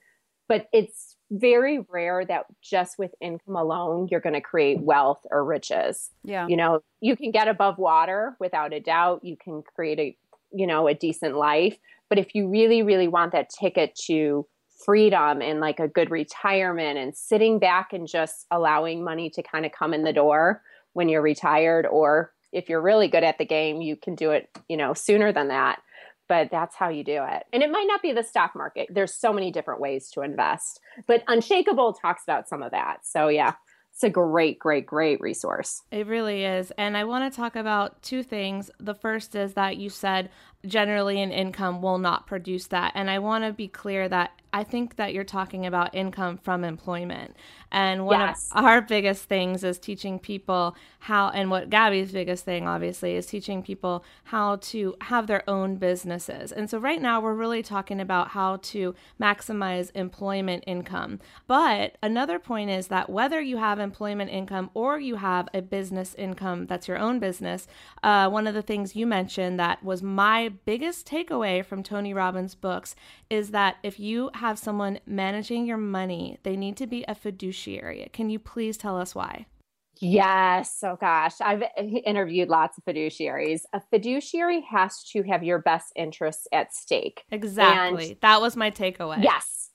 but 0.47 0.67
it's 0.73 1.15
very 1.31 1.79
rare 1.89 2.25
that 2.25 2.45
just 2.61 2.97
with 2.97 3.13
income 3.21 3.55
alone, 3.55 4.07
you're 4.09 4.19
going 4.19 4.33
to 4.33 4.41
create 4.41 4.81
wealth 4.81 5.25
or 5.29 5.45
riches. 5.45 6.09
Yeah. 6.23 6.47
you 6.47 6.57
know 6.57 6.81
you 7.01 7.15
can 7.15 7.31
get 7.31 7.47
above 7.47 7.77
water 7.77 8.35
without 8.39 8.73
a 8.73 8.79
doubt. 8.79 9.23
You 9.23 9.37
can 9.37 9.63
create 9.75 9.99
a 9.99 10.17
you 10.51 10.65
know 10.67 10.87
a 10.87 10.93
decent 10.93 11.35
life. 11.35 11.77
But 12.09 12.19
if 12.19 12.33
you 12.35 12.47
really 12.49 12.81
really 12.81 13.07
want 13.07 13.31
that 13.33 13.49
ticket 13.49 13.95
to 14.07 14.47
freedom 14.83 15.41
and 15.41 15.59
like 15.59 15.79
a 15.79 15.87
good 15.87 16.11
retirement 16.11 16.97
and 16.97 17.15
sitting 17.15 17.59
back 17.59 17.93
and 17.93 18.07
just 18.07 18.45
allowing 18.51 19.03
money 19.03 19.29
to 19.29 19.41
kind 19.41 19.65
of 19.65 19.71
come 19.71 19.93
in 19.93 20.03
the 20.03 20.13
door 20.13 20.61
when 20.93 21.09
you're 21.09 21.21
retired 21.21 21.85
or 21.85 22.33
if 22.51 22.69
you're 22.69 22.81
really 22.81 23.07
good 23.07 23.23
at 23.23 23.37
the 23.37 23.45
game 23.45 23.81
you 23.81 23.95
can 23.95 24.15
do 24.15 24.31
it 24.31 24.49
you 24.67 24.75
know 24.75 24.93
sooner 24.93 25.31
than 25.31 25.47
that 25.47 25.81
but 26.27 26.49
that's 26.51 26.75
how 26.75 26.89
you 26.89 27.03
do 27.03 27.23
it 27.23 27.43
and 27.53 27.63
it 27.63 27.71
might 27.71 27.87
not 27.87 28.01
be 28.01 28.11
the 28.11 28.23
stock 28.23 28.51
market 28.55 28.87
there's 28.91 29.13
so 29.13 29.31
many 29.31 29.51
different 29.51 29.79
ways 29.79 30.09
to 30.09 30.21
invest 30.21 30.79
but 31.07 31.23
unshakable 31.27 31.93
talks 31.93 32.23
about 32.23 32.47
some 32.47 32.61
of 32.63 32.71
that 32.71 32.97
so 33.03 33.27
yeah 33.27 33.53
it's 33.91 34.03
a 34.03 34.09
great 34.09 34.59
great 34.59 34.85
great 34.85 35.21
resource 35.21 35.81
It 35.89 36.05
really 36.07 36.43
is. 36.43 36.71
And 36.77 36.97
I 36.97 37.05
want 37.05 37.31
to 37.31 37.35
talk 37.35 37.55
about 37.55 38.01
two 38.01 38.23
things. 38.23 38.69
The 38.77 38.93
first 38.93 39.35
is 39.35 39.53
that 39.53 39.77
you 39.77 39.89
said 39.89 40.29
generally 40.67 41.21
an 41.21 41.31
income 41.31 41.81
will 41.81 41.97
not 41.97 42.27
produce 42.27 42.67
that. 42.67 42.91
And 42.95 43.09
I 43.09 43.19
want 43.19 43.43
to 43.43 43.53
be 43.53 43.67
clear 43.67 44.07
that 44.09 44.31
I 44.53 44.63
think 44.63 44.95
that 44.95 45.13
you're 45.13 45.25
talking 45.25 45.65
about 45.65 45.93
income 45.93 46.37
from 46.37 46.63
employment. 46.63 47.35
And 47.73 48.05
one 48.05 48.21
Yes. 48.21 48.49
of 48.55 48.63
our 48.63 48.81
biggest 48.81 49.25
things 49.25 49.65
is 49.65 49.77
teaching 49.77 50.17
people 50.17 50.77
how, 50.99 51.27
and 51.27 51.51
what 51.51 51.69
Gabby's 51.69 52.13
biggest 52.13 52.45
thing, 52.45 52.65
obviously, 52.65 53.15
is 53.15 53.25
teaching 53.25 53.61
people 53.61 54.05
how 54.23 54.55
to 54.57 54.95
have 55.01 55.27
their 55.27 55.47
own 55.49 55.75
businesses. 55.75 56.53
And 56.53 56.69
so 56.69 56.77
right 56.77 57.01
now 57.01 57.19
we're 57.19 57.33
really 57.33 57.61
talking 57.63 57.99
about 57.99 58.29
how 58.29 58.57
to 58.57 58.95
maximize 59.21 59.91
employment 59.93 60.63
income. 60.65 61.19
But 61.47 61.97
another 62.01 62.39
point 62.39 62.69
is 62.69 62.87
that 62.87 63.09
whether 63.09 63.41
you 63.41 63.57
have 63.57 63.77
employment 63.77 64.31
income 64.31 64.69
or 64.73 64.97
you 64.99 65.17
have 65.17 65.49
a 65.53 65.61
business 65.61 66.15
income 66.15 66.65
that's 66.67 66.87
your 66.87 66.97
own 66.97 67.19
business, 67.19 67.67
uh, 68.03 68.29
one 68.29 68.47
of 68.47 68.53
the 68.53 68.61
things 68.61 68.95
you 68.95 69.05
mentioned 69.05 69.59
that 69.59 69.83
was 69.83 70.01
my 70.01 70.53
biggest 70.65 71.07
takeaway 71.07 71.63
from 71.63 71.83
Tony 71.83 72.13
Robbins' 72.13 72.55
books 72.55 72.95
is 73.29 73.51
that 73.51 73.77
if 73.83 73.99
you 73.99 74.29
have 74.35 74.57
someone 74.57 74.99
managing 75.05 75.65
your 75.65 75.77
money, 75.77 76.37
they 76.43 76.55
need 76.55 76.77
to 76.77 76.87
be 76.87 77.03
a 77.07 77.15
fiduciary. 77.15 78.09
Can 78.13 78.29
you 78.29 78.39
please 78.39 78.77
tell 78.77 78.97
us 78.97 79.13
why? 79.13 79.45
Yes. 79.99 80.79
Oh 80.83 80.97
gosh. 80.99 81.39
I've 81.41 81.63
interviewed 81.77 82.49
lots 82.49 82.77
of 82.77 82.83
fiduciaries. 82.83 83.61
A 83.73 83.81
fiduciary 83.89 84.61
has 84.69 85.03
to 85.11 85.23
have 85.23 85.43
your 85.43 85.59
best 85.59 85.93
interests 85.95 86.47
at 86.51 86.73
stake. 86.73 87.23
Exactly. 87.31 88.17
that 88.21 88.41
was 88.41 88.55
my 88.55 88.71
takeaway. 88.71 89.23
Yes. 89.23 89.65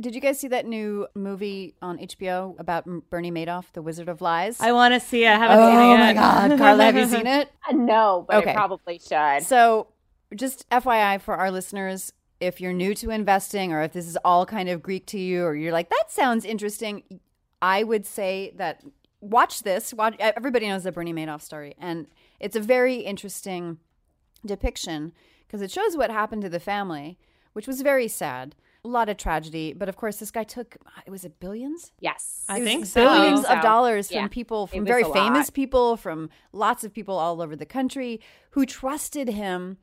Did 0.00 0.14
you 0.14 0.20
guys 0.22 0.40
see 0.40 0.48
that 0.48 0.64
new 0.64 1.06
movie 1.14 1.74
on 1.82 1.98
HBO 1.98 2.58
about 2.58 2.86
Bernie 3.10 3.30
Madoff, 3.30 3.66
The 3.74 3.82
Wizard 3.82 4.08
of 4.08 4.22
Lies? 4.22 4.58
I 4.58 4.72
want 4.72 4.94
to 4.94 5.00
see 5.00 5.24
it. 5.24 5.28
I 5.28 5.36
haven't 5.36 5.58
oh 5.58 5.70
seen 5.70 5.78
it 5.78 5.92
oh 5.92 5.96
my 5.98 6.12
God. 6.14 6.58
Carla, 6.58 6.84
have 6.84 6.96
you 6.96 7.06
seen 7.06 7.26
it? 7.26 7.50
No, 7.72 8.24
but 8.26 8.36
Okay. 8.38 8.50
I 8.50 8.54
probably 8.54 8.98
should. 8.98 9.42
So, 9.42 9.88
just 10.34 10.68
FYI 10.70 11.20
for 11.20 11.36
our 11.36 11.50
listeners, 11.50 12.12
if 12.40 12.60
you're 12.60 12.72
new 12.72 12.94
to 12.94 13.10
investing 13.10 13.72
or 13.72 13.82
if 13.82 13.92
this 13.92 14.06
is 14.06 14.16
all 14.24 14.46
kind 14.46 14.68
of 14.68 14.82
Greek 14.82 15.06
to 15.06 15.18
you 15.18 15.44
or 15.44 15.54
you're 15.54 15.72
like, 15.72 15.90
that 15.90 16.04
sounds 16.10 16.44
interesting, 16.44 17.02
I 17.60 17.82
would 17.82 18.06
say 18.06 18.52
that 18.56 18.82
watch 19.20 19.62
this. 19.62 19.92
Watch, 19.92 20.16
everybody 20.18 20.66
knows 20.68 20.84
the 20.84 20.92
Bernie 20.92 21.12
Madoff 21.12 21.42
story. 21.42 21.74
And 21.78 22.06
it's 22.38 22.56
a 22.56 22.60
very 22.60 22.96
interesting 22.96 23.78
depiction 24.46 25.12
because 25.46 25.62
it 25.62 25.70
shows 25.70 25.96
what 25.96 26.10
happened 26.10 26.42
to 26.42 26.48
the 26.48 26.60
family, 26.60 27.18
which 27.52 27.66
was 27.66 27.82
very 27.82 28.08
sad. 28.08 28.54
A 28.82 28.88
lot 28.88 29.10
of 29.10 29.18
tragedy. 29.18 29.74
But 29.74 29.90
of 29.90 29.96
course, 29.96 30.16
this 30.16 30.30
guy 30.30 30.44
took, 30.44 30.76
it 31.04 31.10
was 31.10 31.24
it 31.26 31.38
billions? 31.38 31.92
yes. 32.00 32.46
I 32.48 32.56
It 32.56 32.60
was 32.60 32.68
think 32.68 32.86
so. 32.86 33.02
billions 33.04 33.42
So, 33.42 33.54
of 33.54 33.60
dollars 33.62 34.06
from 34.08 34.16
yeah, 34.16 34.28
people, 34.28 34.66
from 34.66 34.86
very 34.86 35.02
a 35.02 35.08
lot. 35.08 35.14
famous 35.14 35.50
people, 35.50 35.98
from 35.98 36.30
lots 36.52 36.82
of 36.82 36.94
people 36.94 37.18
all 37.18 37.42
over 37.42 37.54
the 37.54 37.66
country 37.66 38.20
who 38.52 38.64
trusted 38.64 39.28
him 39.28 39.76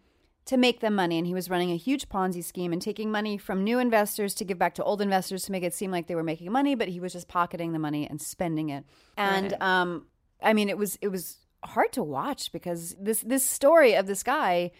to 0.47 0.57
make 0.57 0.79
them 0.79 0.95
money. 0.95 1.17
And 1.17 1.27
he 1.27 1.33
was 1.33 1.49
running 1.49 1.71
a 1.71 1.77
huge 1.77 2.09
Ponzi 2.09 2.43
scheme 2.43 2.73
and 2.73 2.81
taking 2.81 3.11
money 3.11 3.37
from 3.37 3.63
new 3.63 3.79
investors 3.79 4.33
to 4.35 4.45
give 4.45 4.57
back 4.57 4.73
to 4.75 4.83
old 4.83 5.01
investors 5.01 5.43
to 5.43 5.51
make 5.51 5.63
it 5.63 5.73
seem 5.73 5.91
like 5.91 6.07
they 6.07 6.15
were 6.15 6.23
making 6.23 6.51
money, 6.51 6.73
but 6.75 6.87
he 6.87 6.99
was 6.99 7.13
just 7.13 7.27
pocketing 7.27 7.73
the 7.73 7.79
money 7.79 8.07
and 8.09 8.21
spending 8.21 8.69
it. 8.69 8.85
And 9.15 9.51
Right. 9.51 9.61
um, 9.61 10.07
I 10.41 10.53
mean, 10.53 10.69
it 10.69 10.77
was 10.77 10.97
it 11.01 11.09
was 11.09 11.37
hard 11.63 11.91
to 11.93 12.03
watch 12.03 12.51
because 12.51 12.95
this 12.99 13.21
this 13.21 13.43
story 13.43 13.93
of 13.95 14.07
this 14.07 14.23
guy 14.23 14.71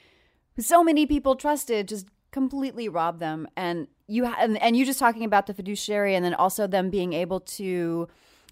who 0.55 0.61
so 0.61 0.84
many 0.84 1.05
people 1.05 1.36
trusted 1.36 1.88
just 1.88 2.07
completely 2.32 2.88
robbed 2.88 3.20
them 3.20 3.47
and 3.55 3.88
you 4.07 4.26
ha- 4.28 4.38
and, 4.39 4.61
and 4.61 4.78
you 4.78 4.86
just 4.86 4.99
talking 4.99 5.24
about 5.24 5.47
the 5.47 5.53
fiduciary 5.53 6.13
and 6.13 6.24
then 6.24 6.34
also 6.36 6.68
them 6.68 6.89
being 6.89 7.13
able 7.13 7.39
to 7.39 8.07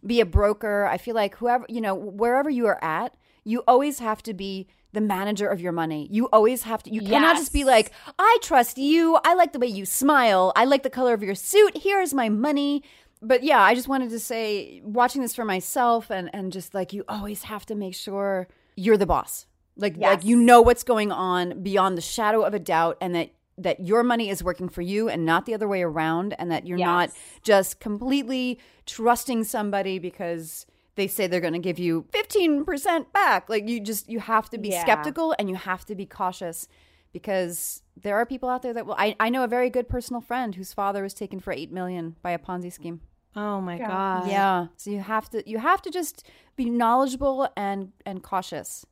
be 0.05 0.19
a 0.21 0.25
broker 0.25 0.85
i 0.85 0.97
feel 0.97 1.13
like 1.13 1.35
whoever 1.35 1.65
you 1.69 1.79
know 1.81 1.93
wherever 1.93 2.49
you 2.49 2.65
are 2.65 2.83
at 2.83 3.15
you 3.43 3.63
always 3.67 3.99
have 3.99 4.23
to 4.23 4.33
be 4.33 4.67
the 4.95 5.01
manager 5.01 5.47
of 5.47 5.61
your 5.61 5.71
money. 5.71 6.07
You 6.09 6.25
always 6.33 6.63
have 6.63 6.81
to, 6.83 6.89
you 6.91 7.01
cannot 7.01 7.35
just 7.35 7.53
be 7.53 7.63
like, 7.63 7.91
I 8.17 8.39
trust 8.41 8.79
you. 8.79 9.19
I 9.23 9.35
like 9.35 9.53
the 9.53 9.59
way 9.59 9.67
you 9.67 9.85
smile. 9.85 10.51
I 10.55 10.65
like 10.65 10.81
the 10.81 10.89
color 10.89 11.13
of 11.13 11.21
your 11.21 11.35
suit. 11.35 11.77
Here's 11.77 12.13
my 12.13 12.29
money. 12.29 12.83
But 13.21 13.43
yeah, 13.43 13.61
I 13.61 13.75
just 13.75 13.87
wanted 13.87 14.09
to 14.09 14.19
say, 14.19 14.81
watching 14.83 15.21
this 15.21 15.35
for 15.35 15.45
myself 15.45 16.09
and, 16.09 16.29
and 16.33 16.51
just 16.51 16.73
like, 16.73 16.93
you 16.93 17.03
always 17.07 17.43
have 17.43 17.65
to 17.67 17.75
make 17.75 17.93
sure 17.93 18.47
you're 18.75 18.97
the 18.97 19.05
boss. 19.05 19.45
Like, 19.77 19.97
like 19.97 20.23
you 20.23 20.37
know 20.37 20.61
what's 20.61 20.83
going 20.83 21.11
on 21.11 21.61
beyond 21.61 21.97
the 21.97 22.01
shadow 22.01 22.43
of 22.43 22.53
a 22.53 22.59
doubt 22.59 22.97
and 23.01 23.13
that, 23.13 23.31
that 23.57 23.79
your 23.81 24.03
money 24.03 24.29
is 24.29 24.43
working 24.43 24.69
for 24.69 24.81
you 24.81 25.09
and 25.09 25.25
not 25.25 25.45
the 25.45 25.53
other 25.53 25.67
way 25.67 25.81
around 25.81 26.33
and 26.39 26.51
that 26.51 26.65
you're 26.65 26.77
not 26.77 27.09
just 27.41 27.79
completely 27.79 28.59
trusting 28.85 29.43
somebody 29.43 29.99
because 29.99 30.65
they 30.95 31.07
say 31.07 31.27
they're 31.27 31.41
going 31.41 31.53
to 31.53 31.59
give 31.59 31.77
you 31.79 32.05
15% 32.13 33.11
back 33.13 33.49
like 33.49 33.67
you 33.67 33.79
just 33.79 34.09
you 34.09 34.19
have 34.19 34.49
to 34.49 34.57
be 34.57 34.69
Yeah. 34.69 34.81
skeptical 34.81 35.35
and 35.37 35.49
you 35.49 35.55
have 35.55 35.85
to 35.85 35.95
be 35.95 36.05
cautious 36.05 36.67
because 37.13 37.81
there 38.01 38.15
are 38.17 38.25
people 38.25 38.49
out 38.49 38.61
there 38.61 38.73
that 38.73 38.85
will 38.85 38.95
I, 38.97 39.15
I 39.19 39.29
know 39.29 39.43
a 39.43 39.47
very 39.47 39.69
good 39.69 39.87
personal 39.89 40.21
friend 40.21 40.55
whose 40.55 40.73
father 40.73 41.01
was 41.03 41.13
taken 41.13 41.39
for 41.39 41.51
8 41.53 41.71
million 41.71 42.15
by 42.21 42.31
a 42.31 42.39
ponzi 42.39 42.71
scheme 42.71 43.01
Oh 43.35 43.59
my 43.61 43.77
god. 43.77 44.27
yeah 44.29 44.67
so 44.77 44.89
you 44.91 44.99
have 44.99 45.29
to 45.31 45.49
you 45.49 45.59
have 45.59 45.81
to 45.83 45.89
just 45.91 46.25
be 46.55 46.69
knowledgeable 46.69 47.49
and 47.57 47.91
and 48.05 48.23
cautious 48.23 48.85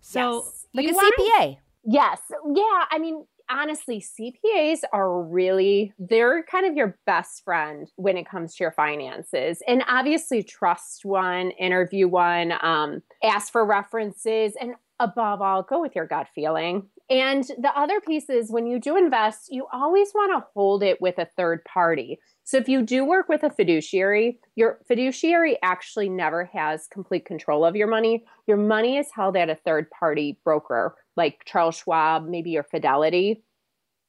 So 0.00 0.44
Yes. 0.44 0.66
like 0.74 0.84
You 0.86 0.92
a 0.92 0.94
wanna- 0.94 1.10
cpa 1.18 1.56
Yes. 1.90 2.20
Yeah. 2.54 2.84
I 2.90 2.98
mean, 3.00 3.24
honestly, 3.50 4.00
CPAs 4.00 4.80
are 4.92 5.22
really, 5.22 5.92
they're 5.98 6.42
kind 6.44 6.66
of 6.66 6.76
your 6.76 6.98
best 7.06 7.44
friend 7.44 7.90
when 7.96 8.16
it 8.16 8.28
comes 8.28 8.54
to 8.56 8.64
your 8.64 8.72
finances. 8.72 9.62
And 9.66 9.84
obviously, 9.88 10.42
trust 10.42 11.04
one, 11.04 11.50
interview 11.52 12.08
one, 12.08 12.52
um, 12.60 13.02
ask 13.22 13.52
for 13.52 13.64
references, 13.64 14.54
and 14.60 14.74
above 15.00 15.40
all, 15.40 15.62
go 15.62 15.80
with 15.80 15.94
your 15.94 16.06
gut 16.06 16.28
feeling. 16.34 16.88
And 17.10 17.44
the 17.44 17.72
other 17.74 18.00
piece 18.00 18.28
is 18.28 18.50
when 18.50 18.66
you 18.66 18.78
do 18.78 18.96
invest, 18.96 19.50
you 19.50 19.66
always 19.72 20.10
want 20.14 20.32
to 20.32 20.46
hold 20.54 20.82
it 20.82 21.00
with 21.00 21.18
a 21.18 21.28
third 21.36 21.64
party. 21.64 22.18
So 22.48 22.56
if 22.56 22.66
you 22.66 22.80
do 22.80 23.04
work 23.04 23.28
with 23.28 23.42
a 23.42 23.50
fiduciary, 23.50 24.38
your 24.56 24.78
fiduciary 24.88 25.58
actually 25.62 26.08
never 26.08 26.46
has 26.46 26.86
complete 26.90 27.26
control 27.26 27.62
of 27.62 27.76
your 27.76 27.88
money. 27.88 28.24
Your 28.46 28.56
money 28.56 28.96
is 28.96 29.08
held 29.14 29.36
at 29.36 29.50
a 29.50 29.54
third 29.66 29.90
party 29.90 30.38
broker 30.44 30.96
like 31.14 31.42
Charles 31.44 31.76
Schwab, 31.76 32.26
maybe 32.26 32.48
your 32.48 32.62
Fidelity. 32.62 33.44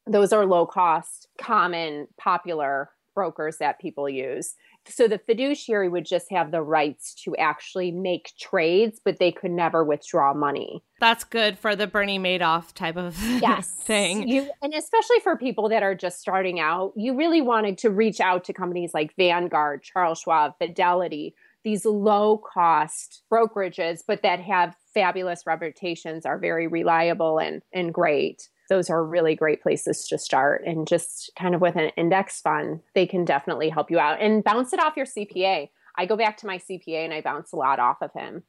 Those 0.07 0.31
are 0.31 0.45
low 0.45 0.65
cost, 0.65 1.27
common, 1.37 2.07
popular 2.17 2.91
brokers 3.13 3.57
that 3.57 3.81
people 3.81 4.07
use. 4.07 4.55
So 4.89 5.07
the 5.07 5.19
fiduciary 5.19 5.89
would 5.89 6.05
just 6.05 6.31
have 6.31 6.51
the 6.51 6.61
rights 6.61 7.13
to 7.23 7.35
actually 7.37 7.91
make 7.91 8.31
trades, 8.39 8.99
but 9.03 9.19
they 9.19 9.31
could 9.31 9.51
never 9.51 9.83
withdraw 9.83 10.33
money. 10.33 10.83
that's 10.99 11.23
good 11.23 11.57
for 11.57 11.75
the 11.75 11.87
Bernie 11.87 12.19
Madoff 12.19 12.73
type 12.73 12.97
of 12.97 13.17
yes 13.41 13.67
thing. 13.69 14.27
you 14.27 14.49
and 14.61 14.73
especially 14.73 15.19
for 15.23 15.37
people 15.37 15.69
that 15.69 15.81
are 15.83 15.95
just 15.95 16.19
starting 16.19 16.59
out 16.59 16.91
you 16.95 17.15
really 17.15 17.41
wanted 17.41 17.77
to 17.77 17.89
reach 17.89 18.19
out 18.19 18.43
to 18.43 18.53
companies 18.53 18.91
like 18.93 19.15
vanguard 19.15 19.81
charles 19.81 20.19
schwab 20.19 20.51
fidelity 20.57 21.33
these 21.63 21.85
low 21.85 22.37
cost 22.37 23.23
brokerages 23.31 23.99
but 24.07 24.21
that 24.23 24.39
have 24.39 24.75
fabulous 24.93 25.43
reputations 25.45 26.25
are 26.25 26.37
very 26.37 26.67
reliable 26.67 27.39
and 27.39 27.61
and 27.73 27.93
great 27.93 28.49
those 28.69 28.89
are 28.89 29.03
really 29.03 29.35
great 29.35 29.61
places 29.61 30.07
to 30.07 30.17
start. 30.17 30.63
And 30.65 30.87
just 30.87 31.31
kind 31.37 31.53
of 31.55 31.61
with 31.61 31.75
an 31.75 31.91
index 31.97 32.41
fund 32.41 32.79
they 32.95 33.05
can 33.05 33.25
definitely 33.25 33.69
help 33.69 33.91
you 33.91 33.99
out 33.99 34.21
and 34.21 34.43
bounce 34.43 34.73
it 34.73 34.79
off 34.79 34.97
your 34.97 35.05
cpa 35.05 35.69
i 35.97 36.05
go 36.05 36.15
back 36.15 36.37
to 36.37 36.47
my 36.47 36.57
cpa 36.57 37.05
and 37.05 37.13
i 37.13 37.21
bounce 37.21 37.51
a 37.51 37.55
lot 37.55 37.79
off 37.79 37.97
of 38.01 38.11
him 38.13 38.43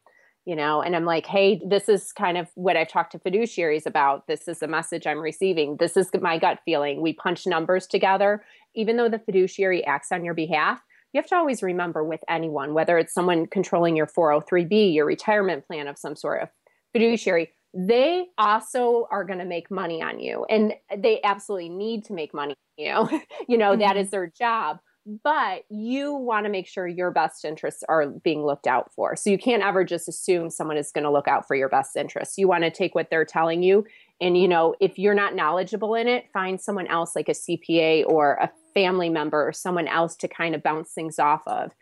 you 0.45 0.57
know 0.57 0.83
and 0.83 0.97
i'm 0.97 1.05
like 1.05 1.27
hey 1.27 1.61
this 1.67 1.89
is 1.89 2.13
kind 2.13 2.37
of 2.37 2.49
what 2.55 2.77
i've 2.77 2.89
talked 2.89 3.13
to 3.13 3.19
fiduciaries 3.19 3.87
about. 3.87 4.27
This 4.27 4.49
is 4.49 4.61
the 4.61 4.69
message 4.69 5.07
i'm 5.07 5.19
receiving. 5.19 5.77
This 5.77 5.97
is 5.97 6.11
my 6.21 6.39
gut 6.39 6.61
feeling. 6.65 7.01
We 7.01 7.13
punch 7.13 7.47
numbers 7.47 7.87
together. 7.87 8.45
Even 8.75 8.97
though 8.97 9.09
the 9.09 9.19
fiduciary 9.19 9.85
acts 9.85 10.13
on 10.13 10.25
your 10.25 10.35
behalf 10.35 10.81
you 11.13 11.21
have 11.21 11.29
to 11.29 11.37
always 11.37 11.63
remember 11.63 12.05
with 12.05 12.23
anyone 12.29 12.75
whether 12.75 12.99
it's 12.99 13.15
someone 13.15 13.47
controlling 13.47 13.97
your 13.97 14.07
403b 14.07 14.95
your 14.95 15.07
retirement 15.07 15.67
plan 15.67 15.89
of 15.89 15.99
some 15.99 16.17
sort 16.17 16.43
of 16.43 16.49
fiduciary 16.93 17.51
they 17.73 18.27
also 18.37 19.07
are 19.11 19.25
going 19.25 19.39
to 19.39 19.45
make 19.45 19.71
money 19.71 20.03
on 20.03 20.19
you 20.19 20.45
and 20.51 20.75
they 20.99 21.21
absolutely 21.23 21.69
need 21.69 22.05
to 22.05 22.13
make 22.13 22.35
money 22.35 22.55
on 22.79 22.85
you 23.11 23.21
you 23.49 23.57
know 23.57 23.77
that 23.77 23.91
mm-hmm. 23.91 23.99
is 23.99 24.11
their 24.11 24.27
job 24.27 24.79
but 25.23 25.63
you 25.71 26.13
want 26.15 26.45
to 26.45 26.51
make 26.51 26.67
sure 26.67 26.87
your 26.87 27.11
best 27.11 27.45
interests 27.45 27.83
are 27.89 28.09
being 28.09 28.45
looked 28.45 28.67
out 28.67 28.93
for. 28.93 29.17
So 29.17 29.31
you 29.31 29.39
can't 29.39 29.63
ever 29.63 29.85
just 29.85 30.09
assume 30.09 30.51
someone 30.51 30.77
is 30.77 30.93
going 30.93 31.05
to 31.05 31.11
look 31.11 31.27
out 31.27 31.47
for 31.47 31.57
your 31.57 31.69
best 31.69 31.97
interests. 31.97 32.37
You 32.37 32.49
want 32.49 32.65
to 32.65 32.71
take 32.71 32.95
what 32.95 33.09
they're 33.11 33.25
telling 33.25 33.63
you. 33.63 33.85
And, 34.21 34.37
you 34.37 34.47
know, 34.47 34.75
if 34.81 34.99
you're 34.99 35.15
not 35.15 35.35
knowledgeable 35.35 35.95
in 35.95 36.07
it, 36.07 36.27
find 36.33 36.61
someone 36.61 36.87
else 36.87 37.17
like 37.17 37.29
a 37.29 37.33
CPA 37.33 38.05
or 38.07 38.35
a 38.35 38.51
family 38.75 39.09
member 39.09 39.49
or 39.49 39.53
someone 39.53 39.89
else 39.89 40.17
to 40.17 40.29
kind 40.29 40.55
of 40.55 40.63
bounce 40.63 40.93
things 40.93 41.19
off 41.19 41.43
of. 41.47 41.73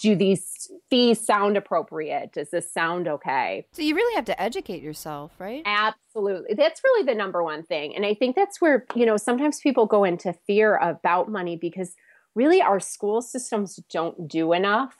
Do 0.00 0.16
these 0.16 0.70
fees 0.90 1.24
sound 1.24 1.56
appropriate? 1.56 2.32
Does 2.32 2.50
this 2.50 2.72
sound 2.72 3.08
okay? 3.08 3.66
so 3.72 3.82
you 3.82 3.94
really 3.94 4.14
have 4.14 4.24
to 4.26 4.40
educate 4.40 4.82
yourself 4.82 5.32
right 5.38 5.62
Absolutely. 5.64 6.54
That's 6.54 6.80
really 6.82 7.06
the 7.06 7.14
number 7.14 7.42
one 7.42 7.62
thing. 7.62 7.94
And 7.94 8.04
I 8.04 8.14
think 8.14 8.36
that's 8.36 8.60
where, 8.60 8.84
you 8.94 9.06
know, 9.06 9.16
sometimes 9.16 9.60
people 9.60 9.86
go 9.86 10.04
into 10.04 10.32
fear 10.32 10.76
about 10.76 11.30
money 11.30 11.56
because 11.56 11.94
really 12.34 12.60
our 12.62 12.80
school 12.80 13.22
systems 13.22 13.76
don't 13.90 14.28
do 14.28 14.52
enough 14.52 14.96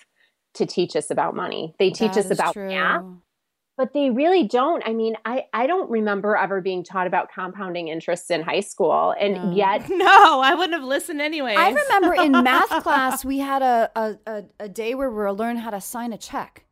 to 0.55 0.67
teach 0.67 0.97
us 0.97 1.11
about 1.11 1.35
money. 1.35 1.75
They 1.79 1.91
teach 1.91 2.13
That 2.13 2.27
us 2.27 2.31
about 2.31 2.57
math, 2.57 3.05
but 3.79 3.95
they 3.95 4.11
really 4.11 4.47
don't. 4.47 4.83
I 4.87 4.93
mean, 4.93 5.15
I, 5.25 5.45
I 5.55 5.67
don't 5.67 5.89
remember 5.89 6.37
ever 6.37 6.61
being 6.61 6.85
taught 6.85 7.07
about 7.07 7.31
compounding 7.33 7.89
interest 7.89 8.31
in 8.31 8.43
high 8.43 8.61
school. 8.61 9.15
And 9.19 9.35
No. 9.35 9.53
yet, 9.55 9.89
No, 9.89 10.41
I 10.41 10.55
wouldn't 10.55 10.75
have 10.75 10.83
listened 10.85 11.23
anyway. 11.23 11.55
I 11.57 11.71
remember 11.71 12.13
in 12.15 12.33
math 12.33 12.69
class 12.83 13.25
we 13.25 13.39
had 13.39 13.63
a, 13.63 13.91
a, 13.97 14.17
a, 14.27 14.45
a 14.61 14.69
day 14.69 14.95
where 14.95 15.09
we 15.09 15.17
were 15.17 15.33
learning 15.33 15.63
how 15.63 15.71
to 15.71 15.81
sign 15.81 16.13
a 16.13 16.19
check. 16.19 16.67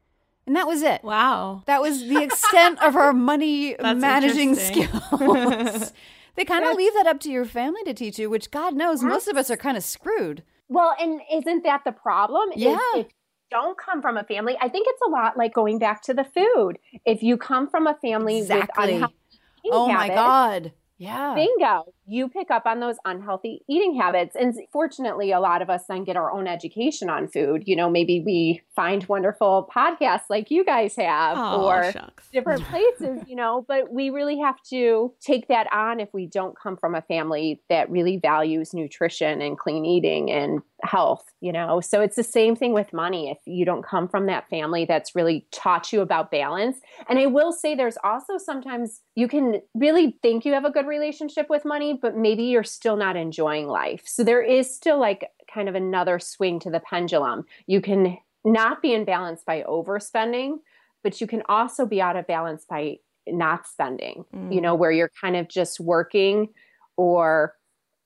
And 0.46 0.54
that 0.56 0.66
was 0.66 0.82
it. 0.82 1.02
Wow. 1.02 1.62
That 1.66 1.80
was 1.80 2.06
the 2.06 2.22
extent 2.22 2.82
of 2.82 2.94
our 2.96 3.12
money 3.12 3.74
That's 3.80 4.00
managing 4.00 4.54
skills. 4.54 5.92
they 6.36 6.44
kind 6.44 6.64
of 6.64 6.76
leave 6.76 6.92
that 6.94 7.06
up 7.06 7.20
to 7.20 7.30
your 7.30 7.44
family 7.44 7.82
to 7.84 7.94
teach 7.94 8.18
you, 8.18 8.28
which 8.28 8.50
God 8.50 8.74
knows 8.74 9.02
most 9.02 9.26
of 9.28 9.36
us 9.36 9.50
are 9.50 9.56
kind 9.56 9.76
of 9.76 9.82
screwed. 9.84 10.42
well, 10.68 10.94
and 11.00 11.20
isn't 11.32 11.62
that 11.64 11.82
the 11.84 11.92
problem? 11.92 12.50
Yeah. 12.54 12.76
If 12.94 13.06
you 13.06 13.06
don't 13.50 13.78
come 13.78 14.02
from 14.02 14.16
a 14.16 14.24
family, 14.24 14.56
I 14.60 14.68
think 14.68 14.86
it's 14.88 15.00
a 15.06 15.10
lot 15.10 15.36
like 15.36 15.54
going 15.54 15.78
back 15.78 16.02
to 16.02 16.14
the 16.14 16.24
food. 16.24 16.78
If 17.04 17.22
you 17.22 17.36
come 17.36 17.68
from 17.68 17.86
a 17.86 17.94
family 17.94 18.38
Exactly. 18.38 18.84
with 18.84 18.94
unhealthy 18.94 19.14
Oh 19.72 19.88
my 19.88 20.08
God. 20.08 20.72
Yeah. 20.98 21.34
Bingo. 21.34 21.84
You 22.08 22.28
pick 22.28 22.50
up 22.50 22.66
on 22.66 22.80
those 22.80 22.96
unhealthy 23.04 23.62
eating 23.68 23.96
habits. 23.98 24.36
And 24.36 24.54
fortunately, 24.72 25.32
a 25.32 25.40
lot 25.40 25.62
of 25.62 25.68
us 25.70 25.84
then 25.88 26.04
get 26.04 26.16
our 26.16 26.30
own 26.30 26.46
education 26.46 27.10
on 27.10 27.28
food. 27.28 27.64
You 27.66 27.74
know, 27.76 27.90
maybe 27.90 28.20
we 28.24 28.62
find 28.74 29.04
wonderful 29.08 29.68
podcasts 29.74 30.24
like 30.30 30.50
you 30.50 30.64
guys 30.64 30.94
have 30.96 31.36
Oh, 31.38 31.64
or 31.66 31.92
shucks. 31.92 32.28
different 32.32 32.64
places, 32.70 33.22
you 33.26 33.34
know, 33.36 33.64
but 33.66 33.92
we 33.92 34.10
really 34.10 34.38
have 34.38 34.60
to 34.70 35.12
take 35.20 35.48
that 35.48 35.66
on 35.72 35.98
if 36.00 36.08
we 36.12 36.26
don't 36.26 36.56
come 36.56 36.76
from 36.76 36.94
a 36.94 37.02
family 37.02 37.62
that 37.68 37.90
really 37.90 38.18
values 38.18 38.72
nutrition 38.72 39.40
and 39.40 39.58
clean 39.58 39.84
eating 39.84 40.30
and 40.30 40.60
health, 40.82 41.24
you 41.40 41.50
know. 41.52 41.80
So 41.80 42.00
it's 42.02 42.16
the 42.16 42.22
same 42.22 42.54
thing 42.54 42.72
with 42.72 42.92
money. 42.92 43.30
If 43.30 43.38
you 43.46 43.64
don't 43.64 43.82
come 43.84 44.06
from 44.08 44.26
that 44.26 44.48
family 44.48 44.84
that's 44.84 45.14
really 45.14 45.46
taught 45.50 45.92
you 45.92 46.02
about 46.02 46.30
balance. 46.30 46.76
And 47.08 47.18
I 47.18 47.26
will 47.26 47.50
say 47.52 47.74
there's 47.74 47.96
also 48.04 48.36
sometimes 48.38 49.00
you 49.14 49.26
can 49.26 49.62
really 49.74 50.18
think 50.22 50.44
you 50.44 50.52
have 50.52 50.66
a 50.66 50.70
good 50.70 50.86
relationship 50.86 51.48
with 51.48 51.64
money, 51.64 51.95
but 52.00 52.16
maybe 52.16 52.44
you're 52.44 52.64
still 52.64 52.96
not 52.96 53.16
enjoying 53.16 53.66
life. 53.66 54.02
So 54.06 54.24
there 54.24 54.42
is 54.42 54.74
still 54.74 54.98
like 54.98 55.28
kind 55.52 55.68
of 55.68 55.74
another 55.74 56.18
swing 56.18 56.60
to 56.60 56.70
the 56.70 56.80
pendulum. 56.80 57.44
You 57.66 57.80
can 57.80 58.18
not 58.44 58.82
be 58.82 58.94
in 58.94 59.04
balance 59.04 59.42
by 59.46 59.62
overspending, 59.62 60.58
but 61.02 61.20
you 61.20 61.26
can 61.26 61.42
also 61.48 61.86
be 61.86 62.00
out 62.00 62.16
of 62.16 62.26
balance 62.26 62.64
by 62.68 62.98
not 63.26 63.66
spending, 63.66 64.24
you 64.50 64.60
know, 64.60 64.76
mm. 64.76 64.78
where 64.78 64.92
you're 64.92 65.10
kind 65.20 65.36
of 65.36 65.48
just 65.48 65.80
working 65.80 66.48
or 66.96 67.54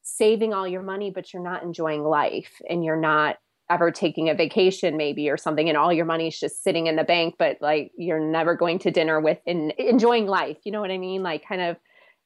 saving 0.03 0.55
all 0.55 0.67
your 0.67 0.83
money, 0.83 1.11
but 1.11 1.33
you're 1.33 1.43
not 1.43 1.63
enjoying 1.63 2.03
life 2.03 2.61
and 2.69 2.85
you're 2.85 3.01
not 3.01 3.37
ever 3.71 3.91
taking 3.93 4.29
a 4.29 4.35
vacation 4.35 4.97
maybe 4.97 5.31
or 5.31 5.37
something 5.37 5.69
and 5.69 5.79
all 5.79 5.93
your 5.93 6.05
money 6.05 6.27
is 6.27 6.39
just 6.39 6.63
sitting 6.65 6.89
in 6.89 6.97
the 6.97 7.05
bank 7.05 7.37
but 7.39 7.57
like 7.61 7.93
you're 7.97 8.19
never 8.19 8.57
going 8.57 8.81
to 8.81 8.91
dinner 8.91 9.21
with 9.21 9.39
and 9.47 9.71
enjoying 9.79 10.27
life 10.27 10.57
you 10.65 10.73
know 10.73 10.81
what 10.81 10.91
i 10.91 10.99
mean 10.99 11.23
like 11.23 11.47
kind 11.47 11.61
of 11.61 11.77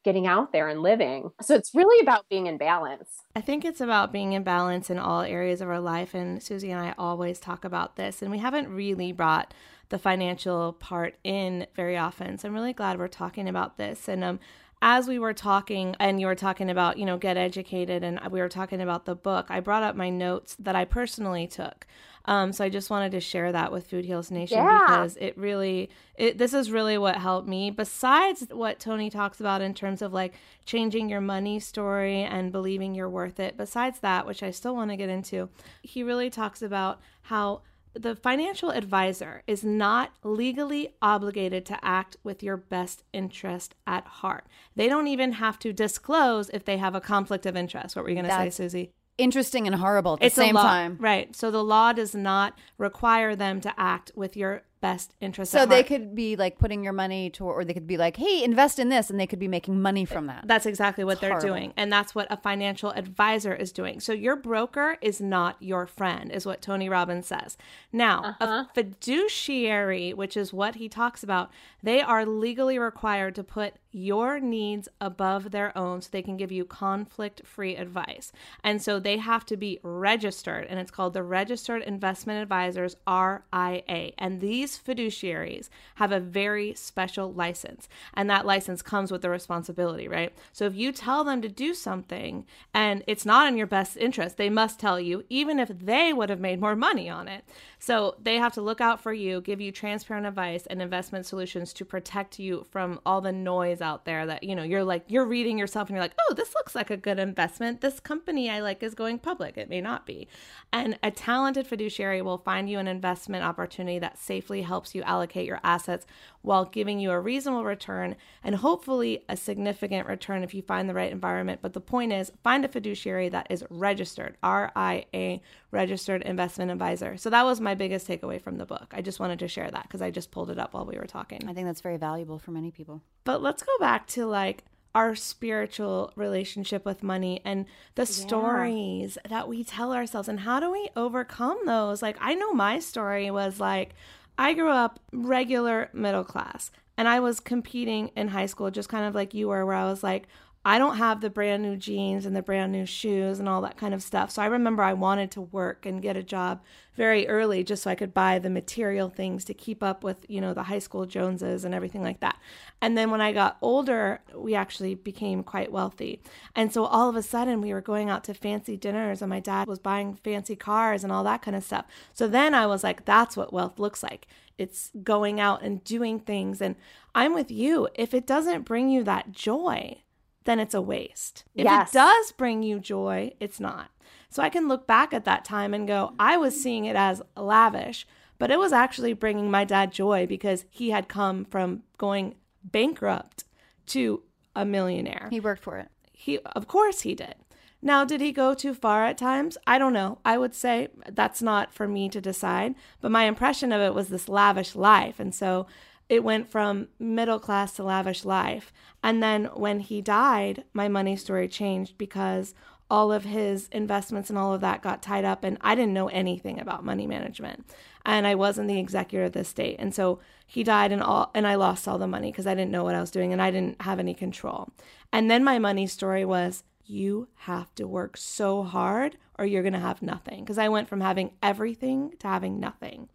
getting 0.04 0.26
out 0.26 0.52
there 0.52 0.68
and 0.68 0.82
living. 0.82 1.30
So 1.40 1.54
it's 1.54 1.74
really 1.74 2.00
about 2.02 2.28
being 2.28 2.46
in 2.46 2.58
balance. 2.58 3.22
I 3.34 3.40
think 3.40 3.64
it's 3.64 3.80
about 3.80 4.12
being 4.12 4.34
in 4.34 4.42
balance 4.42 4.90
in 4.90 4.98
all 4.98 5.22
areas 5.22 5.60
of 5.60 5.68
our 5.68 5.80
life. 5.80 6.14
And 6.14 6.42
Susie 6.42 6.70
and 6.70 6.80
I 6.80 6.94
always 6.98 7.40
talk 7.40 7.64
about 7.64 7.96
this, 7.96 8.22
and 8.22 8.30
we 8.30 8.38
haven't 8.38 8.68
really 8.68 9.12
brought 9.12 9.54
the 9.88 9.98
financial 9.98 10.74
part 10.74 11.16
in 11.24 11.66
very 11.74 11.96
often. 11.96 12.38
So 12.38 12.48
I'm 12.48 12.54
really 12.54 12.72
glad 12.72 12.98
we're 12.98 13.08
talking 13.08 13.48
about 13.48 13.78
this. 13.78 14.08
And 14.08 14.22
um, 14.22 14.40
as 14.82 15.08
we 15.08 15.18
were 15.18 15.32
talking, 15.32 15.96
and 15.98 16.20
you 16.20 16.26
were 16.26 16.34
talking 16.34 16.68
about, 16.68 16.98
you 16.98 17.06
know, 17.06 17.16
get 17.16 17.36
educated, 17.36 18.04
and 18.04 18.20
we 18.30 18.40
were 18.40 18.48
talking 18.48 18.82
about 18.82 19.06
the 19.06 19.14
book, 19.14 19.46
I 19.48 19.60
brought 19.60 19.82
up 19.82 19.96
my 19.96 20.10
notes 20.10 20.56
that 20.58 20.76
I 20.76 20.84
personally 20.84 21.46
took. 21.46 21.86
Um, 22.26 22.52
so 22.52 22.64
I 22.64 22.68
just 22.68 22.90
wanted 22.90 23.12
to 23.12 23.20
share 23.20 23.52
that 23.52 23.70
with 23.70 23.86
Food 23.86 24.04
Heals 24.04 24.30
Nation 24.30 24.58
Yeah. 24.58 24.78
because 24.86 25.16
it 25.16 25.36
really, 25.36 25.90
it, 26.14 26.38
this 26.38 26.54
is 26.54 26.70
really 26.70 26.96
what 26.96 27.16
helped 27.16 27.46
me. 27.46 27.70
Besides 27.70 28.46
what 28.50 28.80
Tony 28.80 29.10
talks 29.10 29.40
about 29.40 29.60
in 29.60 29.74
terms 29.74 30.00
of 30.00 30.12
like 30.12 30.34
changing 30.64 31.08
your 31.08 31.20
money 31.20 31.60
story 31.60 32.22
and 32.22 32.50
believing 32.50 32.94
you're 32.94 33.10
worth 33.10 33.38
it. 33.38 33.56
Besides 33.56 34.00
that, 34.00 34.26
which 34.26 34.42
I 34.42 34.50
still 34.50 34.74
want 34.74 34.90
to 34.90 34.96
get 34.96 35.10
into, 35.10 35.50
he 35.82 36.02
really 36.02 36.30
talks 36.30 36.62
about 36.62 37.00
how 37.22 37.60
the 37.92 38.16
financial 38.16 38.70
advisor 38.70 39.42
is 39.46 39.62
not 39.62 40.10
legally 40.24 40.94
obligated 41.00 41.64
to 41.66 41.78
act 41.84 42.16
with 42.24 42.42
your 42.42 42.56
best 42.56 43.04
interest 43.12 43.74
at 43.86 44.04
heart. 44.04 44.46
They 44.74 44.88
don't 44.88 45.06
even 45.06 45.32
have 45.32 45.58
to 45.60 45.72
disclose 45.72 46.50
if 46.50 46.64
they 46.64 46.78
have 46.78 46.94
a 46.94 47.00
conflict 47.00 47.46
of 47.46 47.56
interest. 47.56 47.94
What 47.94 48.04
were 48.04 48.08
you 48.08 48.16
going 48.16 48.26
to 48.26 48.32
say, 48.34 48.50
Susie? 48.50 48.90
Interesting 49.16 49.66
and 49.66 49.76
horrible 49.76 50.14
at 50.14 50.20
the 50.20 50.26
it's 50.26 50.34
same 50.34 50.54
time. 50.56 50.96
right? 51.00 51.34
So 51.36 51.50
the 51.50 51.62
law 51.62 51.92
does 51.92 52.14
not 52.14 52.58
require 52.78 53.36
them 53.36 53.60
to 53.60 53.72
act 53.78 54.10
with 54.16 54.36
your 54.36 54.62
best 54.84 55.14
interest. 55.18 55.50
So 55.50 55.60
at 55.60 55.70
they 55.70 55.82
could 55.82 56.14
be 56.14 56.36
like 56.36 56.58
putting 56.58 56.84
your 56.84 56.92
money 56.92 57.30
to, 57.30 57.44
or 57.44 57.64
they 57.64 57.72
could 57.72 57.86
be 57.86 57.96
like, 57.96 58.18
"Hey, 58.18 58.44
invest 58.44 58.78
in 58.78 58.90
this," 58.90 59.08
and 59.08 59.18
they 59.18 59.26
could 59.26 59.38
be 59.38 59.48
making 59.48 59.80
money 59.80 60.02
eh, 60.02 60.04
from 60.04 60.26
that. 60.26 60.46
That's 60.46 60.66
exactly 60.66 61.04
what 61.04 61.22
they're 61.22 61.30
horrible. 61.30 61.48
doing. 61.48 61.72
And 61.74 61.90
that's 61.90 62.14
what 62.14 62.26
a 62.30 62.36
financial 62.36 62.90
advisor 62.90 63.54
is 63.54 63.72
doing. 63.72 63.98
So 63.98 64.12
your 64.12 64.36
broker 64.36 64.98
is 65.00 65.22
not 65.22 65.56
your 65.58 65.86
friend, 65.86 66.30
is 66.30 66.44
what 66.44 66.60
Tony 66.60 66.90
Robbins 66.90 67.26
says. 67.26 67.56
Now, 67.94 68.36
a 68.38 68.44
uh-huh. 68.44 68.64
fiduciary, 68.74 70.12
which 70.12 70.36
is 70.36 70.52
what 70.52 70.74
he 70.74 70.90
talks 70.90 71.22
about, 71.22 71.50
they 71.82 72.02
are 72.02 72.26
legally 72.26 72.78
required 72.78 73.34
to 73.36 73.42
put 73.42 73.76
your 73.94 74.40
needs 74.40 74.88
above 75.00 75.52
their 75.52 75.76
own 75.78 76.02
so 76.02 76.08
they 76.10 76.20
can 76.20 76.36
give 76.36 76.50
you 76.50 76.64
conflict 76.64 77.46
free 77.46 77.76
advice. 77.76 78.32
And 78.62 78.82
so 78.82 78.98
they 78.98 79.18
have 79.18 79.46
to 79.46 79.56
be 79.56 79.78
registered, 79.82 80.66
and 80.68 80.80
it's 80.80 80.90
called 80.90 81.14
the 81.14 81.22
Registered 81.22 81.82
Investment 81.82 82.42
Advisors 82.42 82.96
RIA. 83.08 84.12
And 84.18 84.40
these 84.40 84.73
fiduciaries 84.78 85.68
have 85.96 86.12
a 86.12 86.20
very 86.20 86.74
special 86.74 87.32
license, 87.32 87.88
and 88.14 88.28
that 88.30 88.46
license 88.46 88.82
comes 88.82 89.10
with 89.10 89.22
the 89.22 89.30
responsibility, 89.30 90.08
right? 90.08 90.32
So 90.52 90.66
if 90.66 90.74
you 90.74 90.92
tell 90.92 91.24
them 91.24 91.42
to 91.42 91.48
do 91.48 91.74
something 91.74 92.46
and 92.72 93.02
it's 93.06 93.26
not 93.26 93.48
in 93.48 93.56
your 93.56 93.66
best 93.66 93.96
interest, 93.96 94.36
they 94.36 94.50
must 94.50 94.78
tell 94.78 95.00
you, 95.00 95.24
even 95.28 95.58
if 95.58 95.68
they 95.68 96.12
would 96.12 96.30
have 96.30 96.40
made 96.40 96.60
more 96.60 96.76
money 96.76 97.08
on 97.08 97.28
it. 97.28 97.44
So 97.78 98.16
they 98.20 98.36
have 98.36 98.54
to 98.54 98.62
look 98.62 98.80
out 98.80 99.00
for 99.00 99.12
you, 99.12 99.40
give 99.40 99.60
you 99.60 99.70
transparent 99.70 100.26
advice 100.26 100.66
and 100.66 100.80
investment 100.80 101.26
solutions 101.26 101.72
to 101.74 101.84
protect 101.84 102.38
you 102.38 102.66
from 102.70 103.00
all 103.04 103.20
the 103.20 103.32
noise 103.32 103.80
out 103.80 104.04
there 104.04 104.24
that, 104.26 104.42
you 104.42 104.56
know, 104.56 104.62
you're 104.62 104.84
like, 104.84 105.04
you're 105.08 105.26
reading 105.26 105.58
yourself 105.58 105.88
and 105.88 105.96
you're 105.96 106.04
like, 106.04 106.14
oh, 106.28 106.34
this 106.34 106.54
looks 106.54 106.74
like 106.74 106.90
a 106.90 106.96
good 106.96 107.18
investment. 107.18 107.80
This 107.80 108.00
company 108.00 108.48
I 108.48 108.60
like 108.60 108.82
is 108.82 108.94
going 108.94 109.18
public. 109.18 109.58
It 109.58 109.68
may 109.68 109.80
not 109.80 110.06
be. 110.06 110.28
And 110.72 110.98
a 111.02 111.10
talented 111.10 111.66
fiduciary 111.66 112.22
will 112.22 112.38
find 112.38 112.70
you 112.70 112.78
an 112.78 112.88
investment 112.88 113.44
opportunity 113.44 113.98
that 113.98 114.18
safely 114.18 114.53
helps 114.62 114.94
you 114.94 115.02
allocate 115.02 115.46
your 115.46 115.60
assets 115.62 116.06
while 116.42 116.64
giving 116.64 116.98
you 117.00 117.10
a 117.10 117.20
reasonable 117.20 117.64
return 117.64 118.16
and 118.42 118.56
hopefully 118.56 119.24
a 119.28 119.36
significant 119.36 120.06
return 120.06 120.42
if 120.42 120.54
you 120.54 120.62
find 120.62 120.88
the 120.88 120.94
right 120.94 121.10
environment. 121.10 121.60
But 121.62 121.72
the 121.72 121.80
point 121.80 122.12
is, 122.12 122.32
find 122.42 122.64
a 122.64 122.68
fiduciary 122.68 123.28
that 123.30 123.46
is 123.50 123.64
registered, 123.70 124.36
RIA, 124.44 125.40
registered 125.70 126.22
investment 126.22 126.70
advisor. 126.70 127.16
So 127.16 127.30
that 127.30 127.44
was 127.44 127.60
my 127.60 127.74
biggest 127.74 128.06
takeaway 128.06 128.40
from 128.40 128.58
the 128.58 128.66
book. 128.66 128.92
I 128.92 129.02
just 129.02 129.20
wanted 129.20 129.38
to 129.40 129.48
share 129.48 129.70
that 129.70 129.84
because 129.84 130.02
I 130.02 130.10
just 130.10 130.30
pulled 130.30 130.50
it 130.50 130.58
up 130.58 130.74
while 130.74 130.86
we 130.86 130.98
were 130.98 131.06
talking. 131.06 131.48
I 131.48 131.54
think 131.54 131.66
that's 131.66 131.80
very 131.80 131.96
valuable 131.96 132.38
for 132.38 132.50
many 132.50 132.70
people. 132.70 133.02
But 133.24 133.42
let's 133.42 133.62
go 133.62 133.72
back 133.78 134.06
to 134.08 134.26
like 134.26 134.64
our 134.94 135.14
spiritual 135.16 136.12
relationship 136.14 136.84
with 136.84 137.02
money 137.02 137.40
and 137.44 137.66
the 137.96 138.06
stories 138.06 139.18
that 139.28 139.48
we 139.48 139.64
tell 139.64 139.92
ourselves 139.92 140.28
and 140.28 140.40
how 140.40 140.60
do 140.60 140.70
we 140.70 140.88
overcome 140.94 141.58
those? 141.66 142.00
Like 142.00 142.16
I 142.20 142.34
know 142.34 142.52
my 142.52 142.78
story 142.78 143.30
was 143.30 143.58
like 143.58 143.94
I 144.38 144.54
grew 144.54 144.70
up 144.70 144.98
regular 145.12 145.90
middle 145.92 146.24
class 146.24 146.70
and 146.96 147.08
I 147.08 147.20
was 147.20 147.40
competing 147.40 148.08
in 148.16 148.28
high 148.28 148.46
school 148.46 148.70
just 148.70 148.88
kind 148.88 149.04
of 149.06 149.14
like 149.14 149.34
you 149.34 149.48
were 149.48 149.64
where 149.64 149.76
I 149.76 149.84
was 149.84 150.02
like 150.02 150.28
I 150.66 150.78
don't 150.78 150.96
have 150.96 151.20
the 151.20 151.28
brand 151.28 151.62
new 151.62 151.76
jeans 151.76 152.24
and 152.24 152.34
the 152.34 152.42
brand 152.42 152.72
new 152.72 152.86
shoes 152.86 153.38
and 153.38 153.48
all 153.48 153.60
that 153.60 153.76
kind 153.76 153.92
of 153.92 154.02
stuff. 154.02 154.30
So 154.30 154.40
I 154.40 154.46
remember 154.46 154.82
I 154.82 154.94
wanted 154.94 155.30
to 155.32 155.42
work 155.42 155.84
and 155.84 156.00
get 156.00 156.16
a 156.16 156.22
job 156.22 156.62
very 156.94 157.28
early 157.28 157.62
just 157.62 157.82
so 157.82 157.90
I 157.90 157.94
could 157.94 158.14
buy 158.14 158.38
the 158.38 158.48
material 158.48 159.10
things 159.10 159.44
to 159.44 159.52
keep 159.52 159.82
up 159.82 160.02
with, 160.02 160.24
you 160.26 160.40
know, 160.40 160.54
the 160.54 160.62
high 160.62 160.78
school 160.78 161.04
Joneses 161.04 161.66
and 161.66 161.74
everything 161.74 162.02
like 162.02 162.20
that. 162.20 162.38
And 162.80 162.96
then 162.96 163.10
when 163.10 163.20
I 163.20 163.32
got 163.32 163.58
older, 163.60 164.22
we 164.34 164.54
actually 164.54 164.94
became 164.94 165.42
quite 165.42 165.70
wealthy. 165.70 166.22
And 166.56 166.72
so 166.72 166.86
all 166.86 167.10
of 167.10 167.16
a 167.16 167.22
sudden 167.22 167.60
we 167.60 167.74
were 167.74 167.82
going 167.82 168.08
out 168.08 168.24
to 168.24 168.34
fancy 168.34 168.78
dinners 168.78 169.20
and 169.20 169.28
my 169.28 169.40
dad 169.40 169.66
was 169.66 169.78
buying 169.78 170.14
fancy 170.14 170.56
cars 170.56 171.04
and 171.04 171.12
all 171.12 171.24
that 171.24 171.42
kind 171.42 171.56
of 171.56 171.64
stuff. 171.64 171.84
So 172.14 172.26
then 172.26 172.54
I 172.54 172.66
was 172.66 172.82
like, 172.82 173.04
that's 173.04 173.36
what 173.36 173.52
wealth 173.52 173.78
looks 173.78 174.02
like. 174.02 174.26
It's 174.56 174.92
going 175.02 175.40
out 175.40 175.62
and 175.62 175.84
doing 175.84 176.20
things. 176.20 176.62
And 176.62 176.76
I'm 177.14 177.34
with 177.34 177.50
you. 177.50 177.88
If 177.94 178.14
it 178.14 178.26
doesn't 178.26 178.62
bring 178.62 178.88
you 178.88 179.02
that 179.02 179.32
joy, 179.32 179.98
then 180.44 180.60
it's 180.60 180.74
a 180.74 180.80
waste. 180.82 181.44
If 181.54 181.64
Yes. 181.64 181.90
it 181.90 181.94
does 181.94 182.32
bring 182.32 182.62
you 182.62 182.78
joy, 182.78 183.32
it's 183.40 183.60
not. 183.60 183.90
So 184.28 184.42
I 184.42 184.48
can 184.50 184.68
look 184.68 184.86
back 184.86 185.12
at 185.14 185.24
that 185.24 185.44
time 185.44 185.72
and 185.74 185.86
go, 185.86 186.14
I 186.18 186.36
was 186.36 186.60
seeing 186.60 186.84
it 186.84 186.96
as 186.96 187.22
lavish, 187.36 188.06
but 188.38 188.50
it 188.50 188.58
was 188.58 188.72
actually 188.72 189.12
bringing 189.12 189.50
my 189.50 189.64
dad 189.64 189.92
joy 189.92 190.26
because 190.26 190.64
he 190.70 190.90
had 190.90 191.08
come 191.08 191.44
from 191.44 191.82
going 191.98 192.34
bankrupt 192.62 193.44
to 193.86 194.22
a 194.56 194.64
millionaire. 194.64 195.28
He 195.30 195.40
worked 195.40 195.62
for 195.62 195.78
it. 195.78 195.88
He, 196.12 196.38
of 196.40 196.66
course, 196.66 197.02
he 197.02 197.14
did. 197.14 197.34
Now, 197.80 198.04
did 198.04 198.20
he 198.22 198.32
go 198.32 198.54
too 198.54 198.72
far 198.74 199.04
at 199.04 199.18
times? 199.18 199.58
I 199.66 199.78
don't 199.78 199.92
know. 199.92 200.18
I 200.24 200.38
would 200.38 200.54
say 200.54 200.88
that's 201.06 201.42
not 201.42 201.72
for 201.72 201.86
me 201.86 202.08
to 202.08 202.20
decide. 202.20 202.74
But 203.02 203.10
my 203.10 203.24
impression 203.24 203.72
of 203.72 203.80
it 203.82 203.94
was 203.94 204.08
this 204.08 204.28
lavish 204.28 204.74
life. 204.74 205.20
And 205.20 205.34
so 205.34 205.66
it 206.14 206.24
went 206.24 206.48
from 206.48 206.88
middle 206.98 207.38
class 207.38 207.72
to 207.74 207.82
lavish 207.82 208.24
life. 208.24 208.72
And 209.02 209.22
then 209.22 209.46
when 209.46 209.80
he 209.80 210.00
died, 210.00 210.64
my 210.72 210.88
money 210.88 211.16
story 211.16 211.48
changed 211.48 211.98
because 211.98 212.54
all 212.90 213.12
of 213.12 213.24
his 213.24 213.68
investments 213.72 214.30
and 214.30 214.38
all 214.38 214.52
of 214.52 214.60
that 214.60 214.82
got 214.82 215.02
tied 215.02 215.24
up. 215.24 215.42
And 215.42 215.58
I 215.60 215.74
didn't 215.74 215.94
know 215.94 216.08
anything 216.08 216.60
about 216.60 216.84
money 216.84 217.06
management. 217.06 217.68
And 218.06 218.26
I 218.26 218.34
wasn't 218.34 218.68
the 218.68 218.78
executor 218.78 219.24
of 219.24 219.32
the 219.32 219.40
estate. 219.40 219.76
And 219.78 219.94
so 219.94 220.20
he 220.46 220.62
died 220.62 220.92
and 220.92 221.02
all 221.02 221.30
and 221.34 221.46
I 221.46 221.54
lost 221.56 221.88
all 221.88 221.98
the 221.98 222.06
money 222.06 222.30
because 222.30 222.46
I 222.46 222.54
didn't 222.54 222.70
know 222.70 222.84
what 222.84 222.94
I 222.94 223.00
was 223.00 223.10
doing 223.10 223.32
and 223.32 223.42
I 223.42 223.50
didn't 223.50 223.82
have 223.82 223.98
any 223.98 224.14
control. 224.14 224.68
And 225.12 225.30
then 225.30 225.42
my 225.42 225.58
money 225.58 225.86
story 225.86 226.24
was 226.24 226.62
you 226.84 227.28
have 227.36 227.74
to 227.76 227.88
work 227.88 228.16
so 228.16 228.62
hard 228.62 229.16
or 229.38 229.46
you're 229.46 229.62
going 229.62 229.72
to 229.72 229.78
have 229.78 230.02
nothing. 230.02 230.44
Because 230.44 230.58
I 230.58 230.68
went 230.68 230.88
from 230.88 231.00
having 231.00 231.32
everything 231.42 232.12
to 232.20 232.28
having 232.28 232.60
nothing. 232.60 233.08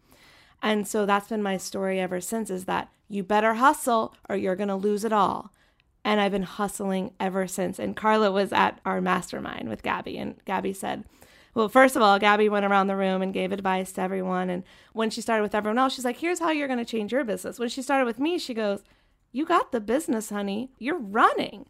And 0.62 0.88
so 0.88 1.06
that's 1.06 1.30
been 1.30 1.44
my 1.44 1.58
story 1.58 2.00
ever 2.00 2.20
since 2.22 2.50
is 2.50 2.66
that 2.66 2.90
you 3.08 3.24
better 3.24 3.56
hustle 3.56 4.16
or 4.30 4.36
you're 4.36 4.56
going 4.56 4.70
to 4.70 4.76
lose 4.76 5.04
it 5.04 5.14
all. 5.14 5.52
And 6.04 6.22
I've 6.22 6.32
been 6.32 6.44
hustling 6.44 7.14
ever 7.20 7.48
since. 7.48 7.80
And 7.80 7.96
Carla 7.96 8.32
was 8.32 8.54
at 8.54 8.80
our 8.86 9.02
mastermind 9.02 9.70
with 9.70 9.84
Gabby, 9.84 10.18
and 10.18 10.36
Gabby 10.46 10.74
said, 10.74 11.04
well, 11.54 11.70
first 11.70 11.96
of 11.96 12.02
all, 12.02 12.20
Gabby 12.20 12.48
went 12.48 12.66
around 12.66 12.88
the 12.88 12.96
room 12.96 13.22
and 13.22 13.34
gave 13.34 13.52
advice 13.52 13.92
to 13.94 14.02
everyone. 14.02 14.50
And 14.50 14.64
when 14.94 15.10
she 15.10 15.22
started 15.22 15.44
with 15.44 15.56
everyone 15.56 15.78
else, 15.78 15.94
she's 15.94 16.06
like, 16.06 16.18
here's 16.18 16.40
how 16.40 16.52
you're 16.52 16.68
going 16.68 16.80
to 16.80 16.86
change 16.86 17.12
your 17.12 17.24
business. 17.24 17.60
When 17.60 17.70
she 17.70 17.82
started 17.82 18.06
with 18.06 18.20
me, 18.20 18.38
she 18.38 18.54
goes, 18.54 18.84
You 19.32 19.46
got 19.46 19.72
the 19.72 19.82
business, 19.82 20.30
honey. 20.30 20.72
You're 20.78 21.00
running. 21.00 21.66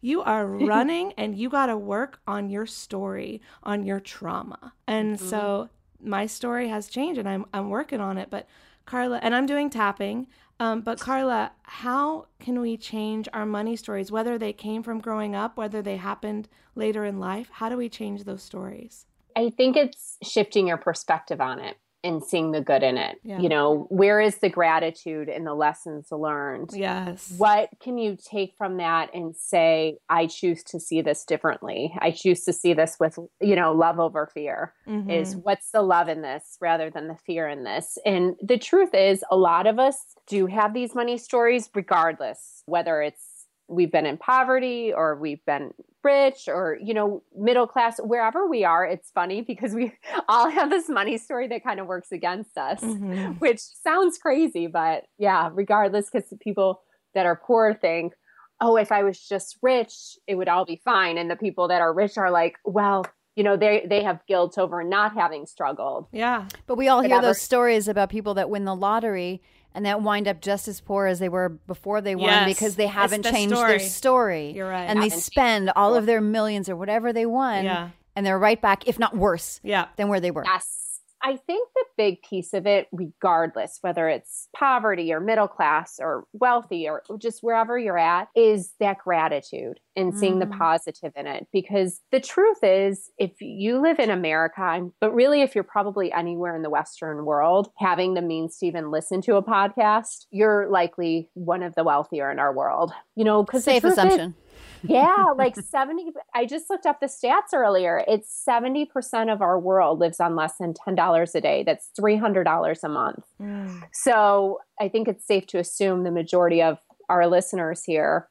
You 0.00 0.22
are 0.22 0.46
running 0.46 1.12
and 1.16 1.36
you 1.36 1.48
got 1.48 1.66
to 1.66 1.76
work 1.76 2.20
on 2.26 2.48
your 2.48 2.66
story, 2.66 3.40
on 3.62 3.84
your 3.84 4.00
trauma. 4.00 4.74
And 4.86 5.18
so 5.18 5.36
mm-hmm. 5.36 5.72
My 6.02 6.26
story 6.26 6.68
has 6.68 6.88
changed 6.88 7.18
and 7.18 7.28
I'm, 7.28 7.46
I'm 7.52 7.70
working 7.70 8.00
on 8.00 8.18
it. 8.18 8.28
But 8.30 8.46
Carla, 8.86 9.18
and 9.22 9.34
I'm 9.34 9.46
doing 9.46 9.70
tapping. 9.70 10.26
Um, 10.60 10.82
but 10.82 11.00
Carla, 11.00 11.52
how 11.64 12.26
can 12.38 12.60
we 12.60 12.76
change 12.76 13.28
our 13.32 13.46
money 13.46 13.76
stories, 13.76 14.12
whether 14.12 14.38
they 14.38 14.52
came 14.52 14.82
from 14.82 15.00
growing 15.00 15.34
up, 15.34 15.56
whether 15.56 15.82
they 15.82 15.96
happened 15.96 16.48
later 16.74 17.04
in 17.04 17.18
life? 17.18 17.48
How 17.52 17.68
do 17.68 17.76
we 17.76 17.88
change 17.88 18.24
those 18.24 18.42
stories? 18.42 19.06
I 19.36 19.50
think 19.50 19.76
it's 19.76 20.16
shifting 20.22 20.68
your 20.68 20.76
perspective 20.76 21.40
on 21.40 21.58
it 21.58 21.76
and 22.04 22.22
seeing 22.22 22.52
the 22.52 22.60
good 22.60 22.82
in 22.82 22.96
it. 22.96 23.16
Yeah. 23.24 23.40
You 23.40 23.48
know, 23.48 23.86
where 23.88 24.20
is 24.20 24.36
the 24.36 24.48
gratitude 24.48 25.28
and 25.28 25.46
the 25.46 25.54
lessons 25.54 26.08
learned? 26.12 26.70
Yes. 26.72 27.34
What 27.36 27.70
can 27.82 27.98
you 27.98 28.16
take 28.16 28.54
from 28.56 28.76
that 28.76 29.12
and 29.14 29.34
say, 29.34 29.98
I 30.08 30.26
choose 30.26 30.62
to 30.64 30.78
see 30.78 31.00
this 31.00 31.24
differently? 31.24 31.94
I 31.98 32.10
choose 32.10 32.44
to 32.44 32.52
see 32.52 32.74
this 32.74 32.98
with, 33.00 33.18
you 33.40 33.56
know, 33.56 33.72
love 33.72 33.98
over 33.98 34.30
fear. 34.32 34.74
Mm-hmm. 34.86 35.10
Is 35.10 35.34
what's 35.34 35.70
the 35.70 35.82
love 35.82 36.08
in 36.08 36.22
this 36.22 36.58
rather 36.60 36.90
than 36.90 37.08
the 37.08 37.16
fear 37.26 37.48
in 37.48 37.64
this? 37.64 37.98
And 38.04 38.36
the 38.42 38.58
truth 38.58 38.94
is, 38.94 39.24
a 39.30 39.36
lot 39.36 39.66
of 39.66 39.78
us 39.78 39.96
do 40.28 40.46
have 40.46 40.74
these 40.74 40.94
money 40.94 41.18
stories, 41.18 41.70
regardless 41.74 42.62
whether 42.66 43.02
it's 43.02 43.33
we've 43.68 43.90
been 43.90 44.06
in 44.06 44.16
poverty 44.16 44.92
or 44.92 45.16
we've 45.16 45.44
been 45.46 45.72
rich 46.02 46.48
or 46.48 46.78
you 46.82 46.92
know 46.92 47.22
middle 47.34 47.66
class 47.66 47.98
wherever 47.98 48.46
we 48.46 48.62
are 48.62 48.84
it's 48.84 49.10
funny 49.10 49.40
because 49.40 49.72
we 49.72 49.92
all 50.28 50.50
have 50.50 50.68
this 50.68 50.88
money 50.88 51.16
story 51.16 51.48
that 51.48 51.64
kind 51.64 51.80
of 51.80 51.86
works 51.86 52.12
against 52.12 52.58
us 52.58 52.80
mm-hmm. 52.82 53.32
which 53.38 53.60
sounds 53.60 54.18
crazy 54.18 54.66
but 54.66 55.04
yeah 55.18 55.48
regardless 55.54 56.10
because 56.10 56.32
people 56.40 56.82
that 57.14 57.24
are 57.24 57.36
poor 57.36 57.72
think 57.72 58.12
oh 58.60 58.76
if 58.76 58.92
i 58.92 59.02
was 59.02 59.18
just 59.18 59.56
rich 59.62 60.18
it 60.26 60.34
would 60.36 60.48
all 60.48 60.64
be 60.64 60.80
fine. 60.84 61.18
And 61.18 61.30
the 61.30 61.36
people 61.36 61.68
that 61.68 61.80
are 61.80 61.92
rich 61.92 62.16
are 62.16 62.30
like 62.30 62.56
well 62.64 63.04
you 63.36 63.42
know 63.42 63.56
they 63.56 63.84
they 63.88 64.02
have 64.02 64.20
guilt 64.26 64.58
over 64.58 64.84
not 64.84 65.14
having 65.14 65.46
struggled. 65.46 66.06
Yeah. 66.12 66.46
But 66.66 66.76
we 66.76 66.88
all 66.88 67.00
hear 67.00 67.20
those 67.20 67.40
stories 67.40 67.88
about 67.88 68.08
people 68.08 68.34
that 68.34 68.48
win 68.48 68.64
the 68.64 68.76
lottery 68.76 69.42
and 69.74 69.84
that 69.86 70.02
wind 70.02 70.28
up 70.28 70.40
just 70.40 70.68
as 70.68 70.80
poor 70.80 71.06
as 71.06 71.18
they 71.18 71.28
were 71.28 71.48
before 71.48 72.00
they 72.00 72.14
won 72.14 72.28
yes. 72.28 72.48
because 72.48 72.76
they 72.76 72.86
haven't 72.86 73.22
the 73.22 73.30
changed 73.30 73.56
story. 73.56 73.70
their 73.70 73.80
story. 73.80 74.50
You're 74.52 74.68
right. 74.68 74.84
And 74.84 75.02
they 75.02 75.08
spend 75.10 75.70
all 75.74 75.94
of 75.96 76.06
their 76.06 76.20
millions 76.20 76.68
or 76.68 76.76
whatever 76.76 77.12
they 77.12 77.26
won, 77.26 77.64
yeah. 77.64 77.90
and 78.14 78.24
they're 78.24 78.38
right 78.38 78.60
back, 78.60 78.86
if 78.86 78.98
not 78.98 79.16
worse, 79.16 79.60
yeah. 79.62 79.88
than 79.96 80.08
where 80.08 80.20
they 80.20 80.30
were. 80.30 80.44
Yes. 80.44 80.83
I 81.26 81.38
think 81.38 81.70
the 81.74 81.84
big 81.96 82.22
piece 82.22 82.52
of 82.52 82.66
it, 82.66 82.86
regardless 82.92 83.78
whether 83.80 84.08
it's 84.10 84.48
poverty 84.54 85.10
or 85.10 85.20
middle 85.20 85.48
class 85.48 85.98
or 85.98 86.26
wealthy 86.34 86.86
or 86.86 87.02
just 87.18 87.42
wherever 87.42 87.78
you're 87.78 87.96
at, 87.96 88.28
is 88.36 88.74
that 88.78 88.98
gratitude 88.98 89.80
and 89.96 90.14
seeing 90.14 90.36
mm. 90.36 90.40
the 90.40 90.56
positive 90.58 91.12
in 91.16 91.26
it. 91.26 91.46
Because 91.50 92.02
the 92.12 92.20
truth 92.20 92.58
is, 92.62 93.10
if 93.16 93.40
you 93.40 93.80
live 93.80 93.98
in 93.98 94.10
America, 94.10 94.86
but 95.00 95.14
really 95.14 95.40
if 95.40 95.54
you're 95.54 95.64
probably 95.64 96.12
anywhere 96.12 96.54
in 96.54 96.62
the 96.62 96.68
Western 96.68 97.24
world, 97.24 97.70
having 97.78 98.12
the 98.12 98.20
means 98.20 98.58
to 98.58 98.66
even 98.66 98.90
listen 98.90 99.22
to 99.22 99.36
a 99.36 99.42
podcast, 99.42 100.26
you're 100.30 100.68
likely 100.70 101.30
one 101.32 101.62
of 101.62 101.74
the 101.74 101.84
wealthier 101.84 102.30
in 102.30 102.38
our 102.38 102.52
world. 102.52 102.92
You 103.16 103.24
know, 103.24 103.44
because 103.44 103.64
safe 103.64 103.84
assumption. 103.84 104.30
Is, 104.30 104.43
yeah, 104.82 105.26
like 105.36 105.56
70 105.56 106.12
I 106.34 106.46
just 106.46 106.70
looked 106.70 106.86
up 106.86 107.00
the 107.00 107.06
stats 107.06 107.54
earlier. 107.54 108.04
It's 108.06 108.44
70% 108.48 109.32
of 109.32 109.42
our 109.42 109.58
world 109.58 110.00
lives 110.00 110.20
on 110.20 110.36
less 110.36 110.54
than 110.58 110.74
$10 110.74 111.34
a 111.34 111.40
day. 111.40 111.62
That's 111.64 111.90
$300 111.98 112.84
a 112.84 112.88
month. 112.88 113.24
Mm. 113.40 113.82
So, 113.92 114.60
I 114.80 114.88
think 114.88 115.06
it's 115.06 115.24
safe 115.24 115.46
to 115.48 115.58
assume 115.58 116.02
the 116.02 116.10
majority 116.10 116.60
of 116.60 116.78
our 117.08 117.28
listeners 117.28 117.84
here 117.84 118.28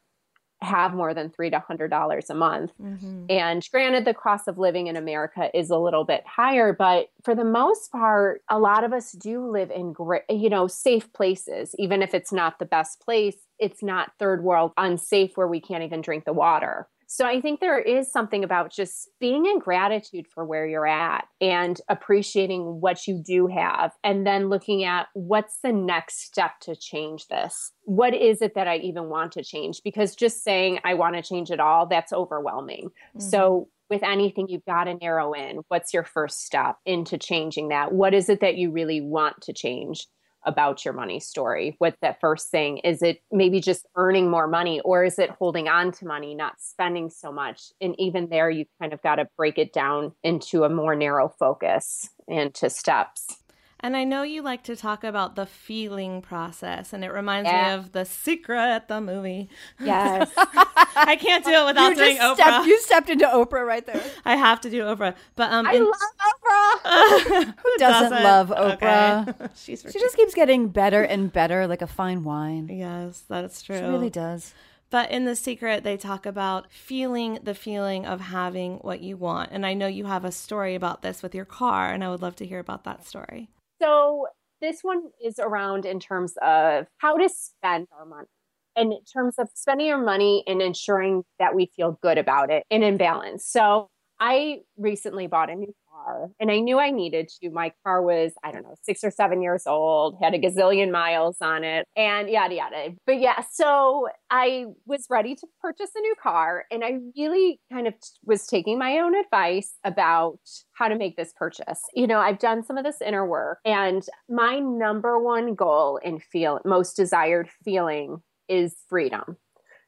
have 0.62 0.94
more 0.94 1.14
than 1.14 1.30
three 1.30 1.50
to 1.50 1.58
hundred 1.58 1.88
dollars 1.88 2.30
a 2.30 2.34
month. 2.34 2.72
Mm-hmm. 2.80 3.26
And 3.28 3.66
granted, 3.70 4.04
the 4.04 4.14
cost 4.14 4.48
of 4.48 4.58
living 4.58 4.86
in 4.86 4.96
America 4.96 5.50
is 5.54 5.70
a 5.70 5.76
little 5.76 6.04
bit 6.04 6.24
higher, 6.26 6.72
but 6.72 7.08
for 7.22 7.34
the 7.34 7.44
most 7.44 7.92
part, 7.92 8.42
a 8.50 8.58
lot 8.58 8.84
of 8.84 8.92
us 8.92 9.12
do 9.12 9.46
live 9.50 9.70
in 9.70 9.92
great, 9.92 10.22
you 10.28 10.48
know, 10.48 10.66
safe 10.66 11.12
places. 11.12 11.74
Even 11.78 12.02
if 12.02 12.14
it's 12.14 12.32
not 12.32 12.58
the 12.58 12.64
best 12.64 13.00
place, 13.00 13.36
it's 13.58 13.82
not 13.82 14.12
third 14.18 14.42
world 14.42 14.72
unsafe 14.76 15.36
where 15.36 15.48
we 15.48 15.60
can't 15.60 15.84
even 15.84 16.00
drink 16.00 16.24
the 16.24 16.32
water. 16.32 16.88
So 17.16 17.24
I 17.24 17.40
think 17.40 17.60
there 17.60 17.78
is 17.78 18.10
something 18.10 18.42
about 18.42 18.72
just 18.72 19.08
being 19.20 19.46
in 19.46 19.60
gratitude 19.60 20.26
for 20.26 20.44
where 20.44 20.66
you're 20.66 20.84
at 20.84 21.28
and 21.40 21.80
appreciating 21.88 22.80
what 22.80 23.06
you 23.06 23.22
do 23.24 23.46
have 23.46 23.92
and 24.02 24.26
then 24.26 24.48
looking 24.48 24.82
at 24.82 25.06
what's 25.14 25.60
the 25.62 25.70
next 25.70 26.24
step 26.24 26.58
to 26.62 26.74
change 26.74 27.28
this. 27.28 27.70
What 27.84 28.14
is 28.14 28.42
it 28.42 28.56
that 28.56 28.66
I 28.66 28.78
even 28.78 29.10
want 29.10 29.30
to 29.32 29.44
change? 29.44 29.80
Because 29.84 30.16
just 30.16 30.42
saying 30.42 30.80
I 30.82 30.94
want 30.94 31.14
to 31.14 31.22
change 31.22 31.52
it 31.52 31.60
all, 31.60 31.86
that's 31.86 32.12
overwhelming. 32.12 32.88
Mm-hmm. 32.88 33.20
So 33.20 33.68
with 33.88 34.02
anything, 34.02 34.48
you've 34.48 34.64
got 34.64 34.84
to 34.84 34.94
narrow 34.94 35.34
in 35.34 35.60
what's 35.68 35.94
your 35.94 36.02
first 36.02 36.44
step 36.44 36.78
into 36.84 37.16
changing 37.16 37.68
that? 37.68 37.92
What 37.92 38.12
is 38.12 38.28
it 38.28 38.40
that 38.40 38.56
you 38.56 38.72
really 38.72 39.00
want 39.00 39.40
to 39.42 39.52
change? 39.52 40.08
About 40.46 40.84
your 40.84 40.94
money 40.94 41.20
story? 41.20 41.76
What's 41.78 41.98
that 42.00 42.20
first 42.20 42.50
thing? 42.50 42.78
Is 42.78 43.02
it 43.02 43.22
maybe 43.30 43.60
just 43.60 43.86
earning 43.96 44.30
more 44.30 44.46
money 44.46 44.80
or 44.80 45.04
is 45.04 45.18
it 45.18 45.30
holding 45.30 45.68
on 45.68 45.92
to 45.92 46.06
money, 46.06 46.34
not 46.34 46.54
spending 46.58 47.10
so 47.10 47.32
much? 47.32 47.72
And 47.80 47.94
even 47.98 48.28
there, 48.28 48.50
you 48.50 48.66
kind 48.80 48.92
of 48.92 49.02
got 49.02 49.16
to 49.16 49.28
break 49.36 49.58
it 49.58 49.72
down 49.72 50.12
into 50.22 50.64
a 50.64 50.68
more 50.68 50.94
narrow 50.94 51.28
focus 51.38 52.08
and 52.28 52.54
to 52.54 52.70
steps. 52.70 53.43
And 53.84 53.98
I 53.98 54.04
know 54.04 54.22
you 54.22 54.40
like 54.40 54.62
to 54.62 54.76
talk 54.76 55.04
about 55.04 55.36
the 55.36 55.44
feeling 55.44 56.22
process, 56.22 56.94
and 56.94 57.04
it 57.04 57.12
reminds 57.12 57.50
yeah. 57.50 57.68
me 57.68 57.74
of 57.74 57.92
The 57.92 58.06
Secret, 58.06 58.88
the 58.88 58.98
movie. 58.98 59.50
Yes. 59.78 60.32
I 60.36 61.18
can't 61.20 61.44
do 61.44 61.50
it 61.50 61.66
without 61.66 61.90
you 61.90 61.96
doing 61.96 62.16
Oprah. 62.16 62.34
Stepped, 62.34 62.66
you 62.66 62.80
stepped 62.80 63.10
into 63.10 63.26
Oprah 63.26 63.66
right 63.66 63.84
there. 63.84 64.02
I 64.24 64.36
have 64.36 64.62
to 64.62 64.70
do 64.70 64.84
Oprah. 64.84 65.14
But 65.36 65.52
um, 65.52 65.66
I 65.66 65.74
in... 65.74 65.84
love 65.84 65.92
Oprah. 65.92 67.44
Who 67.62 67.76
doesn't, 67.76 68.10
doesn't, 68.10 68.22
love 68.22 68.48
Oprah? 68.48 69.28
Okay. 69.28 69.48
She's 69.54 69.82
she 69.82 70.00
just 70.00 70.16
keeps 70.16 70.32
getting 70.32 70.68
better 70.68 71.02
and 71.02 71.30
better, 71.30 71.66
like 71.66 71.82
a 71.82 71.86
fine 71.86 72.24
wine. 72.24 72.70
Yes, 72.72 73.22
that's 73.28 73.60
true. 73.60 73.76
She 73.76 73.84
really 73.84 74.08
does. 74.08 74.54
But 74.88 75.10
in 75.10 75.26
The 75.26 75.36
Secret, 75.36 75.84
they 75.84 75.98
talk 75.98 76.24
about 76.24 76.72
feeling 76.72 77.38
the 77.42 77.54
feeling 77.54 78.06
of 78.06 78.22
having 78.22 78.76
what 78.76 79.02
you 79.02 79.18
want. 79.18 79.50
And 79.52 79.66
I 79.66 79.74
know 79.74 79.88
you 79.88 80.06
have 80.06 80.24
a 80.24 80.32
story 80.32 80.74
about 80.74 81.02
this 81.02 81.22
with 81.22 81.34
your 81.34 81.44
car, 81.44 81.92
and 81.92 82.02
I 82.02 82.08
would 82.08 82.22
love 82.22 82.36
to 82.36 82.46
hear 82.46 82.60
about 82.60 82.84
that 82.84 83.06
story. 83.06 83.50
So 83.80 84.28
this 84.60 84.80
one 84.82 85.10
is 85.22 85.38
around 85.38 85.84
in 85.84 86.00
terms 86.00 86.34
of 86.42 86.86
how 86.98 87.16
to 87.16 87.28
spend 87.28 87.88
our 87.98 88.06
money 88.06 88.28
and 88.76 88.92
in 88.92 89.04
terms 89.04 89.34
of 89.38 89.48
spending 89.54 89.92
our 89.92 90.02
money 90.02 90.42
and 90.46 90.60
ensuring 90.62 91.24
that 91.38 91.54
we 91.54 91.70
feel 91.76 91.98
good 92.02 92.18
about 92.18 92.50
it 92.50 92.64
and 92.70 92.82
in 92.82 92.96
balance. 92.96 93.44
So 93.44 93.88
I 94.18 94.60
recently 94.76 95.26
bought 95.26 95.50
a 95.50 95.54
new 95.54 95.74
car 95.94 96.30
and 96.40 96.50
I 96.50 96.58
knew 96.60 96.78
I 96.78 96.90
needed 96.90 97.28
to. 97.40 97.50
My 97.50 97.72
car 97.84 98.02
was, 98.02 98.32
I 98.42 98.52
don't 98.52 98.62
know, 98.62 98.74
six 98.82 99.04
or 99.04 99.10
seven 99.10 99.42
years 99.42 99.66
old, 99.66 100.16
had 100.22 100.34
a 100.34 100.38
gazillion 100.38 100.90
miles 100.90 101.36
on 101.40 101.64
it, 101.64 101.86
and 101.96 102.28
yada, 102.28 102.54
yada. 102.54 102.94
But 103.06 103.20
yeah, 103.20 103.42
so 103.50 104.08
I 104.30 104.66
was 104.86 105.06
ready 105.10 105.34
to 105.34 105.46
purchase 105.60 105.90
a 105.96 106.00
new 106.00 106.14
car 106.22 106.64
and 106.70 106.84
I 106.84 106.98
really 107.16 107.60
kind 107.72 107.86
of 107.86 107.94
was 108.24 108.46
taking 108.46 108.78
my 108.78 108.98
own 108.98 109.14
advice 109.14 109.74
about 109.84 110.38
how 110.72 110.88
to 110.88 110.96
make 110.96 111.16
this 111.16 111.32
purchase. 111.36 111.80
You 111.94 112.06
know, 112.06 112.18
I've 112.18 112.38
done 112.38 112.64
some 112.64 112.76
of 112.76 112.84
this 112.84 113.00
inner 113.00 113.26
work 113.26 113.58
and 113.64 114.04
my 114.28 114.58
number 114.58 115.18
one 115.18 115.54
goal 115.54 115.98
in 115.98 116.20
feel 116.20 116.60
most 116.64 116.96
desired 116.96 117.48
feeling 117.64 118.18
is 118.48 118.74
freedom 118.88 119.36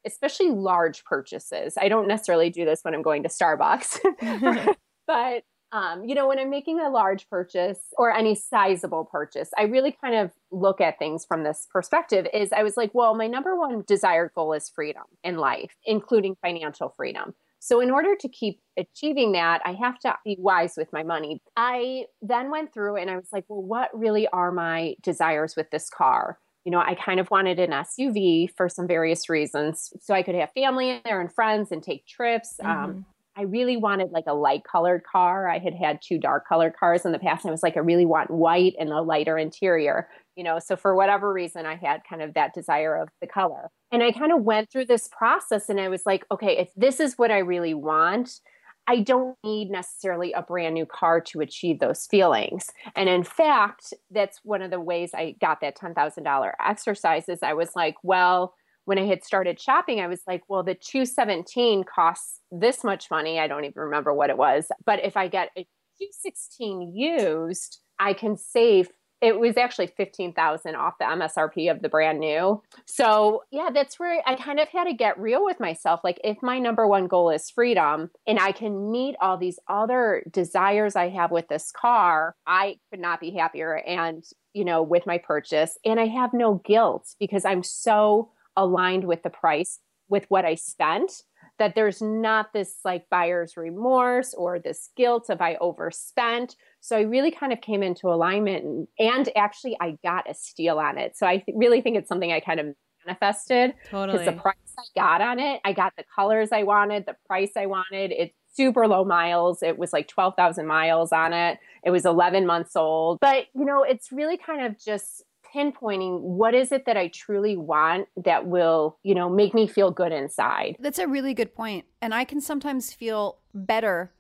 especially 0.07 0.51
large 0.51 1.05
purchases. 1.05 1.75
I 1.77 1.89
don't 1.89 2.07
necessarily 2.07 2.49
do 2.49 2.65
this 2.65 2.79
when 2.83 2.95
I'm 2.95 3.03
going 3.03 3.25
to 3.25 3.29
Starbucks, 3.29 3.99
but 5.09 5.43
um, 5.73 6.05
you 6.05 6.15
know, 6.15 6.29
when 6.29 6.39
I'm 6.39 6.51
making 6.51 6.81
a 6.81 6.91
large 6.91 7.29
purchase 7.29 7.81
or 7.99 8.13
any 8.13 8.35
sizable 8.35 9.05
purchase, 9.05 9.51
I 9.59 9.63
really 9.65 9.97
kind 10.01 10.15
of 10.15 10.31
look 10.51 10.81
at 10.81 10.99
things 10.99 11.25
from 11.25 11.43
this 11.43 11.67
perspective. 11.71 12.27
Is 12.33 12.53
I 12.53 12.63
was 12.63 12.77
like, 12.77 12.91
well, 12.95 13.15
my 13.15 13.27
number 13.27 13.57
one 13.57 13.83
desired 13.87 14.31
goal 14.35 14.53
is 14.53 14.71
freedom 14.71 15.05
in 15.25 15.37
life, 15.37 15.75
including 15.85 16.37
financial 16.41 16.91
freedom. 16.97 17.35
So, 17.59 17.81
in 17.81 17.91
order 17.91 18.15
to 18.21 18.29
keep 18.29 18.61
achieving 18.77 19.33
that, 19.33 19.61
I 19.65 19.73
have 19.73 19.99
to 20.01 20.17
be 20.25 20.37
wise 20.39 20.75
with 20.77 20.93
my 20.93 21.03
money. 21.03 21.43
I 21.57 22.05
then 22.23 22.51
went 22.51 22.73
through 22.73 22.97
and 22.97 23.11
I 23.11 23.17
was 23.17 23.29
like, 23.33 23.45
well, 23.49 23.63
what 23.63 23.91
really 23.93 24.29
are 24.29 24.53
my 24.53 24.95
desires 25.03 25.57
with 25.57 25.71
this 25.71 25.91
car? 25.91 26.39
you 26.67 26.73
know, 26.73 26.81
I 26.81 26.97
kind 26.97 27.21
of 27.21 27.31
wanted 27.31 27.61
an 27.61 27.71
SUV 27.71 28.51
for 28.57 28.69
some 28.69 28.89
various 28.89 29.29
reasons. 29.29 29.93
So 30.01 30.13
I 30.13 30.25
could 30.25 30.35
have 30.35 30.51
family 30.51 30.91
in 30.91 31.01
there 31.05 31.21
and 31.21 31.33
friends 31.33 31.71
and 31.71 31.81
take 31.81 32.05
trips. 32.09 32.57
Um, 32.61 32.69
mm-hmm. 32.69 32.85
Um, 32.85 33.07
I 33.37 33.43
really 33.43 33.77
wanted 33.77 34.13
like 34.13 34.25
a 34.27 34.35
light 34.35 34.63
colored 34.65 35.03
car. 35.05 35.49
I 35.49 35.59
had 35.59 35.75
had 35.75 36.01
two 36.03 36.19
dark 36.19 36.49
colored 36.49 36.75
cars 36.79 37.05
in 37.05 37.13
the 37.13 37.19
past. 37.19 37.45
And 37.45 37.51
I 37.51 37.53
was 37.53 37.63
like, 37.63 37.77
I 37.77 37.81
really 37.81 38.07
want 38.07 38.31
white 38.31 38.75
and 38.79 38.91
a 38.91 39.03
lighter 39.03 39.37
interior, 39.37 40.09
you 40.37 40.43
know. 40.43 40.59
So 40.59 40.75
for 40.75 40.95
whatever 40.95 41.33
reason, 41.33 41.67
I 41.67 41.77
had 41.77 42.01
kind 42.09 42.23
of 42.23 42.35
that 42.35 42.55
desire 42.55 42.97
of 42.97 43.09
the 43.21 43.27
color. 43.27 43.71
And 43.93 44.03
I 44.03 44.13
kind 44.13 44.33
of 44.33 44.43
went 44.43 44.71
through 44.71 44.87
this 44.87 45.09
process 45.09 45.69
and 45.69 45.81
I 45.81 45.89
was 45.89 46.07
like, 46.07 46.25
okay, 46.31 46.57
if 46.57 46.71
this 46.77 46.99
is 46.99 47.19
what 47.19 47.31
I 47.31 47.39
really 47.39 47.75
want, 47.75 48.41
I 48.89 49.01
don't 49.01 49.37
need 49.45 49.71
necessarily 49.71 50.33
a 50.33 50.43
brand 50.43 50.75
new 50.75 50.87
car 50.87 51.21
to 51.21 51.41
achieve 51.41 51.81
those 51.81 52.07
feelings. 52.07 52.71
And 52.95 53.09
in 53.09 53.25
fact, 53.25 53.93
that's 54.11 54.41
one 54.45 54.63
of 54.63 54.71
the 54.71 54.81
ways 54.81 55.11
I 55.13 55.35
got 55.41 55.61
that 55.61 55.77
$10,000 55.77 56.53
exercise 56.65 57.29
is 57.29 57.43
I 57.43 57.53
was 57.55 57.75
like, 57.75 57.97
well, 58.03 58.55
when 58.87 58.99
I 58.99 59.05
had 59.05 59.25
started 59.25 59.61
shopping, 59.61 60.01
I 60.01 60.07
was 60.07 60.23
like, 60.27 60.43
well, 60.49 60.63
the 60.63 60.75
217 60.75 61.85
costs 61.85 62.41
this 62.51 62.83
much 62.83 63.11
money. 63.11 63.39
I 63.39 63.49
don't 63.49 63.65
even 63.65 63.83
remember 63.83 64.15
what 64.15 64.31
it 64.31 64.39
was. 64.39 64.67
But 64.87 65.05
if 65.05 65.17
I 65.17 65.29
get 65.29 65.51
a 65.57 65.67
216 65.99 66.95
used, 66.95 67.81
I 67.99 68.15
can 68.15 68.37
save 68.37 68.89
it 69.23 69.41
was 69.41 69.57
actually 69.57 69.87
15,000 69.87 70.75
off 70.75 70.99
the 70.99 71.07
MSRP 71.07 71.71
of 71.71 71.81
the 71.81 71.89
brand 71.89 72.21
new. 72.21 72.63
So, 72.85 73.45
yeah, 73.51 73.71
that's 73.73 73.99
where 73.99 74.23
I 74.27 74.35
kind 74.35 74.61
of 74.61 74.69
had 74.69 74.85
to 74.85 74.93
get 74.93 75.19
real 75.19 75.43
with 75.43 75.59
myself. 75.59 76.01
Like, 76.05 76.21
if 76.23 76.37
my 76.43 76.59
number 76.59 76.87
one 76.87 77.07
goal 77.07 77.31
is 77.31 77.51
freedom 77.51 78.11
and 78.27 78.39
I 78.39 78.53
can 78.53 78.91
meet 78.91 79.17
all 79.21 79.39
these 79.39 79.59
other 79.69 80.23
desires 80.31 80.97
I 80.97 81.09
have 81.09 81.31
with 81.31 81.49
this 81.49 81.73
car, 81.73 82.37
I 82.47 82.79
could 82.91 83.01
not 83.01 83.21
be 83.21 83.31
happier. 83.31 83.77
And, 83.87 84.23
you 84.53 84.67
know, 84.67 84.83
with 84.83 85.07
my 85.07 85.17
purchase, 85.17 85.79
and 85.85 85.99
I 85.99 86.07
have 86.09 86.35
no 86.35 86.61
guilt 86.65 87.15
because 87.19 87.47
I'm 87.47 87.63
so 87.63 88.31
aligned 88.57 89.05
with 89.05 89.23
the 89.23 89.31
price 89.31 89.81
with 90.09 90.25
what 90.29 90.45
I 90.45 90.55
spent 90.55 91.23
that 91.59 91.75
there's 91.75 92.03
not 92.03 92.53
this 92.53 92.77
like 92.85 93.09
buyer's 93.11 93.57
remorse 93.57 94.35
or 94.35 94.59
this 94.59 94.91
guilt 94.97 95.31
of 95.31 95.41
I 95.41 95.57
overspent. 95.57 96.57
So 96.81 96.97
I 96.97 97.03
really 97.03 97.31
kind 97.31 97.53
of 97.53 97.61
came 97.61 97.83
into 97.83 98.09
alignment 98.09 98.65
and, 98.65 98.89
and 98.99 99.29
actually 99.37 99.77
I 99.81 99.97
got 100.03 100.31
a 100.31 100.35
steal 100.35 100.79
on 100.79 100.99
it. 100.99 101.17
So 101.17 101.27
I 101.27 101.39
th- 101.39 101.57
really 101.57 101.81
think 101.81 101.97
it's 101.97 102.09
something 102.09 102.33
I 102.33 102.41
kind 102.41 102.61
of 102.61 102.75
manifested. 103.07 103.75
Totally. 103.91 104.19
Because 104.19 104.35
the 104.35 104.41
price 104.41 104.55
I 104.79 104.83
got 104.95 105.21
on 105.23 105.39
it, 105.39 105.61
I 105.65 105.73
got 105.73 105.95
the 105.97 106.05
colors 106.15 106.51
I 106.53 106.65
wanted, 106.65 107.07
the 107.07 107.17
price 107.27 107.53
I 107.57 107.67
wanted. 107.67 108.13
It's 108.13 108.35
super 108.55 108.87
low 108.87 109.05
miles. 109.05 109.63
It 109.63 109.79
was 109.79 109.93
like 109.93 110.09
12,000 110.09 110.67
miles 110.67 111.13
on 111.13 111.33
it. 111.33 111.59
It 111.85 111.91
was 111.91 112.05
11 112.05 112.47
months 112.47 112.77
old. 112.77 113.19
But, 113.21 113.47
you 113.55 113.65
know, 113.65 113.83
it's 113.83 114.13
really 114.13 114.37
kind 114.37 114.65
of 114.65 114.79
just 114.79 115.25
pinpointing 115.57 116.21
what 116.21 116.55
is 116.55 116.71
it 116.73 116.85
that 116.87 116.97
I 116.97 117.09
truly 117.09 117.57
want 117.57 118.09
that 118.25 118.47
will, 118.47 118.99
you 119.03 119.15
know, 119.15 119.29
make 119.29 119.55
me 119.55 119.67
feel 119.67 119.91
good 119.91 120.13
inside. 120.13 120.77
That's 120.79 120.99
a 120.99 121.09
really 121.09 121.33
good 121.35 121.55
point. 121.55 121.87
And 122.03 122.15
I 122.15 122.25
can 122.25 122.41
sometimes 122.41 122.93
feel 122.93 123.39
better 123.55 124.13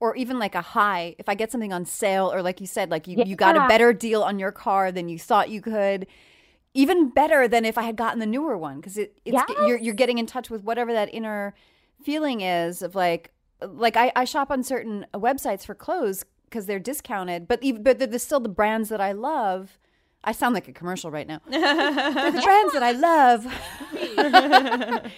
or 0.00 0.16
even 0.16 0.38
like 0.38 0.54
a 0.54 0.62
high 0.62 1.14
if 1.18 1.28
I 1.28 1.34
get 1.34 1.52
something 1.52 1.72
on 1.72 1.84
sale 1.84 2.32
or 2.32 2.42
like 2.42 2.60
you 2.60 2.66
said, 2.66 2.90
like 2.90 3.06
you, 3.06 3.18
Yeah. 3.18 3.24
you 3.26 3.36
got 3.36 3.56
a 3.56 3.68
better 3.68 3.92
deal 3.92 4.22
on 4.22 4.38
your 4.38 4.52
car 4.52 4.90
than 4.90 5.08
you 5.08 5.18
thought 5.18 5.50
you 5.50 5.60
could. 5.60 6.06
Even 6.72 7.10
better 7.10 7.46
than 7.48 7.64
if 7.64 7.76
I 7.76 7.82
had 7.82 7.96
gotten 7.96 8.18
the 8.18 8.26
newer 8.26 8.56
one 8.56 8.76
because 8.80 8.96
it, 8.96 9.18
it's 9.24 9.34
Yes. 9.48 9.68
you're 9.68 9.78
you're 9.78 9.94
getting 9.94 10.18
in 10.18 10.26
touch 10.26 10.50
with 10.50 10.62
whatever 10.64 10.92
that 10.92 11.12
inner 11.12 11.54
feeling 12.02 12.40
is 12.40 12.80
of 12.82 12.94
like 12.94 13.32
like 13.62 13.96
I, 13.96 14.10
I 14.16 14.24
shop 14.24 14.50
on 14.50 14.62
certain 14.62 15.04
websites 15.14 15.66
for 15.66 15.74
clothes 15.74 16.24
because 16.44 16.66
they're 16.66 16.78
discounted, 16.80 17.46
but 17.46 17.62
even, 17.62 17.82
but 17.82 17.98
they're, 17.98 18.08
they're 18.08 18.18
still 18.18 18.40
the 18.40 18.48
brands 18.48 18.88
that 18.88 19.00
I 19.00 19.12
love. 19.12 19.78
I 20.22 20.32
sound 20.32 20.54
like 20.54 20.68
a 20.68 20.72
commercial 20.72 21.10
right 21.10 21.26
now. 21.26 21.40
They're 21.50 21.60
the 21.60 22.42
brands 22.42 22.72
that 22.74 22.82
I 22.82 22.92
love. 22.92 23.46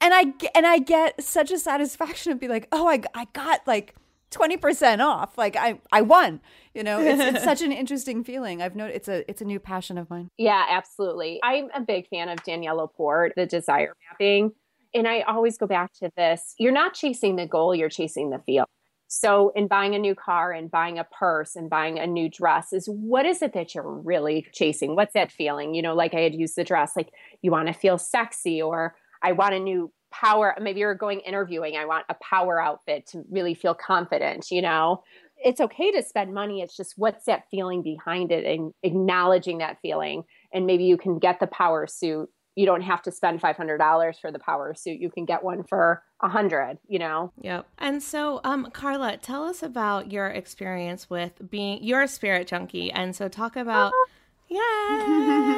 and 0.00 0.14
I 0.14 0.32
and 0.54 0.66
I 0.66 0.78
get 0.78 1.22
such 1.22 1.50
a 1.50 1.58
satisfaction 1.58 2.32
of 2.32 2.40
be 2.40 2.48
like, 2.48 2.68
oh, 2.72 2.88
I, 2.88 3.02
I 3.14 3.26
got 3.32 3.66
like 3.66 3.94
twenty 4.30 4.56
percent 4.56 5.02
off. 5.02 5.36
Like 5.36 5.56
I 5.56 5.80
I 5.92 6.02
won. 6.02 6.40
You 6.74 6.82
know, 6.82 7.00
it's, 7.00 7.36
it's 7.36 7.44
such 7.44 7.62
an 7.62 7.72
interesting 7.72 8.24
feeling. 8.24 8.62
I've 8.62 8.76
noticed 8.76 8.96
it's 8.96 9.08
a 9.08 9.30
it's 9.30 9.42
a 9.42 9.44
new 9.44 9.60
passion 9.60 9.98
of 9.98 10.08
mine. 10.08 10.30
Yeah, 10.38 10.64
absolutely. 10.68 11.40
I'm 11.42 11.68
a 11.74 11.80
big 11.80 12.08
fan 12.08 12.28
of 12.28 12.42
Danielle 12.42 12.76
LaPorte, 12.76 13.32
the 13.36 13.46
desire 13.46 13.94
mapping. 14.10 14.52
And 14.94 15.06
I 15.06 15.20
always 15.22 15.58
go 15.58 15.66
back 15.66 15.92
to 15.94 16.10
this 16.16 16.54
you're 16.58 16.72
not 16.72 16.94
chasing 16.94 17.36
the 17.36 17.46
goal, 17.46 17.74
you're 17.74 17.90
chasing 17.90 18.30
the 18.30 18.38
feel. 18.38 18.66
So, 19.08 19.52
in 19.54 19.68
buying 19.68 19.94
a 19.94 19.98
new 19.98 20.14
car 20.14 20.52
and 20.52 20.70
buying 20.70 20.98
a 20.98 21.04
purse 21.04 21.54
and 21.54 21.70
buying 21.70 21.98
a 21.98 22.06
new 22.06 22.28
dress, 22.28 22.72
is 22.72 22.86
what 22.86 23.24
is 23.24 23.40
it 23.40 23.52
that 23.54 23.74
you're 23.74 23.88
really 23.88 24.46
chasing? 24.52 24.96
What's 24.96 25.14
that 25.14 25.30
feeling? 25.30 25.74
You 25.74 25.82
know, 25.82 25.94
like 25.94 26.14
I 26.14 26.20
had 26.20 26.34
used 26.34 26.56
the 26.56 26.64
dress, 26.64 26.92
like 26.96 27.10
you 27.42 27.50
want 27.50 27.68
to 27.68 27.72
feel 27.72 27.98
sexy, 27.98 28.60
or 28.60 28.96
I 29.22 29.32
want 29.32 29.54
a 29.54 29.60
new 29.60 29.92
power. 30.12 30.54
Maybe 30.60 30.80
you're 30.80 30.94
going 30.94 31.20
interviewing, 31.20 31.76
I 31.76 31.84
want 31.84 32.06
a 32.08 32.16
power 32.22 32.60
outfit 32.60 33.06
to 33.08 33.22
really 33.30 33.54
feel 33.54 33.74
confident, 33.74 34.50
you 34.50 34.62
know? 34.62 35.02
It's 35.38 35.60
okay 35.60 35.92
to 35.92 36.02
spend 36.02 36.32
money. 36.32 36.62
It's 36.62 36.76
just 36.76 36.94
what's 36.96 37.26
that 37.26 37.44
feeling 37.50 37.82
behind 37.82 38.32
it 38.32 38.46
and 38.46 38.72
acknowledging 38.82 39.58
that 39.58 39.78
feeling. 39.82 40.22
And 40.52 40.64
maybe 40.66 40.84
you 40.84 40.96
can 40.96 41.18
get 41.18 41.40
the 41.40 41.46
power 41.46 41.86
suit. 41.86 42.30
You 42.56 42.66
don't 42.66 42.80
have 42.80 43.02
to 43.02 43.12
spend 43.12 43.40
$500 43.40 44.20
for 44.20 44.32
the 44.32 44.38
power 44.40 44.74
suit. 44.74 44.98
You 44.98 45.10
can 45.10 45.24
get 45.26 45.44
one 45.44 45.62
for 45.62 46.02
a 46.22 46.28
hundred, 46.28 46.78
you 46.88 46.98
know? 46.98 47.32
Yep. 47.42 47.66
And 47.78 48.02
so, 48.02 48.40
um, 48.44 48.70
Carla, 48.72 49.18
tell 49.18 49.44
us 49.44 49.62
about 49.62 50.10
your 50.10 50.26
experience 50.28 51.08
with 51.08 51.48
being 51.50 51.84
you're 51.84 52.02
a 52.02 52.08
spirit 52.08 52.48
junkie, 52.48 52.90
and 52.90 53.14
so 53.14 53.28
talk 53.28 53.54
about, 53.56 53.92
Yeah. 54.48 54.60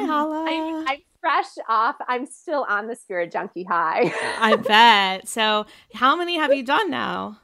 holla. 0.07 0.45
I, 0.47 0.85
I'm 0.87 0.99
fresh 1.21 1.45
off. 1.67 1.95
I'm 2.07 2.25
still 2.25 2.65
on 2.67 2.87
the 2.87 2.95
spirit 2.95 3.31
junkie 3.31 3.63
high. 3.63 4.11
I 4.39 4.55
bet. 4.55 5.27
So, 5.27 5.65
how 5.93 6.15
many 6.15 6.37
have 6.37 6.53
you 6.53 6.63
done 6.63 6.89
now? 6.89 7.39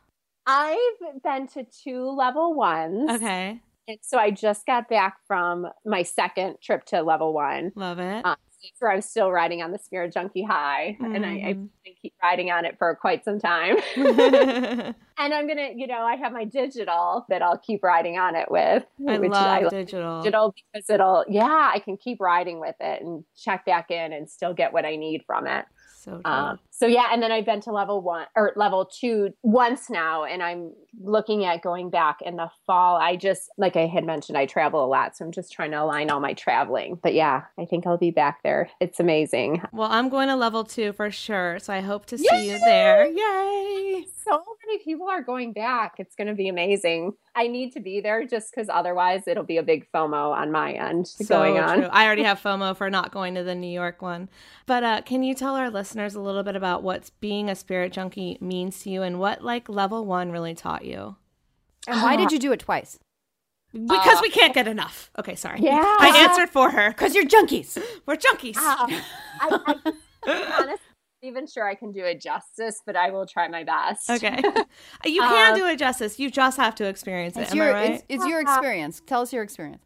I've 0.47 1.23
been 1.23 1.47
to 1.49 1.63
two 1.65 2.09
level 2.09 2.53
ones. 2.53 3.09
Okay, 3.09 3.59
And 3.87 3.97
so 4.01 4.17
I 4.19 4.31
just 4.31 4.65
got 4.65 4.87
back 4.89 5.17
from 5.27 5.67
my 5.85 6.03
second 6.03 6.57
trip 6.61 6.85
to 6.87 7.01
level 7.01 7.33
one. 7.33 7.71
love 7.75 7.99
it. 7.99 8.25
Um, 8.25 8.35
where 8.79 8.91
I'm 8.91 9.01
still 9.01 9.31
riding 9.31 9.61
on 9.61 9.71
the 9.71 9.77
spirit 9.77 10.13
junkie 10.13 10.43
high, 10.43 10.97
and 10.99 11.25
I, 11.25 11.29
I 11.29 11.53
to 11.53 11.91
keep 12.01 12.13
riding 12.21 12.51
on 12.51 12.65
it 12.65 12.77
for 12.77 12.95
quite 12.95 13.23
some 13.23 13.39
time. 13.39 13.77
and 13.95 14.95
I'm 15.17 15.47
gonna, 15.47 15.69
you 15.75 15.87
know, 15.87 16.01
I 16.01 16.15
have 16.15 16.31
my 16.31 16.45
digital 16.45 17.25
that 17.29 17.41
I'll 17.41 17.57
keep 17.57 17.83
riding 17.83 18.17
on 18.17 18.35
it 18.35 18.49
with. 18.49 18.83
I 19.07 19.17
love 19.17 19.31
like 19.31 19.69
digital. 19.69 20.21
digital 20.21 20.53
because 20.53 20.89
it'll, 20.89 21.25
yeah, 21.27 21.71
I 21.73 21.79
can 21.79 21.97
keep 21.97 22.19
riding 22.19 22.59
with 22.59 22.75
it 22.79 23.01
and 23.01 23.23
check 23.37 23.65
back 23.65 23.91
in 23.91 24.13
and 24.13 24.29
still 24.29 24.53
get 24.53 24.73
what 24.73 24.85
I 24.85 24.95
need 24.95 25.23
from 25.25 25.47
it. 25.47 25.65
So 26.05 26.21
Um, 26.23 26.59
so 26.77 26.85
yeah, 26.87 27.05
and 27.11 27.23
then 27.23 27.31
I've 27.31 27.45
been 27.45 27.61
to 27.61 27.71
level 27.71 28.01
one 28.01 28.25
or 28.35 28.51
level 28.57 28.85
two 28.85 29.29
once 29.43 29.89
now, 29.89 30.25
and 30.25 30.43
I'm 30.43 30.73
looking 31.01 31.45
at 31.45 31.61
going 31.61 31.89
back 31.89 32.17
in 32.21 32.35
the 32.35 32.49
fall. 32.67 32.97
I 32.97 33.15
just, 33.15 33.49
like 33.57 33.75
I 33.75 33.85
had 33.85 34.03
mentioned, 34.05 34.37
I 34.37 34.45
travel 34.45 34.83
a 34.83 34.87
lot, 34.87 35.15
so 35.15 35.23
I'm 35.25 35.31
just 35.31 35.51
trying 35.53 35.71
to 35.71 35.81
align 35.81 36.09
all 36.09 36.19
my 36.19 36.33
traveling. 36.33 36.99
But 37.01 37.13
yeah, 37.13 37.43
I 37.57 37.65
think 37.65 37.87
I'll 37.87 37.97
be 37.97 38.11
back 38.11 38.43
there. 38.43 38.69
It's 38.81 38.99
amazing. 38.99 39.61
well, 39.71 39.89
I'm 39.91 40.09
going 40.09 40.27
to 40.27 40.35
level 40.35 40.63
two 40.65 40.91
for 40.93 41.11
sure. 41.11 41.59
So 41.59 41.73
I 41.73 41.79
hope 41.81 42.05
to 42.07 42.17
see 42.17 42.49
you 42.51 42.59
there. 42.59 43.05
Yay! 43.07 44.05
So 44.25 44.43
many 44.65 44.79
people 44.83 45.07
are 45.07 45.21
going 45.21 45.53
back. 45.53 45.95
It's 45.99 46.15
going 46.15 46.27
to 46.27 46.33
be 46.33 46.47
amazing. 46.47 47.13
I 47.35 47.47
need 47.47 47.73
to 47.73 47.79
be 47.79 47.99
there 48.01 48.25
just 48.25 48.51
because 48.51 48.69
otherwise 48.69 49.27
it'll 49.27 49.43
be 49.43 49.57
a 49.57 49.63
big 49.63 49.85
FOMO 49.93 50.31
on 50.33 50.51
my 50.51 50.71
end 50.71 51.07
So 51.07 51.25
going 51.25 51.59
on. 51.59 51.79
true. 51.79 51.87
I 51.91 52.05
already 52.05 52.23
have 52.31 52.41
FOMO 52.41 52.75
for 52.75 52.89
not 52.89 53.11
going 53.11 53.35
to 53.35 53.43
the 53.43 53.53
New 53.53 53.71
York 53.71 54.01
one. 54.01 54.29
But 54.65 54.83
uh, 54.83 55.01
can 55.03 55.21
you 55.21 55.35
tell 55.35 55.55
our 55.55 55.69
listeners 55.69 56.15
a 56.15 56.21
little 56.21 56.41
bit 56.43 56.55
about 56.55 56.64
what 56.73 57.11
being 57.19 57.49
a 57.49 57.55
spirit 57.55 57.93
junkie 57.93 58.37
means 58.41 58.79
to 58.83 58.89
you 58.89 59.01
and 59.01 59.19
what 59.19 59.43
like 59.43 59.69
level 59.69 60.05
one 60.05 60.31
really 60.31 60.53
taught 60.55 60.85
you? 60.85 61.15
And 61.87 62.01
why 62.01 62.15
did 62.15 62.31
you 62.31 62.39
do 62.39 62.51
it 62.51 62.59
twice? 62.59 62.97
Because 63.73 64.21
we 64.21 64.29
can't 64.29 64.53
get 64.53 64.67
enough. 64.67 65.11
Okay, 65.19 65.35
sorry. 65.35 65.59
Yeah. 65.59 65.81
I 65.99 66.25
answered 66.29 66.49
for 66.49 66.69
her. 66.71 66.89
Because 66.89 67.13
you're 67.13 67.25
junkies. 67.25 67.77
We're 68.05 68.15
junkies. 68.15 68.55
Um, 68.57 68.89
I, 69.41 69.59
I, 69.67 69.75
honestly, 70.59 70.63
not 70.63 70.79
even 71.23 71.45
sure 71.45 71.67
I 71.67 71.75
can 71.75 71.91
do 71.91 72.03
it 72.05 72.21
justice, 72.21 72.81
but 72.85 72.95
I 72.95 73.11
will 73.11 73.25
try 73.25 73.49
my 73.49 73.63
best. 73.65 74.09
Okay. 74.09 74.37
you 75.05 75.21
can 75.21 75.51
Um, 75.51 75.59
do 75.59 75.65
it 75.67 75.77
justice. 75.77 76.19
You 76.19 76.31
just 76.31 76.55
have 76.57 76.73
to 76.75 76.85
experience 76.85 77.35
it. 77.35 77.41
It's 77.41 77.51
Am 77.51 77.57
your 77.57 77.67
I 77.67 77.71
right? 77.73 77.91
it's, 77.95 78.03
it's 78.07 78.25
your 78.25 78.39
experience. 78.39 79.01
Tell 79.05 79.21
us 79.21 79.33
your 79.33 79.43
experience. 79.43 79.83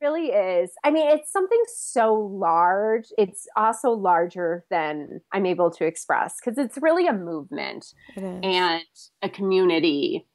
Really 0.00 0.28
is. 0.28 0.70
I 0.84 0.90
mean, 0.90 1.08
it's 1.08 1.30
something 1.32 1.62
so 1.74 2.14
large. 2.14 3.06
It's 3.16 3.46
also 3.56 3.90
larger 3.90 4.64
than 4.70 5.20
I'm 5.32 5.46
able 5.46 5.70
to 5.72 5.84
express 5.86 6.36
because 6.40 6.58
it's 6.58 6.78
really 6.80 7.06
a 7.06 7.12
movement 7.12 7.92
and 8.16 8.82
a 9.22 9.28
community. 9.28 10.26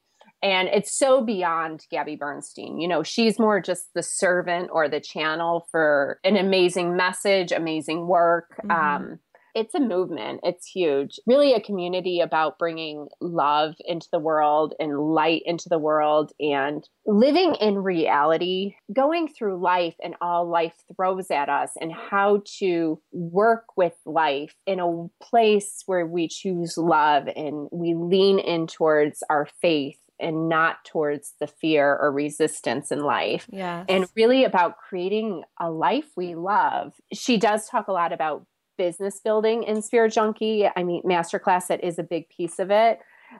And 0.44 0.68
it's 0.70 0.98
so 0.98 1.24
beyond 1.24 1.86
Gabby 1.92 2.16
Bernstein. 2.16 2.80
You 2.80 2.88
know, 2.88 3.04
she's 3.04 3.38
more 3.38 3.60
just 3.62 3.94
the 3.94 4.02
servant 4.02 4.70
or 4.74 4.90
the 4.90 5.00
channel 5.00 5.68
for 5.72 6.20
an 6.24 6.36
amazing 6.36 6.96
message, 6.96 7.52
amazing 7.52 8.08
work. 8.08 8.60
Mhm. 8.64 8.72
Um, 8.72 9.20
it's 9.56 9.76
a 9.76 9.80
movement. 9.80 10.42
It's 10.44 10.68
huge. 10.68 11.20
Really, 11.26 11.54
a 11.54 11.62
community 11.62 12.20
about 12.20 12.60
bringing 12.60 13.08
love 13.20 13.76
into 13.86 14.08
the 14.12 14.20
world 14.20 14.74
and 14.80 15.00
light 15.00 15.44
into 15.46 15.70
the 15.70 15.80
world 15.80 16.32
and 16.40 16.88
living 17.06 17.56
in 17.56 17.80
reality, 17.80 18.76
going 18.94 19.28
through 19.28 19.62
life 19.62 19.96
and 20.04 20.16
all 20.22 20.48
life 20.48 20.74
throws 20.96 21.32
at 21.32 21.50
us, 21.50 21.72
and 21.80 21.92
how 21.92 22.42
to 22.60 23.02
work 23.12 23.66
with 23.76 23.94
life 24.06 24.56
in 24.66 24.80
a 24.80 25.08
place 25.24 25.84
where 25.86 26.06
we 26.06 26.28
choose 26.28 26.78
love 26.78 27.28
and 27.36 27.68
we 27.72 27.94
lean 27.96 28.40
in 28.40 28.68
towards 28.68 29.24
our 29.30 29.48
faith 29.62 29.98
and 30.22 30.48
not 30.48 30.86
towards 30.86 31.34
the 31.40 31.48
fear 31.48 31.98
or 32.00 32.12
resistance 32.12 32.92
in 32.92 33.00
life 33.00 33.48
yes. 33.52 33.86
and 33.90 34.06
really 34.16 34.46
about 34.46 34.78
creating 34.78 35.44
a 35.60 35.70
life 35.70 36.06
we 36.16 36.36
love. 36.36 36.94
She 37.12 37.38
does 37.38 37.68
talk 37.68 37.88
a 37.88 37.92
lot 37.92 38.14
about 38.14 38.46
business 38.82 39.20
building 39.20 39.62
in 39.62 39.80
Spirit 39.84 40.12
Junkie. 40.12 40.68
I 40.76 40.84
mean, 40.84 41.04
Masterclass, 41.04 41.68
that 41.68 41.84
is 41.84 42.00
a 42.00 42.04
big 42.04 42.28
piece 42.30 42.58
of 42.58 42.72
it. 42.72 42.98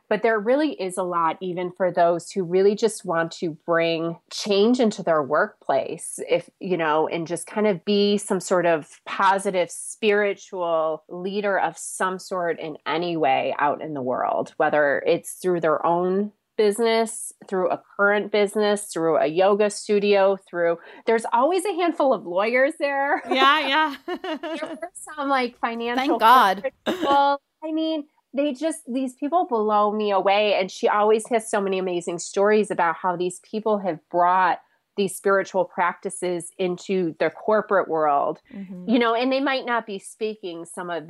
But 0.08 0.22
there 0.22 0.40
really 0.40 0.74
is 0.74 1.00
a 1.00 1.04
lot, 1.04 1.38
even 1.42 1.72
for 1.72 1.92
those 1.92 2.30
who 2.30 2.44
really 2.44 2.76
just 2.76 3.04
want 3.04 3.32
to 3.34 3.58
bring 3.66 4.20
change 4.32 4.80
into 4.80 5.02
their 5.02 5.24
workplace, 5.24 6.20
if 6.30 6.48
you 6.60 6.78
know, 6.78 7.08
and 7.08 7.26
just 7.26 7.48
kind 7.48 7.66
of 7.66 7.84
be 7.86 8.20
some 8.20 8.40
sort 8.40 8.68
of 8.68 9.02
positive 9.08 9.72
spiritual 9.72 11.04
leader 11.10 11.58
of 11.60 11.76
some 11.76 12.20
sort 12.20 12.60
in 12.60 12.78
any 12.86 13.18
way 13.18 13.56
out 13.58 13.82
in 13.82 13.96
the 13.96 14.02
world, 14.04 14.54
whether 14.58 15.04
it's 15.08 15.34
through 15.34 15.60
their 15.60 15.84
own 15.84 16.32
business, 16.58 17.34
through 17.48 17.70
a 17.70 17.82
current 17.98 18.32
business, 18.32 18.86
through 18.94 19.18
a 19.18 19.26
yoga 19.28 19.70
studio, 19.70 20.38
through 20.50 20.78
there's 21.06 21.26
always 21.34 21.66
a 21.66 21.74
handful 21.74 22.14
of 22.14 22.26
lawyers 22.26 22.74
there. 22.80 23.22
yeah, 23.30 23.68
yeah. 23.68 23.96
there 24.06 24.40
were 24.62 24.78
some 25.16 25.30
like 25.30 25.58
financial 25.60 25.96
Thank 26.20 26.20
God. 26.20 26.72
people. 26.86 27.42
I 27.64 27.72
mean, 27.72 28.06
they 28.34 28.54
just 28.54 28.80
these 28.88 29.14
people 29.16 29.46
blow 29.46 29.92
me 29.92 30.12
away 30.12 30.54
and 30.56 30.72
she 30.72 30.88
always 30.88 31.28
has 31.30 31.50
so 31.50 31.60
many 31.60 31.78
amazing 31.80 32.20
stories 32.20 32.72
about 32.72 32.96
how 32.96 33.16
these 33.16 33.40
people 33.40 33.80
have 33.80 34.00
brought 34.10 34.60
these 34.98 35.16
spiritual 35.16 35.66
practices 35.66 36.52
into 36.58 37.16
the 37.20 37.30
corporate 37.30 37.88
world 37.88 38.40
Mhm. 38.54 38.90
you 38.90 39.00
know 39.00 39.16
and 39.16 39.32
they 39.32 39.40
might 39.40 39.66
not 39.66 39.86
be 39.86 39.98
speaking 40.00 40.66
some 40.66 40.90
of 40.90 41.10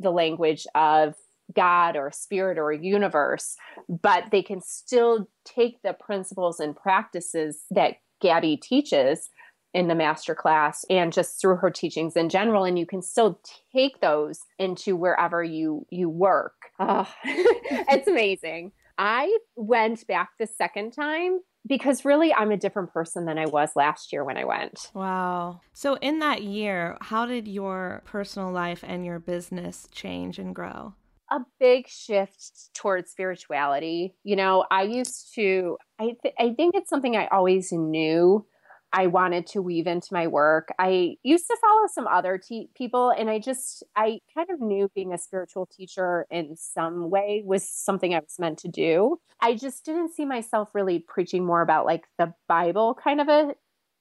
the 0.00 0.10
language 0.10 0.66
of 0.74 1.14
god 1.54 1.96
or 1.96 2.10
spirit 2.10 2.58
or 2.58 2.72
universe 2.72 3.56
but 3.88 4.24
they 4.30 4.42
can 4.42 4.60
still 4.60 5.28
take 5.44 5.80
the 5.82 5.92
principles 5.92 6.60
and 6.60 6.76
practices 6.76 7.64
that 7.70 7.94
gabby 8.20 8.56
teaches 8.56 9.30
in 9.74 9.88
the 9.88 9.94
master 9.94 10.34
class 10.34 10.84
and 10.88 11.12
just 11.12 11.40
through 11.40 11.56
her 11.56 11.70
teachings 11.70 12.16
in 12.16 12.28
general 12.28 12.64
and 12.64 12.78
you 12.78 12.86
can 12.86 13.02
still 13.02 13.40
take 13.72 14.00
those 14.00 14.40
into 14.58 14.96
wherever 14.96 15.42
you 15.42 15.86
you 15.90 16.08
work 16.08 16.54
oh, 16.78 17.08
it's 17.24 18.08
amazing 18.08 18.72
i 18.98 19.36
went 19.56 20.06
back 20.06 20.30
the 20.38 20.46
second 20.46 20.92
time 20.92 21.40
because 21.68 22.04
really 22.04 22.32
I'm 22.32 22.50
a 22.50 22.56
different 22.56 22.92
person 22.92 23.26
than 23.26 23.38
I 23.38 23.46
was 23.46 23.70
last 23.76 24.12
year 24.12 24.24
when 24.24 24.36
I 24.36 24.44
went. 24.44 24.90
Wow. 24.94 25.60
So, 25.72 25.94
in 25.96 26.18
that 26.20 26.42
year, 26.42 26.96
how 27.00 27.26
did 27.26 27.46
your 27.46 28.02
personal 28.04 28.50
life 28.50 28.82
and 28.86 29.04
your 29.04 29.18
business 29.18 29.86
change 29.92 30.38
and 30.38 30.54
grow? 30.54 30.94
A 31.30 31.40
big 31.60 31.88
shift 31.88 32.70
towards 32.74 33.10
spirituality. 33.10 34.14
You 34.24 34.36
know, 34.36 34.64
I 34.70 34.82
used 34.82 35.34
to, 35.34 35.76
I, 35.98 36.16
th- 36.22 36.34
I 36.38 36.54
think 36.54 36.74
it's 36.74 36.88
something 36.88 37.16
I 37.16 37.26
always 37.26 37.70
knew 37.70 38.46
I 38.92 39.06
wanted 39.08 39.46
to 39.48 39.60
weave 39.60 39.86
into 39.86 40.08
my 40.12 40.26
work. 40.26 40.68
I 40.78 41.16
used 41.22 41.46
to 41.48 41.56
follow 41.60 41.86
some 41.92 42.06
other 42.06 42.38
te- 42.38 42.70
people, 42.74 43.10
and 43.10 43.28
I 43.28 43.38
just, 43.38 43.82
I 43.94 44.20
kind 44.34 44.48
of 44.50 44.60
knew 44.60 44.90
being 44.94 45.12
a 45.12 45.18
spiritual 45.18 45.66
teacher 45.66 46.26
in 46.30 46.56
some 46.56 47.10
way 47.10 47.42
was 47.44 47.68
something 47.68 48.14
I 48.14 48.20
was 48.20 48.38
meant 48.38 48.58
to 48.60 48.68
do. 48.68 49.20
I 49.40 49.54
just 49.54 49.84
didn't 49.84 50.14
see 50.14 50.24
myself 50.24 50.70
really 50.74 51.04
preaching 51.06 51.44
more 51.44 51.60
about 51.60 51.84
like 51.84 52.04
the 52.16 52.32
Bible 52.48 52.98
kind 53.02 53.20
of 53.20 53.28
a 53.28 53.54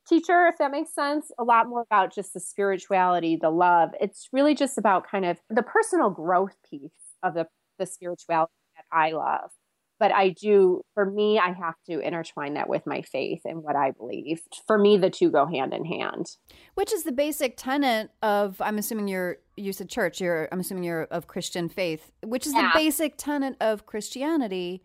teacher, 0.07 0.47
if 0.47 0.57
that 0.59 0.71
makes 0.71 0.93
sense. 0.93 1.31
A 1.39 1.43
lot 1.43 1.67
more 1.67 1.81
about 1.81 2.13
just 2.13 2.33
the 2.33 2.39
spirituality, 2.39 3.37
the 3.39 3.49
love. 3.49 3.89
It's 3.99 4.29
really 4.31 4.55
just 4.55 4.77
about 4.77 5.09
kind 5.09 5.25
of 5.25 5.39
the 5.49 5.63
personal 5.63 6.09
growth 6.09 6.55
piece 6.69 6.91
of 7.23 7.33
the, 7.33 7.47
the 7.79 7.85
spirituality 7.85 8.51
that 8.75 8.85
I 8.95 9.11
love 9.11 9.51
but 9.99 10.11
I 10.11 10.29
do, 10.29 10.81
for 10.93 11.05
me, 11.05 11.39
I 11.39 11.51
have 11.53 11.75
to 11.89 11.99
intertwine 11.99 12.53
that 12.53 12.69
with 12.69 12.85
my 12.85 13.01
faith 13.01 13.41
and 13.45 13.63
what 13.63 13.75
I 13.75 13.91
believe. 13.91 14.41
For 14.67 14.77
me, 14.77 14.97
the 14.97 15.09
two 15.09 15.31
go 15.31 15.45
hand 15.45 15.73
in 15.73 15.85
hand. 15.85 16.37
Which 16.75 16.93
is 16.93 17.03
the 17.03 17.11
basic 17.11 17.57
tenet 17.57 18.11
of, 18.21 18.61
I'm 18.61 18.77
assuming 18.77 19.07
you're, 19.07 19.37
you 19.55 19.73
said 19.73 19.89
church, 19.89 20.21
you're, 20.21 20.47
I'm 20.51 20.59
assuming 20.59 20.83
you're 20.83 21.03
of 21.05 21.27
Christian 21.27 21.67
faith, 21.67 22.11
which 22.23 22.45
is 22.45 22.53
yeah. 22.53 22.69
the 22.73 22.79
basic 22.79 23.17
tenet 23.17 23.55
of 23.59 23.85
Christianity, 23.85 24.83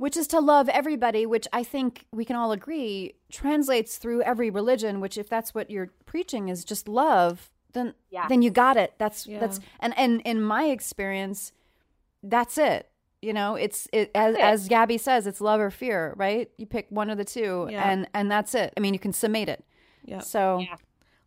which 0.00 0.16
is 0.16 0.26
to 0.26 0.40
love 0.40 0.66
everybody, 0.70 1.26
which 1.26 1.46
I 1.52 1.62
think 1.62 2.06
we 2.10 2.24
can 2.24 2.34
all 2.34 2.52
agree 2.52 3.16
translates 3.30 3.98
through 3.98 4.22
every 4.22 4.48
religion, 4.48 4.98
which 4.98 5.18
if 5.18 5.28
that's 5.28 5.54
what 5.54 5.70
you're 5.70 5.90
preaching 6.06 6.48
is 6.48 6.64
just 6.64 6.88
love, 6.88 7.50
then, 7.74 7.92
yeah. 8.10 8.26
then 8.26 8.40
you 8.40 8.48
got 8.48 8.78
it. 8.78 8.94
That's, 8.96 9.26
yeah. 9.26 9.38
that's, 9.38 9.60
and, 9.78 9.92
and 9.98 10.22
in 10.22 10.40
my 10.40 10.64
experience, 10.64 11.52
that's 12.22 12.56
it 12.56 12.88
you 13.22 13.34
know 13.34 13.54
it's 13.54 13.86
it 13.92 14.10
as, 14.14 14.36
as 14.36 14.68
gabby 14.68 14.96
says 14.96 15.26
it's 15.26 15.40
love 15.40 15.60
or 15.60 15.70
fear 15.70 16.14
right 16.16 16.50
you 16.56 16.66
pick 16.66 16.86
one 16.90 17.10
of 17.10 17.18
the 17.18 17.24
two 17.24 17.68
yeah. 17.70 17.90
and 17.90 18.08
and 18.14 18.30
that's 18.30 18.54
it 18.54 18.72
i 18.76 18.80
mean 18.80 18.94
you 18.94 19.00
can 19.00 19.12
summate 19.12 19.48
it 19.48 19.64
yeah 20.04 20.20
so 20.20 20.58
yeah. 20.58 20.76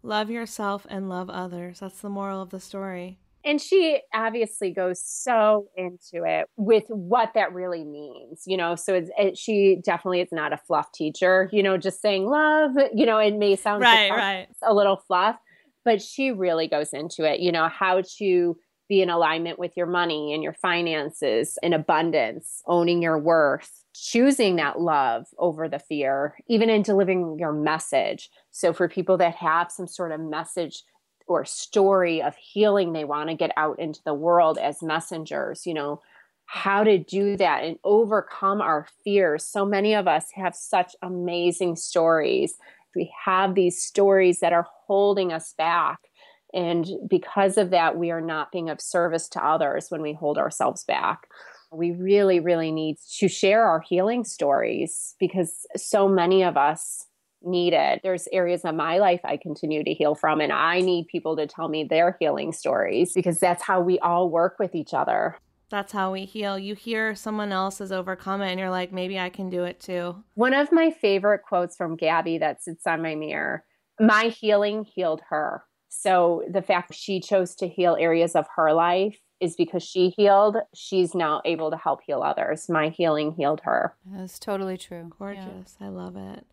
love 0.01 0.29
yourself 0.29 0.87
and 0.89 1.09
love 1.09 1.29
others 1.29 1.79
that's 1.79 2.01
the 2.01 2.09
moral 2.09 2.41
of 2.41 2.49
the 2.49 2.59
story 2.59 3.19
and 3.45 3.61
she 3.61 3.99
obviously 4.13 4.71
goes 4.71 5.01
so 5.03 5.67
into 5.75 6.23
it 6.25 6.47
with 6.55 6.85
what 6.87 7.31
that 7.33 7.53
really 7.53 7.83
means 7.83 8.43
you 8.45 8.57
know 8.57 8.75
so 8.75 8.93
it's 8.93 9.09
it, 9.17 9.37
she 9.37 9.79
definitely 9.83 10.21
is 10.21 10.31
not 10.31 10.53
a 10.53 10.57
fluff 10.57 10.91
teacher 10.91 11.49
you 11.51 11.63
know 11.63 11.77
just 11.77 12.01
saying 12.01 12.25
love 12.25 12.71
you 12.93 13.05
know 13.05 13.17
it 13.17 13.35
may 13.35 13.55
sound 13.55 13.81
right 13.81 14.11
right 14.11 14.47
a 14.63 14.73
little 14.73 14.97
fluff 14.97 15.37
but 15.85 16.01
she 16.01 16.31
really 16.31 16.67
goes 16.67 16.93
into 16.93 17.23
it 17.23 17.39
you 17.39 17.51
know 17.51 17.67
how 17.67 18.01
to 18.17 18.55
be 18.89 19.01
in 19.01 19.09
alignment 19.09 19.57
with 19.57 19.75
your 19.75 19.87
money 19.87 20.33
and 20.33 20.43
your 20.43 20.53
finances 20.53 21.57
in 21.63 21.73
abundance, 21.73 22.61
owning 22.67 23.01
your 23.01 23.17
worth, 23.17 23.83
choosing 23.95 24.57
that 24.57 24.79
love 24.79 25.25
over 25.37 25.69
the 25.69 25.79
fear, 25.79 26.35
even 26.47 26.69
in 26.69 26.81
delivering 26.81 27.37
your 27.39 27.53
message. 27.53 28.29
So, 28.51 28.73
for 28.73 28.87
people 28.87 29.17
that 29.17 29.35
have 29.35 29.71
some 29.71 29.87
sort 29.87 30.11
of 30.11 30.19
message 30.19 30.83
or 31.27 31.45
story 31.45 32.21
of 32.21 32.35
healing 32.35 32.93
they 32.93 33.05
want 33.05 33.29
to 33.29 33.35
get 33.35 33.51
out 33.57 33.79
into 33.79 34.01
the 34.05 34.13
world 34.13 34.57
as 34.57 34.81
messengers, 34.81 35.65
you 35.65 35.73
know, 35.73 36.01
how 36.45 36.83
to 36.83 36.97
do 36.97 37.37
that 37.37 37.63
and 37.63 37.77
overcome 37.83 38.61
our 38.61 38.87
fears. 39.03 39.45
So 39.45 39.65
many 39.65 39.93
of 39.93 40.07
us 40.07 40.25
have 40.35 40.55
such 40.55 40.95
amazing 41.01 41.77
stories. 41.77 42.55
We 42.95 43.11
have 43.25 43.55
these 43.55 43.81
stories 43.81 44.39
that 44.41 44.53
are 44.53 44.67
holding 44.85 45.31
us 45.31 45.53
back 45.57 45.99
and 46.53 46.87
because 47.09 47.57
of 47.57 47.71
that, 47.71 47.97
we 47.97 48.11
are 48.11 48.21
not 48.21 48.51
being 48.51 48.69
of 48.69 48.79
service 48.79 49.27
to 49.29 49.45
others 49.45 49.87
when 49.89 50.01
we 50.01 50.13
hold 50.13 50.37
ourselves 50.37 50.83
back. 50.83 51.27
We 51.71 51.91
really, 51.91 52.39
really 52.39 52.71
need 52.71 52.97
to 53.17 53.27
share 53.27 53.65
our 53.65 53.79
healing 53.79 54.23
stories 54.23 55.15
because 55.19 55.65
so 55.75 56.07
many 56.07 56.43
of 56.43 56.55
us 56.55 57.07
need 57.43 57.73
it. 57.73 58.01
There's 58.03 58.27
areas 58.31 58.65
of 58.65 58.75
my 58.75 58.97
life 58.97 59.21
I 59.23 59.37
continue 59.37 59.83
to 59.83 59.93
heal 59.93 60.15
from, 60.15 60.41
and 60.41 60.51
I 60.51 60.79
need 60.81 61.07
people 61.07 61.35
to 61.37 61.47
tell 61.47 61.67
me 61.67 61.83
their 61.83 62.17
healing 62.19 62.51
stories 62.51 63.13
because 63.13 63.39
that's 63.39 63.63
how 63.63 63.81
we 63.81 63.99
all 63.99 64.29
work 64.29 64.57
with 64.59 64.75
each 64.75 64.93
other. 64.93 65.37
That's 65.69 65.91
how 65.91 66.11
we 66.11 66.25
heal. 66.25 66.59
You 66.59 66.75
hear 66.75 67.15
someone 67.15 67.51
else 67.51 67.79
has 67.79 67.91
overcome 67.91 68.41
it, 68.41 68.51
and 68.51 68.59
you're 68.59 68.69
like, 68.69 68.91
maybe 68.91 69.17
I 69.19 69.29
can 69.29 69.49
do 69.49 69.63
it 69.63 69.79
too. 69.79 70.23
One 70.35 70.53
of 70.53 70.71
my 70.71 70.91
favorite 70.91 71.41
quotes 71.47 71.75
from 71.75 71.95
Gabby 71.95 72.37
that 72.37 72.63
sits 72.63 72.85
on 72.85 73.01
my 73.01 73.15
mirror 73.15 73.63
my 73.99 74.25
healing 74.25 74.83
healed 74.83 75.21
her. 75.29 75.63
So 75.89 76.43
the 76.51 76.61
fact 76.61 76.93
she 76.93 77.19
chose 77.19 77.55
to 77.55 77.67
heal 77.67 77.95
areas 77.99 78.35
of 78.35 78.45
her 78.55 78.73
life 78.73 79.19
is 79.39 79.55
because 79.55 79.83
she 79.83 80.09
healed. 80.09 80.57
She's 80.73 81.13
now 81.13 81.41
able 81.45 81.69
to 81.69 81.77
help 81.77 81.99
heal 82.05 82.23
others. 82.23 82.69
My 82.69 82.89
healing 82.89 83.33
healed 83.33 83.61
her. 83.63 83.95
That's 84.05 84.39
totally 84.39 84.77
true. 84.77 85.11
Gorgeous. 85.19 85.77
Yeah. 85.79 85.87
I 85.87 85.89
love 85.89 86.15
it. 86.15 86.45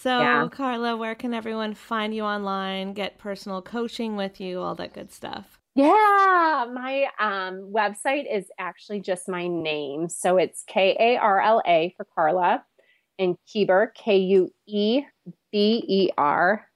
So, 0.00 0.20
yeah. 0.20 0.46
Carla, 0.48 0.96
where 0.96 1.16
can 1.16 1.34
everyone 1.34 1.74
find 1.74 2.14
you 2.14 2.22
online, 2.22 2.92
get 2.92 3.18
personal 3.18 3.60
coaching 3.60 4.14
with 4.14 4.40
you, 4.40 4.60
all 4.60 4.76
that 4.76 4.94
good 4.94 5.10
stuff? 5.10 5.58
Yeah, 5.74 6.66
my 6.72 7.08
um, 7.18 7.72
website 7.74 8.32
is 8.32 8.46
actually 8.60 9.00
just 9.00 9.28
my 9.28 9.48
name. 9.48 10.08
So 10.08 10.36
it's 10.36 10.62
K 10.68 10.96
A 11.00 11.16
R 11.16 11.40
L 11.40 11.62
A 11.66 11.94
for 11.96 12.06
Carla 12.14 12.64
and 13.18 13.36
Kueber, 13.48 13.88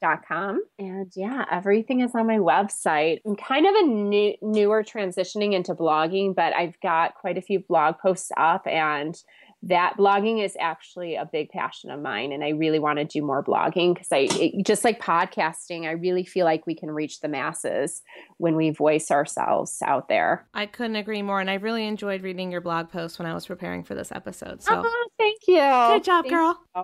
dot 0.01 0.21
com. 0.27 0.61
And 0.81 1.13
yeah, 1.15 1.45
everything 1.49 2.01
is 2.01 2.17
on 2.17 2.27
my 2.27 2.39
website. 2.39 3.21
I'm 3.25 3.37
kind 3.37 3.67
of 3.67 3.75
a 3.77 3.83
new, 3.83 4.35
newer 4.43 4.83
transitioning 4.83 5.53
into 5.53 5.77
blogging, 5.77 6.35
but 6.35 6.55
I've 6.55 6.79
got 6.81 7.15
quite 7.15 7.39
a 7.39 7.43
few 7.43 7.61
blog 7.61 7.99
posts 7.99 8.33
up 8.37 8.67
and 8.67 9.17
that 9.63 9.95
blogging 9.97 10.45
is 10.45 10.57
actually 10.59 11.15
a 11.15 11.29
big 11.31 11.49
passion 11.51 11.91
of 11.91 12.01
mine 12.01 12.33
and 12.33 12.43
i 12.43 12.49
really 12.49 12.79
want 12.79 12.99
to 12.99 13.05
do 13.05 13.23
more 13.23 13.45
blogging 13.45 13.95
because 13.95 14.09
i 14.13 14.29
it, 14.33 14.67
just 14.67 14.85
like 14.85 15.01
podcasting 15.01 15.87
i 15.87 15.93
really 15.93 16.25
feel 16.25 16.45
like 16.45 16.67
we 16.67 16.75
can 16.75 16.91
reach 16.91 17.21
the 17.21 17.29
masses 17.29 18.03
when 18.39 18.57
we 18.57 18.71
voice 18.71 19.11
ourselves 19.11 19.79
out 19.85 20.09
there 20.09 20.47
i 20.55 20.67
couldn't 20.67 20.97
agree 20.97 21.23
more 21.23 21.41
and 21.41 21.51
i 21.51 21.55
really 21.55 21.87
enjoyed 21.87 22.23
reading 22.23 22.51
your 22.51 22.61
blog 22.61 22.91
post 22.91 23.19
when 23.19 23.27
i 23.27 23.35
was 23.35 23.47
preparing 23.47 23.85
for 23.85 23.95
this 23.95 24.11
episode 24.13 24.63
so 24.63 24.83
oh, 24.85 25.09
thank 25.19 25.41
you 25.47 25.57
good 25.57 26.05
job 26.05 26.25
thank 26.25 26.35
girl 26.35 26.61
you. 26.75 26.83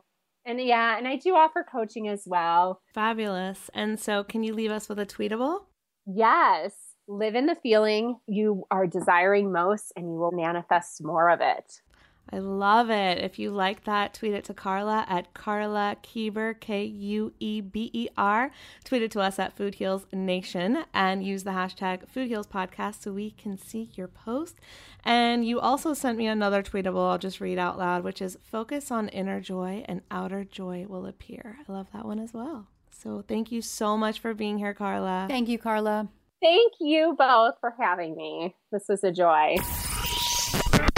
And 0.48 0.58
yeah, 0.62 0.96
and 0.96 1.06
I 1.06 1.16
do 1.16 1.36
offer 1.36 1.62
coaching 1.70 2.08
as 2.08 2.22
well. 2.24 2.80
Fabulous. 2.94 3.68
And 3.74 4.00
so, 4.00 4.24
can 4.24 4.42
you 4.42 4.54
leave 4.54 4.70
us 4.70 4.88
with 4.88 4.98
a 4.98 5.04
tweetable? 5.04 5.64
Yes. 6.06 6.72
Live 7.06 7.34
in 7.34 7.44
the 7.44 7.54
feeling 7.62 8.16
you 8.26 8.64
are 8.70 8.86
desiring 8.86 9.52
most, 9.52 9.92
and 9.94 10.06
you 10.06 10.18
will 10.18 10.32
manifest 10.32 11.04
more 11.04 11.28
of 11.28 11.40
it. 11.42 11.82
I 12.30 12.38
love 12.38 12.90
it. 12.90 13.18
If 13.18 13.38
you 13.38 13.50
like 13.50 13.84
that, 13.84 14.14
tweet 14.14 14.34
it 14.34 14.44
to 14.44 14.54
Carla 14.54 15.06
at 15.08 15.32
Carla 15.34 15.96
Kueber, 16.02 16.58
K 16.60 16.84
U 16.84 17.32
E 17.40 17.60
B 17.60 17.90
E 17.92 18.08
R. 18.16 18.50
Tweet 18.84 19.02
it 19.02 19.10
to 19.12 19.20
us 19.20 19.38
at 19.38 19.56
Food 19.56 19.76
Heals 19.76 20.06
Nation 20.12 20.84
and 20.92 21.24
use 21.24 21.44
the 21.44 21.50
hashtag 21.50 22.08
Food 22.08 22.28
Heals 22.28 22.46
Podcast 22.46 23.02
so 23.02 23.12
we 23.12 23.30
can 23.30 23.56
see 23.56 23.90
your 23.94 24.08
post. 24.08 24.56
And 25.04 25.46
you 25.46 25.58
also 25.58 25.94
sent 25.94 26.18
me 26.18 26.26
another 26.26 26.62
tweetable 26.62 27.10
I'll 27.10 27.18
just 27.18 27.40
read 27.40 27.58
out 27.58 27.78
loud, 27.78 28.04
which 28.04 28.20
is 28.20 28.38
focus 28.42 28.90
on 28.90 29.08
inner 29.08 29.40
joy 29.40 29.84
and 29.86 30.02
outer 30.10 30.44
joy 30.44 30.84
will 30.88 31.06
appear. 31.06 31.58
I 31.66 31.72
love 31.72 31.86
that 31.94 32.04
one 32.04 32.18
as 32.18 32.34
well. 32.34 32.66
So 32.90 33.24
thank 33.26 33.50
you 33.50 33.62
so 33.62 33.96
much 33.96 34.18
for 34.18 34.34
being 34.34 34.58
here, 34.58 34.74
Carla. 34.74 35.26
Thank 35.28 35.48
you, 35.48 35.58
Carla. 35.58 36.08
Thank 36.42 36.74
you 36.80 37.14
both 37.18 37.54
for 37.60 37.74
having 37.80 38.16
me. 38.16 38.54
This 38.70 38.84
was 38.88 39.02
a 39.02 39.10
joy. 39.10 39.56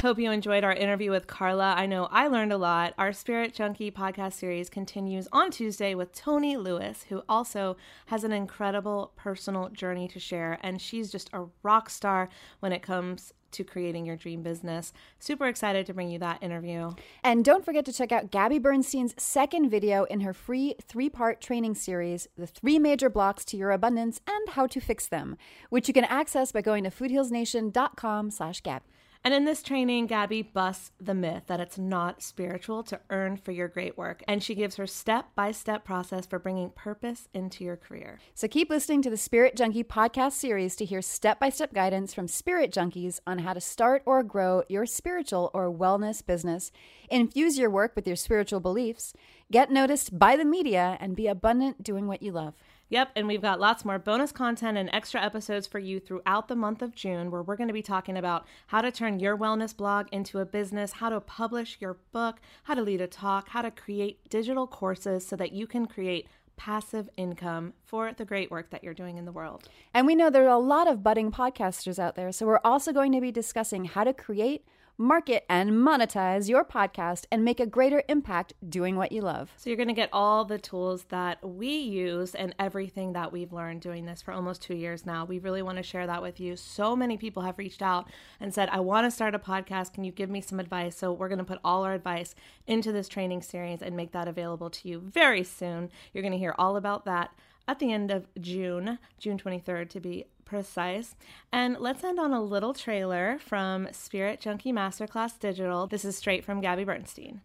Hope 0.03 0.19
you 0.19 0.31
enjoyed 0.31 0.65
our 0.65 0.73
interview 0.73 1.11
with 1.11 1.27
Carla. 1.27 1.75
I 1.77 1.85
know 1.85 2.09
I 2.11 2.27
learned 2.27 2.55
a 2.55 2.57
lot. 2.57 2.95
Our 2.97 3.13
Spirit 3.13 3.53
Junkie 3.53 3.91
podcast 3.91 4.33
series 4.33 4.71
continues 4.71 5.29
on 5.31 5.51
Tuesday 5.51 5.95
with 5.95 6.13
Tony 6.13 6.57
Lewis, 6.57 7.05
who 7.11 7.23
also 7.29 7.77
has 8.07 8.25
an 8.25 8.33
incredible 8.33 9.13
personal 9.15 9.69
journey 9.69 10.09
to 10.09 10.19
share. 10.19 10.59
And 10.63 10.81
she's 10.81 11.13
just 11.13 11.29
a 11.35 11.47
rock 11.63 11.91
star 11.91 12.31
when 12.61 12.73
it 12.73 12.81
comes 12.81 13.35
to 13.53 13.63
creating 13.63 14.07
your 14.07 14.17
dream 14.17 14.43
business. 14.43 14.95
Super 15.19 15.47
excited 15.47 15.85
to 15.87 15.93
bring 15.93 16.09
you 16.09 16.19
that 16.21 16.43
interview. 16.43 16.93
And 17.23 17.45
don't 17.45 17.65
forget 17.65 17.85
to 17.85 17.93
check 17.93 18.11
out 18.11 18.31
Gabby 18.31 18.59
Bernstein's 18.59 19.15
second 19.21 19.69
video 19.69 20.05
in 20.05 20.21
her 20.21 20.33
free 20.33 20.77
three 20.81 21.11
part 21.11 21.43
training 21.43 21.75
series, 21.75 22.27
The 22.39 22.47
Three 22.47 22.79
Major 22.79 23.11
Blocks 23.11 23.45
to 23.47 23.57
Your 23.59 23.71
Abundance 23.71 24.21
and 24.27 24.49
How 24.51 24.67
to 24.69 24.81
Fix 24.81 25.09
Them, 25.09 25.37
which 25.69 25.89
you 25.89 25.95
can 25.95 26.05
access 26.05 26.53
by 26.53 26.63
going 26.63 26.85
to 26.85 26.91
foodhealsnation.com 26.91 28.31
slash 28.31 28.61
Gabby. 28.63 28.85
And 29.23 29.35
in 29.35 29.45
this 29.45 29.63
training, 29.63 30.07
Gabby 30.07 30.41
busts 30.41 30.93
the 30.99 31.13
myth 31.13 31.43
that 31.47 31.61
it's 31.61 31.77
not 31.77 32.23
spiritual 32.23 32.83
to 32.85 33.01
earn 33.11 33.37
for 33.37 33.53
your 33.53 33.69
great 33.69 33.99
work. 33.99 34.23
And 34.27 34.43
she 34.43 34.55
gives 34.55 34.77
her 34.77 34.87
step 34.87 35.27
by 35.35 35.53
step 35.53 35.85
process 35.85 36.25
for 36.25 36.39
bringing 36.39 36.71
purpose 36.71 37.29
into 37.35 37.63
your 37.63 37.77
career. 37.77 38.19
So 38.35 38.49
keep 38.49 38.71
listening 38.71 39.03
to 39.03 39.11
the 39.11 39.19
Spirit 39.19 39.57
Junkie 39.57 39.85
podcast 39.85 40.33
series 40.33 40.75
to 40.77 40.87
hear 40.87 41.03
step 41.03 41.39
by 41.39 41.51
step 41.51 41.75
guidance 41.75 42.15
from 42.15 42.29
spirit 42.29 42.73
junkies 42.73 43.21
on 43.27 43.41
how 43.41 43.53
to 43.53 43.61
start 43.61 44.03
or 44.07 44.23
grow 44.23 44.63
your 44.71 44.87
spiritual 44.87 45.51
or 45.53 45.71
wellness 45.71 46.25
business, 46.25 46.73
infuse 47.11 47.59
your 47.59 47.69
work 47.69 47.93
with 47.95 48.07
your 48.07 48.17
spiritual 48.17 48.61
beliefs, 48.61 49.13
get 49.53 49.71
noticed 49.71 50.19
by 50.19 50.35
the 50.35 50.47
media, 50.47 50.97
and 50.99 51.15
be 51.15 51.27
abundant 51.27 51.83
doing 51.83 52.07
what 52.07 52.23
you 52.23 52.33
love. 52.33 52.55
Yep, 52.91 53.13
and 53.15 53.29
we've 53.29 53.41
got 53.41 53.61
lots 53.61 53.85
more 53.85 54.01
bonus 54.01 54.33
content 54.33 54.77
and 54.77 54.91
extra 54.93 55.23
episodes 55.23 55.69
for 55.69 55.79
you 55.79 56.01
throughout 56.01 56.49
the 56.49 56.57
month 56.57 56.83
of 56.83 56.93
June, 56.93 57.31
where 57.31 57.41
we're 57.41 57.57
going 57.57 57.69
to 57.69 57.73
be 57.73 57.83
talking 57.83 58.17
about 58.17 58.47
how 58.67 58.81
to 58.81 58.91
turn 58.91 59.21
your 59.21 59.39
wellness 59.39 59.77
blog 59.77 60.09
into 60.11 60.41
a 60.41 60.45
business, 60.45 60.95
how 60.95 61.09
to 61.09 61.21
publish 61.21 61.77
your 61.81 61.99
book, 62.11 62.41
how 62.65 62.75
to 62.75 62.83
lead 62.83 63.01
a 63.01 63.07
talk, 63.07 63.51
how 63.51 63.63
to 63.63 63.71
create 63.71 64.29
digital 64.29 64.67
courses 64.67 65.25
so 65.25 65.37
that 65.37 65.53
you 65.53 65.69
can 65.69 65.87
create 65.87 66.27
passive 66.57 67.09
income 67.17 67.75
for 67.85 68.13
the 68.13 68.25
great 68.25 68.51
work 68.51 68.71
that 68.71 68.83
you're 68.83 68.93
doing 68.93 69.19
in 69.19 69.25
the 69.25 69.33
world. 69.33 69.69
And 69.95 70.05
we 70.05 70.17
know 70.17 70.29
there 70.29 70.45
are 70.45 70.49
a 70.49 70.59
lot 70.59 70.89
of 70.89 71.03
budding 71.03 71.31
podcasters 71.31 72.01
out 72.01 72.17
there, 72.17 72.33
so 72.33 72.45
we're 72.45 72.61
also 72.65 72.93
going 72.93 73.13
to 73.13 73.21
be 73.21 73.31
discussing 73.31 73.85
how 73.85 74.03
to 74.03 74.13
create 74.13 74.65
market, 75.01 75.47
and 75.49 75.71
monetize 75.71 76.47
your 76.47 76.63
podcast 76.63 77.25
and 77.33 77.43
make 77.43 77.59
a 77.59 77.65
greater 77.65 78.03
impact 78.07 78.53
doing 78.69 78.97
what 78.97 79.11
you 79.11 79.23
love. 79.23 79.51
So, 79.57 79.71
you're 79.71 79.79
going 79.79 79.89
to 79.89 79.95
get 79.95 80.11
all 80.13 80.45
the 80.45 80.59
tools 80.59 81.05
that 81.09 81.43
we 81.43 81.75
use 81.79 82.35
and 82.35 82.55
everything 82.59 83.15
that 83.15 83.33
we've 83.33 83.53
learned 83.53 83.81
doing 83.81 84.05
this 84.05 84.21
for 84.21 84.33
almost 84.33 84.61
two 84.61 84.75
years 84.75 85.07
now. 85.07 85.25
We 85.25 85.39
really 85.39 85.63
want 85.63 85.79
to 85.79 85.83
share 85.83 86.07
that 86.07 86.21
with 86.21 86.39
you. 86.39 86.55
So 86.55 86.95
many 86.95 87.17
people 87.17 87.43
have 87.43 87.59
reached 87.59 87.81
out 87.81 88.11
and 88.41 88.53
said, 88.53 88.69
I 88.69 88.81
want 88.81 89.07
to 89.07 89.11
start 89.11 89.35
a 89.35 89.39
podcast. 89.39 89.95
Can 89.95 90.05
you 90.05 90.13
give 90.13 90.29
me 90.29 90.43
some 90.43 90.61
advice? 90.61 90.97
So, 90.97 91.13
we're 91.13 91.29
going 91.29 91.39
to 91.39 91.45
put 91.45 91.61
all 91.65 91.85
our 91.85 91.95
advice 91.95 92.35
into 92.67 92.93
this 92.93 93.09
training 93.09 93.41
series 93.41 93.81
and 93.81 93.97
make 93.97 94.13
that 94.13 94.29
available 94.29 94.69
to 94.69 94.89
you 94.89 95.01
very 95.01 95.45
soon. 95.45 95.91
You're 96.13 96.23
going 96.23 96.33
to 96.33 96.39
hear 96.39 96.55
all 96.59 96.77
about 96.77 97.07
that 97.07 97.33
at 97.71 97.79
the 97.79 97.93
end 97.93 98.11
of 98.11 98.27
June, 98.41 98.99
June 99.21 99.39
23rd 99.39 99.89
to 99.91 100.01
be 100.01 100.25
precise. 100.45 101.15
And 101.53 101.77
let's 101.79 102.03
end 102.03 102.19
on 102.19 102.33
a 102.33 102.43
little 102.43 102.75
trailer 102.75 103.39
from 103.39 103.87
Spirit 103.93 104.41
Junkie 104.41 104.73
Masterclass 104.73 105.39
Digital. 105.39 105.87
This 105.87 106.05
is 106.05 106.17
straight 106.17 106.45
from 106.45 106.61
Gabby 106.61 106.83
Bernstein. 106.83 107.43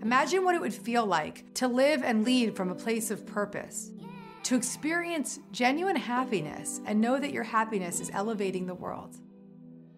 Imagine 0.00 0.44
what 0.44 0.54
it 0.54 0.60
would 0.60 0.72
feel 0.72 1.04
like 1.04 1.52
to 1.54 1.66
live 1.66 2.04
and 2.04 2.24
lead 2.24 2.54
from 2.54 2.70
a 2.70 2.76
place 2.76 3.10
of 3.10 3.26
purpose, 3.26 3.90
to 4.44 4.54
experience 4.54 5.40
genuine 5.50 5.96
happiness 5.96 6.80
and 6.86 7.00
know 7.00 7.18
that 7.18 7.32
your 7.32 7.42
happiness 7.42 7.98
is 7.98 8.08
elevating 8.14 8.66
the 8.66 8.74
world. 8.74 9.16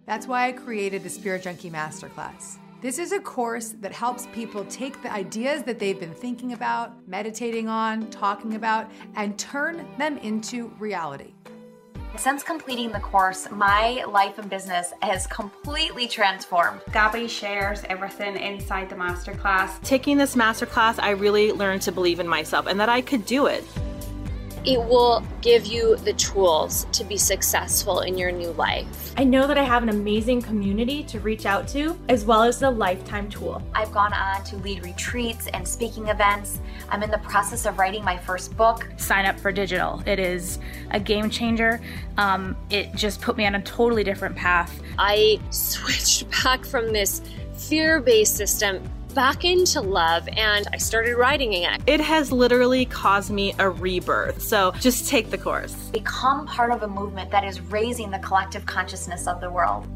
That's 0.06 0.26
why 0.26 0.48
I 0.48 0.52
created 0.52 1.02
the 1.02 1.10
Spirit 1.10 1.42
Junkie 1.42 1.70
Masterclass. 1.70 2.56
This 2.80 2.98
is 2.98 3.12
a 3.12 3.20
course 3.20 3.74
that 3.80 3.92
helps 3.92 4.26
people 4.32 4.64
take 4.64 5.02
the 5.02 5.12
ideas 5.12 5.62
that 5.64 5.78
they've 5.78 6.00
been 6.00 6.14
thinking 6.14 6.54
about, 6.54 7.06
meditating 7.06 7.68
on, 7.68 8.08
talking 8.08 8.54
about, 8.54 8.90
and 9.16 9.38
turn 9.38 9.86
them 9.98 10.16
into 10.16 10.68
reality. 10.78 11.34
Since 12.16 12.42
completing 12.42 12.90
the 12.90 13.00
course, 13.00 13.46
my 13.50 14.02
life 14.08 14.38
and 14.38 14.48
business 14.48 14.94
has 15.02 15.26
completely 15.26 16.08
transformed. 16.08 16.80
Gabby 16.90 17.28
shares 17.28 17.82
everything 17.90 18.38
inside 18.38 18.88
the 18.88 18.96
masterclass. 18.96 19.78
Taking 19.82 20.16
this 20.16 20.34
masterclass, 20.34 20.98
I 20.98 21.10
really 21.10 21.52
learned 21.52 21.82
to 21.82 21.92
believe 21.92 22.18
in 22.18 22.26
myself 22.26 22.66
and 22.66 22.80
that 22.80 22.88
I 22.88 23.02
could 23.02 23.26
do 23.26 23.44
it 23.44 23.62
it 24.64 24.78
will 24.78 25.24
give 25.40 25.66
you 25.66 25.96
the 25.96 26.12
tools 26.14 26.86
to 26.92 27.04
be 27.04 27.16
successful 27.16 28.00
in 28.00 28.18
your 28.18 28.30
new 28.30 28.50
life. 28.52 29.12
I 29.16 29.24
know 29.24 29.46
that 29.46 29.56
I 29.56 29.62
have 29.62 29.82
an 29.82 29.88
amazing 29.88 30.42
community 30.42 31.02
to 31.04 31.20
reach 31.20 31.46
out 31.46 31.66
to, 31.68 31.98
as 32.08 32.24
well 32.24 32.42
as 32.42 32.58
the 32.58 32.70
lifetime 32.70 33.28
tool. 33.28 33.62
I've 33.74 33.92
gone 33.92 34.12
on 34.12 34.44
to 34.44 34.56
lead 34.58 34.84
retreats 34.84 35.46
and 35.48 35.66
speaking 35.66 36.08
events. 36.08 36.60
I'm 36.88 37.02
in 37.02 37.10
the 37.10 37.18
process 37.18 37.66
of 37.66 37.78
writing 37.78 38.04
my 38.04 38.16
first 38.18 38.56
book. 38.56 38.86
Sign 38.96 39.26
up 39.26 39.38
for 39.40 39.52
digital. 39.52 40.02
It 40.06 40.18
is 40.18 40.58
a 40.90 41.00
game 41.00 41.30
changer. 41.30 41.80
Um, 42.16 42.56
it 42.68 42.94
just 42.94 43.20
put 43.20 43.36
me 43.36 43.46
on 43.46 43.54
a 43.54 43.62
totally 43.62 44.04
different 44.04 44.36
path. 44.36 44.80
I 44.98 45.40
switched 45.50 46.30
back 46.42 46.64
from 46.64 46.92
this 46.92 47.22
fear 47.54 48.00
based 48.00 48.36
system 48.36 48.82
back 49.10 49.44
into 49.44 49.80
love 49.80 50.28
and 50.36 50.66
I 50.72 50.78
started 50.78 51.16
writing 51.16 51.54
again. 51.54 51.82
It 51.86 52.00
has 52.00 52.32
literally 52.32 52.84
caused 52.84 53.30
me 53.30 53.54
a 53.58 53.68
rebirth. 53.68 54.42
So 54.42 54.72
just 54.80 55.08
take 55.08 55.30
the 55.30 55.38
course. 55.38 55.74
Become 55.90 56.46
part 56.46 56.72
of 56.72 56.82
a 56.82 56.88
movement 56.88 57.30
that 57.30 57.44
is 57.44 57.60
raising 57.60 58.10
the 58.10 58.18
collective 58.20 58.64
consciousness 58.66 59.26
of 59.26 59.40
the 59.40 59.50
world. 59.50 59.88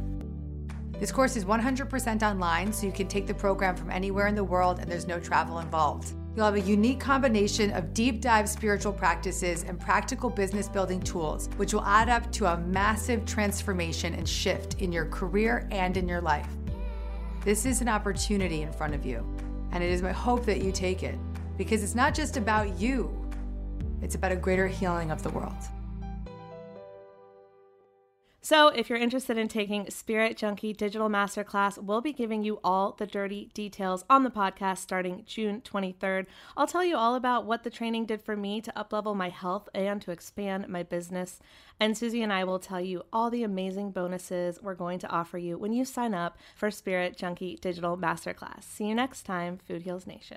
This 1.01 1.11
course 1.11 1.37
is 1.37 1.45
100% 1.45 2.23
online, 2.23 2.73
so 2.73 2.87
you 2.87 2.93
can 2.93 3.09
take 3.09 3.27
the 3.27 3.35
program 3.35 3.77
from 3.77 3.91
anywhere 3.91 4.27
in 4.27 4.35
the 4.35 4.45
world 4.45 4.79
and 4.79 4.91
there's 4.91 5.07
no 5.07 5.19
travel 5.19 5.59
involved. 5.59 6.15
You'll 6.37 6.47
have 6.47 6.57
a 6.57 6.61
unique 6.61 6.99
combination 6.99 7.71
of 7.71 7.95
deep 7.95 8.21
dive 8.21 8.49
spiritual 8.49 8.93
practices 8.93 9.65
and 9.65 9.79
practical 9.79 10.29
business 10.29 10.69
building 10.69 11.01
tools, 11.01 11.49
which 11.57 11.73
will 11.73 11.85
add 11.85 12.09
up 12.09 12.31
to 12.33 12.47
a 12.47 12.59
massive 12.59 13.25
transformation 13.25 14.15
and 14.15 14.29
shift 14.29 14.81
in 14.81 14.91
your 14.91 15.07
career 15.07 15.69
and 15.71 15.97
in 15.97 16.09
your 16.09 16.21
life. 16.21 16.49
This 17.45 17.67
is 17.67 17.83
an 17.83 17.89
opportunity 17.91 18.63
in 18.63 18.73
front 18.73 18.95
of 18.95 19.05
you, 19.05 19.23
and 19.73 19.85
it 19.85 19.91
is 19.91 20.01
my 20.01 20.13
hope 20.13 20.47
that 20.47 20.63
you 20.63 20.73
take 20.73 21.03
it 21.03 21.19
because 21.59 21.83
it's 21.83 21.95
not 21.95 22.15
just 22.15 22.39
about 22.39 22.81
you, 22.81 23.15
it's 24.01 24.15
about 24.15 24.33
a 24.33 24.37
greater 24.37 24.67
healing 24.67 25.11
of 25.11 25.23
the 25.23 25.29
world. 25.29 25.53
So, 28.45 28.69
if 28.69 28.91
you're 28.91 28.99
interested 28.99 29.39
in 29.39 29.49
taking 29.49 29.89
Spirit 29.89 30.37
Junkie 30.37 30.75
Digital 30.75 31.09
Masterclass, 31.09 31.83
we'll 31.83 32.03
be 32.03 32.13
giving 32.13 32.45
you 32.45 32.61
all 32.63 32.93
the 32.93 33.07
dirty 33.07 33.49
details 33.55 34.05
on 34.11 34.23
the 34.23 34.29
podcast 34.29 34.81
starting 34.81 35.23
June 35.25 35.63
23rd. 35.63 36.27
I'll 36.55 36.67
tell 36.67 36.85
you 36.85 36.95
all 36.95 37.15
about 37.15 37.47
what 37.47 37.65
the 37.65 37.71
training 37.71 38.05
did 38.05 38.21
for 38.21 38.37
me 38.37 38.61
to 38.61 38.73
uplevel 38.77 39.17
my 39.17 39.31
health 39.31 39.71
and 39.75 40.03
to 40.03 40.11
expand 40.11 40.69
my 40.69 40.83
business. 40.83 41.41
And 41.81 41.97
Susie 41.97 42.23
and 42.23 42.35
I 42.35 42.45
will 42.45 42.59
tell 42.59 42.83
you 42.83 43.05
all 43.15 43.31
the 43.31 43.45
amazing 43.45 43.93
bonuses 43.93 44.61
we're 44.61 44.75
going 44.75 44.99
to 44.99 45.09
offer 45.09 45.39
you 45.39 45.57
when 45.57 45.73
you 45.73 45.87
sign 45.87 46.13
up 46.13 46.37
for 46.55 46.71
Spirit 46.71 47.17
Junkie 47.17 47.57
Digital 47.63 47.97
Masterclass. 47.97 48.65
See 48.65 48.85
you 48.85 48.95
next 48.95 49.23
time, 49.23 49.57
Food 49.57 49.81
Heals 49.81 50.07
Nation. 50.07 50.37